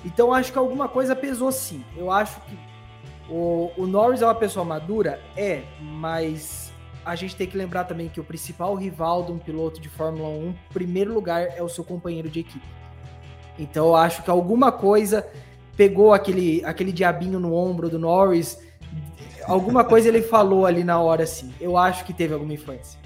Então 0.05 0.33
acho 0.33 0.51
que 0.51 0.57
alguma 0.57 0.87
coisa 0.87 1.15
pesou 1.15 1.51
sim. 1.51 1.83
Eu 1.95 2.09
acho 2.09 2.39
que 2.41 2.57
o, 3.29 3.71
o 3.77 3.85
Norris 3.85 4.21
é 4.21 4.25
uma 4.25 4.35
pessoa 4.35 4.63
madura? 4.63 5.19
É, 5.35 5.63
mas 5.81 6.71
a 7.07 7.15
gente 7.15 7.35
tem 7.35 7.47
que 7.47 7.57
lembrar 7.57 7.85
também 7.85 8.09
que 8.09 8.19
o 8.19 8.23
principal 8.23 8.75
rival 8.75 9.23
de 9.23 9.31
um 9.31 9.37
piloto 9.37 9.79
de 9.79 9.87
Fórmula 9.87 10.27
1, 10.27 10.49
em 10.49 10.55
primeiro 10.73 11.13
lugar, 11.13 11.41
é 11.55 11.63
o 11.63 11.69
seu 11.69 11.83
companheiro 11.83 12.29
de 12.29 12.41
equipe. 12.41 12.65
Então 13.57 13.87
eu 13.87 13.95
acho 13.95 14.23
que 14.23 14.29
alguma 14.29 14.71
coisa 14.71 15.25
pegou 15.75 16.13
aquele, 16.13 16.63
aquele 16.65 16.91
diabinho 16.91 17.39
no 17.39 17.53
ombro 17.53 17.89
do 17.89 17.97
Norris. 17.97 18.59
Alguma 19.45 19.83
coisa 19.83 20.09
ele 20.09 20.21
falou 20.21 20.65
ali 20.65 20.83
na 20.83 20.99
hora, 20.99 21.23
assim. 21.23 21.53
Eu 21.61 21.77
acho 21.77 22.03
que 22.03 22.13
teve 22.13 22.33
alguma 22.33 22.53
influência. 22.53 22.99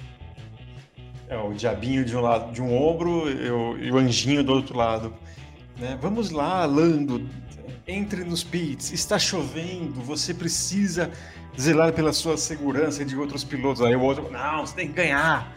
É, 1.28 1.36
o 1.38 1.52
diabinho 1.52 2.04
de 2.04 2.16
um 2.16 2.20
lado, 2.20 2.52
de 2.52 2.60
um 2.60 2.76
ombro 2.76 3.28
eu- 3.28 3.78
e 3.78 3.90
o 3.90 3.96
anjinho 3.96 4.42
do 4.42 4.52
outro 4.52 4.76
lado. 4.76 5.14
Né? 5.78 5.96
Vamos 6.00 6.30
lá, 6.30 6.64
Lando, 6.66 7.26
entre 7.86 8.24
nos 8.24 8.44
pits, 8.44 8.92
está 8.92 9.18
chovendo, 9.18 10.00
você 10.02 10.34
precisa 10.34 11.10
zelar 11.60 11.92
pela 11.92 12.12
sua 12.12 12.36
segurança 12.36 13.02
e 13.02 13.04
de 13.04 13.16
outros 13.16 13.44
pilotos. 13.44 13.82
Aí 13.82 13.94
o 13.94 14.00
outro, 14.00 14.30
não, 14.30 14.66
você 14.66 14.74
tem 14.74 14.88
que 14.88 14.94
ganhar. 14.94 15.52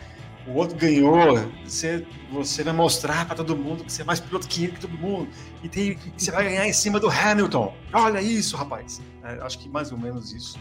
O 0.48 0.54
outro 0.54 0.78
ganhou, 0.78 1.50
você, 1.64 2.06
você 2.32 2.64
vai 2.64 2.74
mostrar 2.74 3.26
para 3.26 3.36
todo 3.36 3.56
mundo 3.56 3.84
que 3.84 3.92
você 3.92 4.04
é 4.04 4.06
mais 4.06 4.20
piloto 4.20 4.48
que 4.48 4.68
que 4.68 4.80
todo 4.80 4.96
mundo, 4.96 5.28
e 5.64 5.68
tem, 5.68 5.98
você 6.16 6.30
vai 6.30 6.44
ganhar 6.44 6.68
em 6.68 6.74
cima 6.74 7.00
do 7.00 7.10
Hamilton. 7.10 7.74
Olha 7.92 8.22
isso, 8.22 8.56
rapaz. 8.56 9.02
É, 9.24 9.40
acho 9.42 9.58
que 9.58 9.68
mais 9.68 9.92
ou 9.92 9.98
menos 9.98 10.32
isso 10.32 10.60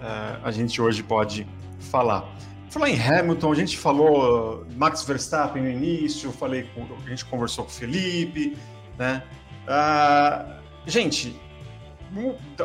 é, 0.00 0.38
a 0.42 0.50
gente 0.52 0.80
hoje 0.80 1.02
pode 1.02 1.46
falar. 1.80 2.32
Falar 2.70 2.90
em 2.90 3.00
Hamilton, 3.00 3.50
a 3.50 3.54
gente 3.54 3.78
falou 3.78 4.60
uh, 4.60 4.66
Max 4.76 5.02
Verstappen 5.02 5.62
no 5.62 5.70
início, 5.70 6.30
falei 6.30 6.68
com, 6.74 6.86
a 7.04 7.08
gente 7.08 7.24
conversou 7.24 7.64
com 7.64 7.70
o 7.70 7.74
Felipe, 7.74 8.56
né? 8.98 9.22
Ah, 9.66 10.60
gente, 10.86 11.34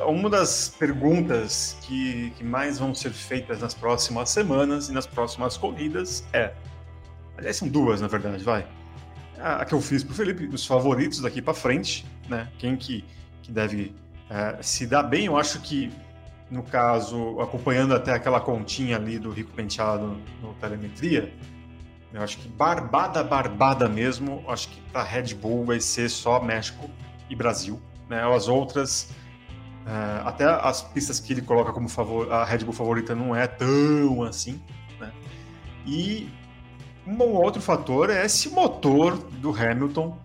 uma 0.08 0.30
das 0.30 0.70
perguntas 0.70 1.78
que, 1.82 2.32
que 2.32 2.44
mais 2.44 2.80
vão 2.80 2.96
ser 2.96 3.12
feitas 3.12 3.60
nas 3.60 3.74
próximas 3.74 4.30
semanas 4.30 4.90
e 4.90 4.94
nas 4.94 5.06
próximas 5.06 5.58
corridas 5.58 6.26
é, 6.32 6.54
aliás 7.38 7.58
são 7.58 7.68
duas 7.68 8.02
na 8.02 8.08
verdade, 8.08 8.44
vai. 8.44 8.66
A, 9.40 9.62
a 9.62 9.66
que 9.66 9.74
eu 9.74 9.82
fiz 9.82 10.04
pro 10.04 10.14
Felipe, 10.14 10.46
os 10.46 10.66
favoritos 10.66 11.20
daqui 11.20 11.42
para 11.42 11.54
frente, 11.54 12.06
né? 12.30 12.48
Quem 12.58 12.78
que, 12.78 13.04
que 13.42 13.52
deve 13.52 13.94
eh, 14.30 14.58
se 14.62 14.88
dar 14.88 15.04
bem? 15.04 15.26
Eu 15.26 15.36
acho 15.36 15.60
que 15.62 15.92
no 16.50 16.62
caso, 16.62 17.40
acompanhando 17.42 17.96
até 17.96 18.14
aquela 18.14 18.40
continha 18.40 18.96
ali 18.96 19.18
do 19.18 19.32
Rico 19.32 19.52
Penteado 19.52 20.22
no 20.42 20.54
telemetria, 20.56 21.34
eu 22.14 22.22
acho 22.22 22.38
que 22.38 22.48
barbada, 22.48 23.24
barbada 23.24 23.90
mesmo, 23.90 24.44
acho 24.48 24.70
que 24.70 24.80
para 24.92 25.02
Red 25.02 25.34
Bull 25.34 25.66
vai 25.66 25.80
ser 25.80 26.10
só 26.10 26.40
México 26.40 26.88
e 27.28 27.36
Brasil. 27.36 27.82
Né? 28.08 28.22
As 28.24 28.48
outras, 28.48 29.10
eh, 29.86 30.22
até 30.26 30.46
as 30.46 30.82
pistas 30.82 31.20
que 31.20 31.34
ele 31.34 31.42
coloca 31.42 31.74
como 31.74 31.90
favor, 31.90 32.32
a 32.32 32.46
Red 32.46 32.60
Bull 32.60 32.74
favorita 32.74 33.14
não 33.14 33.36
é 33.36 33.48
tão 33.48 34.24
assim. 34.24 34.62
Né? 35.00 35.12
E 35.86 36.30
um 37.06 37.22
outro 37.22 37.62
fator 37.62 38.10
é 38.10 38.26
esse 38.26 38.50
motor 38.50 39.18
do 39.18 39.52
Hamilton, 39.52 40.18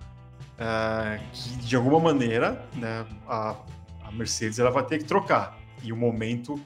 eh, 0.58 1.20
que 1.32 1.56
de 1.56 1.76
alguma 1.76 1.98
maneira 1.98 2.64
né, 2.74 3.04
a, 3.26 3.56
a 4.04 4.12
Mercedes 4.12 4.58
ela 4.58 4.70
vai 4.70 4.84
ter 4.84 4.98
que 4.98 5.04
trocar 5.04 5.58
e 5.82 5.92
o 5.92 5.96
momento 5.96 6.60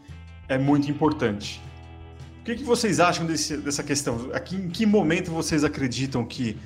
é 0.49 0.59
muito 0.59 0.91
importante. 0.91 1.63
O 2.41 2.45
que, 2.45 2.57
que 2.57 2.65
vocês 2.65 2.99
acham 2.99 3.25
desse, 3.25 3.57
dessa 3.57 3.83
questão? 3.83 4.31
Aqui, 4.35 4.57
em 4.57 4.69
que 4.69 4.85
momento 4.85 5.31
vocês 5.31 5.63
acreditam 5.63 6.25
que 6.25 6.59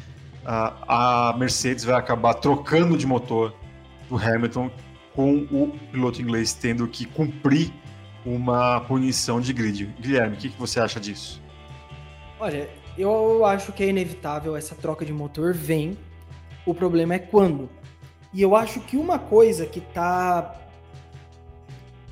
a, 0.45 1.31
a 1.31 1.37
Mercedes 1.37 1.85
vai 1.85 1.95
acabar 1.97 2.35
trocando 2.35 2.97
de 2.97 3.07
motor 3.07 3.55
do 4.09 4.17
Hamilton 4.17 4.71
com 5.17 5.35
o 5.51 5.73
piloto 5.91 6.21
inglês 6.21 6.53
tendo 6.53 6.87
que 6.87 7.07
cumprir 7.07 7.73
uma 8.25 8.81
punição 8.83 9.41
de 9.41 9.53
grid. 9.53 9.87
Guilherme, 9.99 10.37
o 10.37 10.39
que, 10.39 10.51
que 10.51 10.59
você 10.59 10.79
acha 10.79 11.01
disso? 11.01 11.43
Olha, 12.39 12.69
eu 12.99 13.45
acho 13.47 13.73
que 13.73 13.83
é 13.83 13.89
inevitável 13.89 14.55
essa 14.55 14.75
troca 14.75 15.05
de 15.07 15.13
motor, 15.13 15.55
vem. 15.55 15.97
O 16.67 16.75
problema 16.75 17.15
é 17.15 17.19
quando. 17.19 17.71
E 18.35 18.43
eu 18.43 18.55
acho 18.55 18.81
que 18.81 18.97
uma 18.97 19.19
coisa 19.19 19.65
que 19.65 19.81
tá 19.81 20.55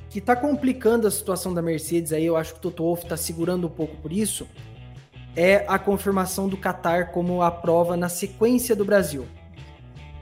que 0.09 0.21
tá 0.21 0.37
complicando 0.37 1.09
a 1.09 1.11
situação 1.11 1.53
da 1.53 1.61
Mercedes 1.61 2.13
aí, 2.13 2.25
eu 2.25 2.37
acho 2.37 2.53
que 2.53 2.59
o 2.61 2.63
Toto 2.63 2.85
Wolff 2.85 3.05
tá 3.05 3.17
segurando 3.17 3.67
um 3.67 3.71
pouco 3.71 3.97
por 3.97 4.13
isso, 4.13 4.47
é 5.35 5.65
a 5.67 5.77
confirmação 5.77 6.49
do 6.49 6.57
Qatar 6.57 7.11
como 7.11 7.43
a 7.43 7.51
prova 7.51 7.97
na 7.97 8.09
sequência 8.09 8.77
do 8.77 8.85
Brasil. 8.85 9.27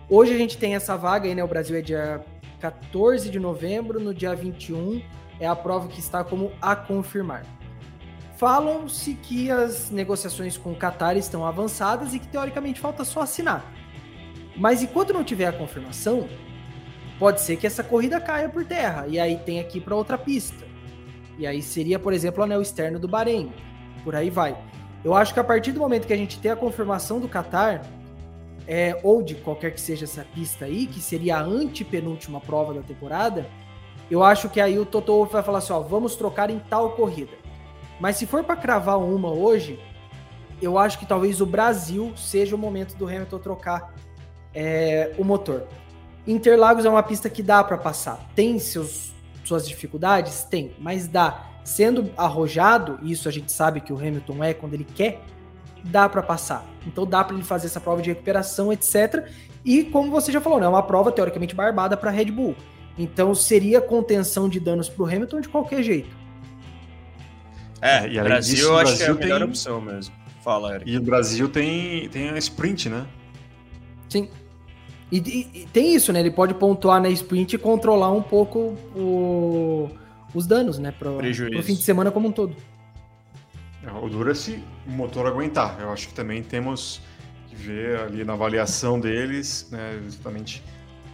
Hoje 0.08 0.32
a 0.32 0.38
gente 0.38 0.56
tem 0.56 0.74
essa 0.74 0.96
vaga 0.96 1.28
aí, 1.28 1.34
né? 1.34 1.44
O 1.44 1.46
Brasil 1.46 1.76
é 1.76 1.82
dia 1.82 2.24
14 2.62 3.28
de 3.28 3.40
novembro, 3.40 3.98
no 3.98 4.14
dia 4.14 4.36
21 4.36 5.02
é 5.40 5.48
a 5.48 5.56
prova 5.56 5.88
que 5.88 5.98
está 5.98 6.22
como 6.22 6.52
a 6.62 6.76
confirmar. 6.76 7.44
Falam-se 8.36 9.14
que 9.14 9.50
as 9.50 9.90
negociações 9.90 10.56
com 10.56 10.70
o 10.70 10.76
Qatar 10.76 11.16
estão 11.16 11.44
avançadas 11.44 12.14
e 12.14 12.20
que 12.20 12.28
teoricamente 12.28 12.78
falta 12.78 13.04
só 13.04 13.22
assinar. 13.22 13.64
Mas 14.56 14.80
enquanto 14.80 15.12
não 15.12 15.24
tiver 15.24 15.46
a 15.46 15.52
confirmação, 15.52 16.28
pode 17.18 17.40
ser 17.40 17.56
que 17.56 17.66
essa 17.66 17.82
corrida 17.82 18.20
caia 18.20 18.48
por 18.48 18.64
terra 18.64 19.08
e 19.08 19.18
aí 19.18 19.38
tem 19.38 19.58
aqui 19.58 19.80
para 19.80 19.96
outra 19.96 20.16
pista. 20.16 20.64
E 21.36 21.46
aí 21.46 21.62
seria, 21.62 21.98
por 21.98 22.12
exemplo, 22.12 22.42
o 22.42 22.44
anel 22.44 22.62
externo 22.62 23.00
do 23.00 23.08
Bahrein. 23.08 23.52
Por 24.04 24.14
aí 24.14 24.30
vai. 24.30 24.56
Eu 25.04 25.14
acho 25.14 25.34
que 25.34 25.40
a 25.40 25.44
partir 25.44 25.72
do 25.72 25.80
momento 25.80 26.06
que 26.06 26.12
a 26.12 26.16
gente 26.16 26.38
tem 26.38 26.52
a 26.52 26.56
confirmação 26.56 27.18
do 27.18 27.28
Qatar, 27.28 27.82
é, 28.66 28.98
ou 29.02 29.22
de 29.22 29.34
qualquer 29.34 29.72
que 29.72 29.80
seja 29.80 30.04
essa 30.04 30.24
pista 30.34 30.64
aí, 30.64 30.86
que 30.86 31.00
seria 31.00 31.36
a 31.36 31.42
antepenúltima 31.42 32.40
prova 32.40 32.74
da 32.74 32.82
temporada, 32.82 33.46
eu 34.10 34.22
acho 34.22 34.48
que 34.48 34.60
aí 34.60 34.78
o 34.78 34.84
Toto 34.84 35.12
Wolff 35.12 35.32
vai 35.32 35.42
falar 35.42 35.58
assim, 35.58 35.72
ó, 35.72 35.80
vamos 35.80 36.16
trocar 36.16 36.50
em 36.50 36.58
tal 36.58 36.90
corrida. 36.90 37.32
Mas 37.98 38.16
se 38.16 38.26
for 38.26 38.44
para 38.44 38.56
cravar 38.56 38.98
uma 38.98 39.30
hoje, 39.30 39.80
eu 40.60 40.78
acho 40.78 40.98
que 40.98 41.06
talvez 41.06 41.40
o 41.40 41.46
Brasil 41.46 42.12
seja 42.16 42.54
o 42.54 42.58
momento 42.58 42.94
do 42.96 43.06
Hamilton 43.06 43.38
trocar 43.38 43.94
é, 44.54 45.14
o 45.18 45.24
motor. 45.24 45.66
Interlagos 46.26 46.84
é 46.84 46.90
uma 46.90 47.02
pista 47.02 47.28
que 47.28 47.42
dá 47.42 47.64
para 47.64 47.78
passar. 47.78 48.30
Tem 48.34 48.58
seus, 48.58 49.12
suas 49.44 49.66
dificuldades? 49.66 50.44
Tem, 50.44 50.72
mas 50.78 51.08
dá. 51.08 51.48
Sendo 51.64 52.10
arrojado, 52.16 52.98
isso 53.02 53.28
a 53.28 53.32
gente 53.32 53.50
sabe 53.50 53.80
que 53.80 53.92
o 53.92 53.96
Hamilton 53.96 54.42
é 54.42 54.52
quando 54.52 54.74
ele 54.74 54.84
quer, 54.84 55.20
dá 55.84 56.08
para 56.08 56.22
passar. 56.22 56.71
Então 56.86 57.06
dá 57.06 57.22
para 57.22 57.34
ele 57.34 57.44
fazer 57.44 57.66
essa 57.66 57.80
prova 57.80 58.02
de 58.02 58.10
recuperação, 58.10 58.72
etc. 58.72 59.26
E 59.64 59.84
como 59.84 60.10
você 60.10 60.32
já 60.32 60.40
falou, 60.40 60.58
né, 60.58 60.66
é 60.66 60.68
uma 60.68 60.82
prova 60.82 61.12
teoricamente 61.12 61.54
barbada 61.54 61.96
para 61.96 62.10
Red 62.10 62.26
Bull. 62.26 62.54
Então 62.98 63.34
seria 63.34 63.80
contenção 63.80 64.48
de 64.48 64.60
danos 64.60 64.88
para 64.88 65.02
o 65.02 65.06
Hamilton 65.06 65.40
de 65.40 65.48
qualquer 65.48 65.82
jeito. 65.82 66.22
É, 67.80 68.08
e 68.08 68.18
o 68.18 68.22
Brasil 68.22 68.54
disso, 68.54 68.68
eu 68.68 68.78
acho 68.78 68.96
Brasil 68.96 69.16
que 69.16 69.22
é 69.22 69.24
a 69.24 69.26
melhor 69.26 69.38
tem... 69.40 69.48
opção 69.48 69.80
mesmo. 69.80 70.14
Fala, 70.42 70.74
Eric. 70.74 70.90
E 70.90 70.96
o 70.96 71.02
Brasil 71.02 71.48
tem, 71.48 72.08
tem 72.08 72.30
a 72.30 72.38
sprint, 72.38 72.88
né? 72.88 73.06
Sim. 74.08 74.28
E, 75.10 75.18
e, 75.18 75.60
e, 75.60 75.66
tem 75.66 75.94
isso, 75.94 76.12
né? 76.12 76.20
Ele 76.20 76.30
pode 76.30 76.54
pontuar 76.54 77.00
na 77.00 77.08
sprint 77.10 77.54
e 77.54 77.58
controlar 77.58 78.10
um 78.10 78.22
pouco 78.22 78.76
o, 78.96 79.90
os 80.34 80.46
danos, 80.46 80.78
né? 80.78 80.92
Pro, 80.92 81.18
pro 81.18 81.62
fim 81.62 81.74
de 81.74 81.82
semana 81.82 82.10
como 82.10 82.28
um 82.28 82.32
todo. 82.32 82.56
É, 83.84 83.90
o 83.92 84.08
duro 84.08 84.30
é 84.30 84.34
se 84.34 84.62
o 84.86 84.90
motor 84.90 85.26
aguentar. 85.26 85.78
Eu 85.80 85.90
acho 85.92 86.08
que 86.08 86.14
também 86.14 86.42
temos 86.42 87.00
que 87.48 87.56
ver 87.56 88.00
ali 88.00 88.24
na 88.24 88.34
avaliação 88.34 88.98
deles, 88.98 89.68
né? 89.70 90.00
Justamente, 90.04 90.62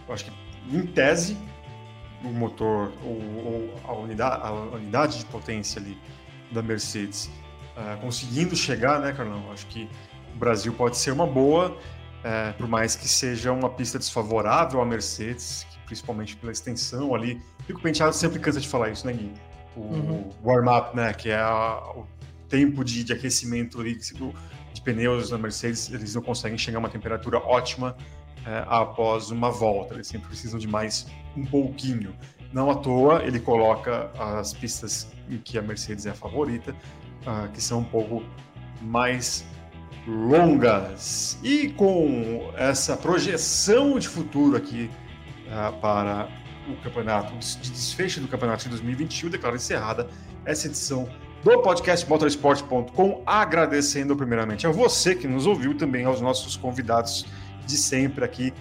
eu 0.07 0.13
acho 0.13 0.25
que 0.25 0.31
em 0.71 0.85
tese 0.85 1.37
o 2.23 2.29
motor 2.29 2.91
ou, 3.03 3.21
ou 3.45 3.75
a, 3.87 3.93
unidade, 3.93 4.41
a 4.43 4.51
unidade 4.51 5.19
de 5.19 5.25
potência 5.25 5.81
ali 5.81 5.97
da 6.51 6.61
Mercedes 6.61 7.29
uh, 7.77 7.99
conseguindo 8.01 8.55
chegar, 8.55 8.99
né, 8.99 9.13
Carlão? 9.13 9.51
Acho 9.51 9.65
que 9.67 9.89
o 10.35 10.37
Brasil 10.37 10.73
pode 10.73 10.97
ser 10.97 11.11
uma 11.11 11.25
boa, 11.25 11.71
uh, 11.71 12.53
por 12.57 12.67
mais 12.67 12.95
que 12.95 13.07
seja 13.07 13.51
uma 13.51 13.69
pista 13.69 13.97
desfavorável 13.97 14.81
à 14.81 14.85
Mercedes, 14.85 15.65
principalmente 15.85 16.35
pela 16.35 16.51
extensão 16.51 17.15
ali. 17.15 17.41
Fico 17.65 17.81
Penteado 17.81 18.13
sempre 18.13 18.39
cansa 18.39 18.59
de 18.59 18.67
falar 18.67 18.89
isso, 18.89 19.07
né, 19.07 19.13
Gui? 19.13 19.31
O 19.75 19.81
uhum. 19.81 20.29
warm-up, 20.43 20.95
né, 20.95 21.13
que 21.13 21.29
é 21.29 21.39
a, 21.39 21.81
o 21.95 22.05
tempo 22.49 22.83
de, 22.83 23.03
de 23.03 23.13
aquecimento 23.13 23.79
ali, 23.79 23.95
de 23.95 24.81
pneus 24.81 25.31
na 25.31 25.37
Mercedes, 25.37 25.89
eles 25.91 26.15
não 26.15 26.21
conseguem 26.21 26.57
chegar 26.57 26.77
a 26.77 26.79
uma 26.79 26.89
temperatura 26.89 27.37
ótima 27.37 27.95
é, 28.45 28.63
após 28.67 29.31
uma 29.31 29.51
volta. 29.51 29.93
Eles 29.93 30.07
sempre 30.07 30.27
precisam 30.27 30.59
de 30.59 30.67
mais 30.67 31.07
um 31.35 31.45
pouquinho. 31.45 32.15
Não 32.51 32.69
à 32.69 32.75
toa 32.75 33.23
ele 33.23 33.39
coloca 33.39 34.11
as 34.17 34.53
pistas 34.53 35.07
em 35.29 35.37
que 35.37 35.57
a 35.57 35.61
Mercedes 35.61 36.05
é 36.05 36.09
a 36.09 36.15
favorita, 36.15 36.71
uh, 36.71 37.49
que 37.51 37.61
são 37.61 37.79
um 37.79 37.83
pouco 37.83 38.23
mais 38.81 39.45
longas. 40.07 41.37
E 41.43 41.69
com 41.69 42.51
essa 42.55 42.97
projeção 42.97 43.99
de 43.99 44.07
futuro 44.07 44.57
aqui 44.57 44.89
uh, 45.47 45.79
para 45.79 46.27
o 46.67 46.75
campeonato, 46.81 47.33
de 47.37 47.71
desfecho 47.71 48.19
do 48.19 48.27
campeonato 48.27 48.63
de 48.63 48.69
2021, 48.69 49.29
declaro 49.29 49.55
encerrada 49.55 50.07
essa 50.45 50.67
edição 50.67 51.07
do 51.43 51.61
podcast 51.61 52.07
motorsport.com, 52.09 53.23
agradecendo 53.25 54.15
primeiramente 54.15 54.67
a 54.67 54.71
você 54.71 55.15
que 55.15 55.27
nos 55.27 55.45
ouviu, 55.45 55.75
também 55.75 56.05
aos 56.05 56.19
nossos 56.19 56.57
convidados 56.57 57.25
de 57.65 57.77
sempre 57.77 58.25
aqui, 58.25 58.53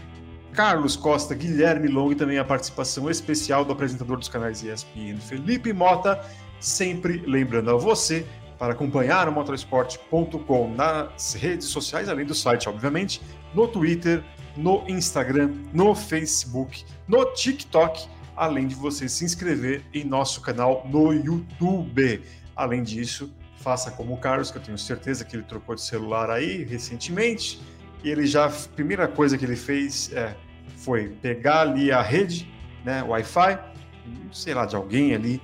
Carlos 0.53 0.97
Costa, 0.97 1.35
Guilherme 1.35 1.89
Long 1.89 2.13
e 2.13 2.15
também 2.15 2.39
a 2.39 2.45
participação 2.45 3.11
especial 3.11 3.65
do 3.65 3.73
apresentador 3.73 4.17
dos 4.17 4.29
canais 4.29 4.63
ESPN, 4.63 5.19
Felipe 5.21 5.73
Mota, 5.73 6.25
sempre 6.61 7.19
lembrando 7.27 7.71
a 7.71 7.77
você 7.77 8.25
para 8.59 8.73
acompanhar 8.73 9.29
o 9.29 9.33
motorsport.com 9.33 10.75
nas 10.75 11.35
redes 11.35 11.69
sociais, 11.69 12.09
além 12.09 12.27
do 12.27 12.35
site, 12.35 12.69
obviamente, 12.69 13.21
no 13.55 13.69
Twitter, 13.69 14.23
no 14.57 14.85
Instagram, 14.89 15.53
no 15.73 15.95
Facebook, 15.95 16.85
no 17.07 17.25
TikTok, 17.33 18.09
além 18.37 18.67
de 18.67 18.75
você 18.75 19.09
se 19.09 19.25
inscrever 19.25 19.85
em 19.95 20.05
nosso 20.05 20.41
canal 20.41 20.87
no 20.91 21.13
YouTube. 21.13 22.23
Além 22.59 22.83
disso, 22.83 23.33
faça 23.59 23.93
como 23.93 24.15
o 24.15 24.17
Carlos, 24.17 24.51
que 24.51 24.59
eu 24.59 24.63
tenho 24.63 24.77
certeza 24.77 25.25
que 25.25 25.37
ele 25.37 25.45
trocou 25.45 25.77
de 25.77 25.81
celular 25.81 26.29
aí 26.29 26.65
recentemente, 26.65 27.61
e 28.03 28.11
ele 28.11 28.27
já, 28.27 28.47
a 28.47 28.51
primeira 28.75 29.07
coisa 29.07 29.39
que 29.39 29.45
ele 29.45 29.55
fez 29.55 30.13
é, 30.13 30.35
foi 30.79 31.09
pegar 31.23 31.61
ali 31.61 31.93
a 31.93 32.03
rede, 32.03 32.53
né, 32.85 33.01
Wi-Fi, 33.05 33.61
sei 34.33 34.55
lá, 34.55 34.67
de 34.67 34.75
alguém 34.75 35.15
ali, 35.15 35.41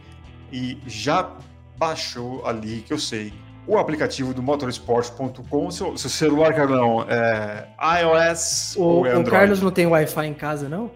e 0.51 0.77
já 0.89 1.37
baixou 1.77 2.45
ali, 2.45 2.83
que 2.85 2.93
eu 2.93 2.99
sei, 2.99 3.33
o 3.65 3.79
aplicativo 3.79 4.35
do 4.35 4.43
motorsport.com. 4.43 5.71
Seu, 5.71 5.97
seu 5.97 6.11
celular, 6.11 6.53
Carlão, 6.53 7.07
é 7.09 7.69
iOS 8.03 8.75
o, 8.77 8.83
ou 8.83 9.07
é 9.07 9.11
Android? 9.11 9.29
O 9.29 9.31
Carlos 9.31 9.63
não 9.63 9.71
tem 9.71 9.87
Wi-Fi 9.87 10.27
em 10.27 10.35
casa, 10.35 10.69
não? 10.69 10.91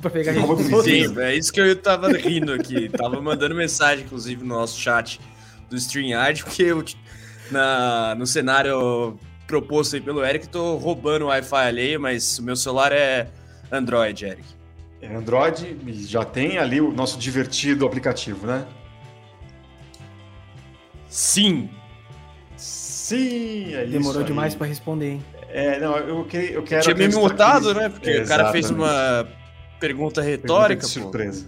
Pra 0.00 0.10
pegar 0.10 0.34
Sim, 0.82 1.16
é 1.20 1.36
isso 1.36 1.52
que 1.52 1.60
eu 1.60 1.80
tava 1.80 2.08
rindo 2.08 2.52
aqui. 2.52 2.88
tava 2.88 3.22
mandando 3.22 3.54
mensagem, 3.54 4.04
inclusive, 4.04 4.42
no 4.42 4.56
nosso 4.56 4.78
chat 4.78 5.20
do 5.74 5.80
StreamYard, 5.80 6.44
porque 6.44 6.62
eu, 6.62 6.84
na, 7.50 8.14
no 8.14 8.26
cenário 8.26 9.18
proposto 9.46 9.94
aí 9.94 10.00
pelo 10.00 10.24
Eric, 10.24 10.48
tô 10.48 10.76
roubando 10.76 11.26
o 11.26 11.28
Wi-Fi 11.28 11.66
alheio, 11.66 12.00
mas 12.00 12.38
o 12.38 12.42
meu 12.42 12.56
celular 12.56 12.92
é 12.92 13.28
Android, 13.70 14.24
Eric. 14.24 14.44
É 15.02 15.14
Android 15.14 15.76
e 15.86 16.04
já 16.04 16.24
tem 16.24 16.56
ali 16.58 16.80
o 16.80 16.90
nosso 16.90 17.18
divertido 17.18 17.86
aplicativo, 17.86 18.46
né? 18.46 18.66
Sim. 21.08 21.68
Sim, 22.56 23.74
é 23.74 23.84
Demorou 23.84 24.22
demais 24.22 24.54
para 24.54 24.66
responder, 24.66 25.10
hein? 25.12 25.24
É, 25.50 25.78
não, 25.78 25.96
eu, 25.98 26.24
que, 26.24 26.36
eu 26.36 26.62
quero. 26.62 26.82
Tinha 26.82 26.94
me 26.94 27.14
mutado, 27.14 27.74
né? 27.74 27.88
Porque 27.88 28.18
o 28.18 28.26
cara 28.26 28.50
fez 28.50 28.70
uma 28.70 29.28
pergunta 29.78 30.22
retórica. 30.22 30.82
Pergunta 30.82 30.86
surpresa. 30.86 31.46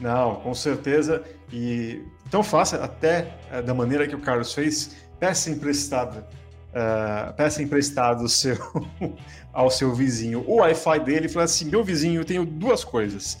Não, 0.00 0.36
com 0.36 0.52
certeza. 0.52 1.22
E 1.52 2.02
então 2.30 2.44
faça 2.44 2.76
até 2.76 3.26
é, 3.50 3.60
da 3.60 3.74
maneira 3.74 4.06
que 4.06 4.14
o 4.14 4.20
Carlos 4.20 4.54
fez, 4.54 4.94
peça 5.18 5.50
emprestada. 5.50 6.24
Uh, 6.70 7.32
peça 7.32 7.60
emprestado 7.60 8.28
seu, 8.28 8.56
ao 9.52 9.68
seu 9.68 9.92
vizinho 9.92 10.44
o 10.46 10.58
Wi-Fi 10.58 11.00
dele 11.00 11.26
e 11.26 11.28
fala 11.28 11.46
assim: 11.46 11.64
meu 11.64 11.82
vizinho, 11.82 12.20
eu 12.20 12.24
tenho 12.24 12.46
duas 12.46 12.84
coisas. 12.84 13.36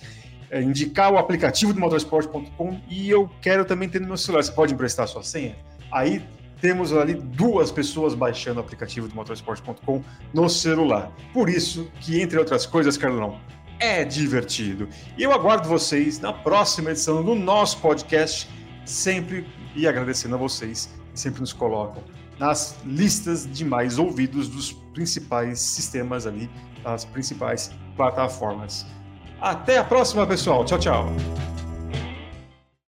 É, 0.50 0.60
indicar 0.60 1.12
o 1.12 1.18
aplicativo 1.18 1.72
do 1.72 1.78
motorsport.com 1.78 2.80
e 2.88 3.08
eu 3.08 3.30
quero 3.40 3.64
também 3.64 3.88
ter 3.88 4.00
no 4.00 4.08
meu 4.08 4.16
celular. 4.16 4.42
Você 4.42 4.50
pode 4.50 4.74
emprestar 4.74 5.04
a 5.04 5.06
sua 5.06 5.22
senha? 5.22 5.54
Aí 5.92 6.20
temos 6.60 6.92
ali 6.92 7.14
duas 7.14 7.70
pessoas 7.70 8.12
baixando 8.12 8.58
o 8.58 8.60
aplicativo 8.64 9.06
do 9.06 9.14
motorsport.com 9.14 10.02
no 10.34 10.48
celular. 10.48 11.12
Por 11.32 11.48
isso 11.48 11.88
que, 12.00 12.20
entre 12.20 12.36
outras 12.36 12.66
coisas, 12.66 12.96
Carlão, 12.96 13.38
é 13.78 14.04
divertido. 14.04 14.88
E 15.16 15.22
eu 15.22 15.32
aguardo 15.32 15.68
vocês 15.68 16.18
na 16.18 16.32
próxima 16.32 16.90
edição 16.90 17.22
do 17.22 17.36
nosso 17.36 17.78
podcast 17.78 18.50
sempre 18.84 19.46
e 19.74 19.86
agradecendo 19.86 20.34
a 20.34 20.38
vocês 20.38 20.90
que 21.12 21.20
sempre 21.20 21.40
nos 21.40 21.52
colocam 21.52 22.02
nas 22.40 22.74
listas 22.86 23.46
de 23.46 23.64
mais 23.64 23.98
ouvidos 23.98 24.48
dos 24.48 24.72
principais 24.72 25.60
sistemas 25.60 26.26
ali, 26.26 26.50
das 26.82 27.04
principais 27.04 27.70
plataformas. 27.94 28.86
Até 29.38 29.76
a 29.76 29.84
próxima, 29.84 30.26
pessoal. 30.26 30.64
Tchau, 30.64 30.78
tchau. 30.78 31.69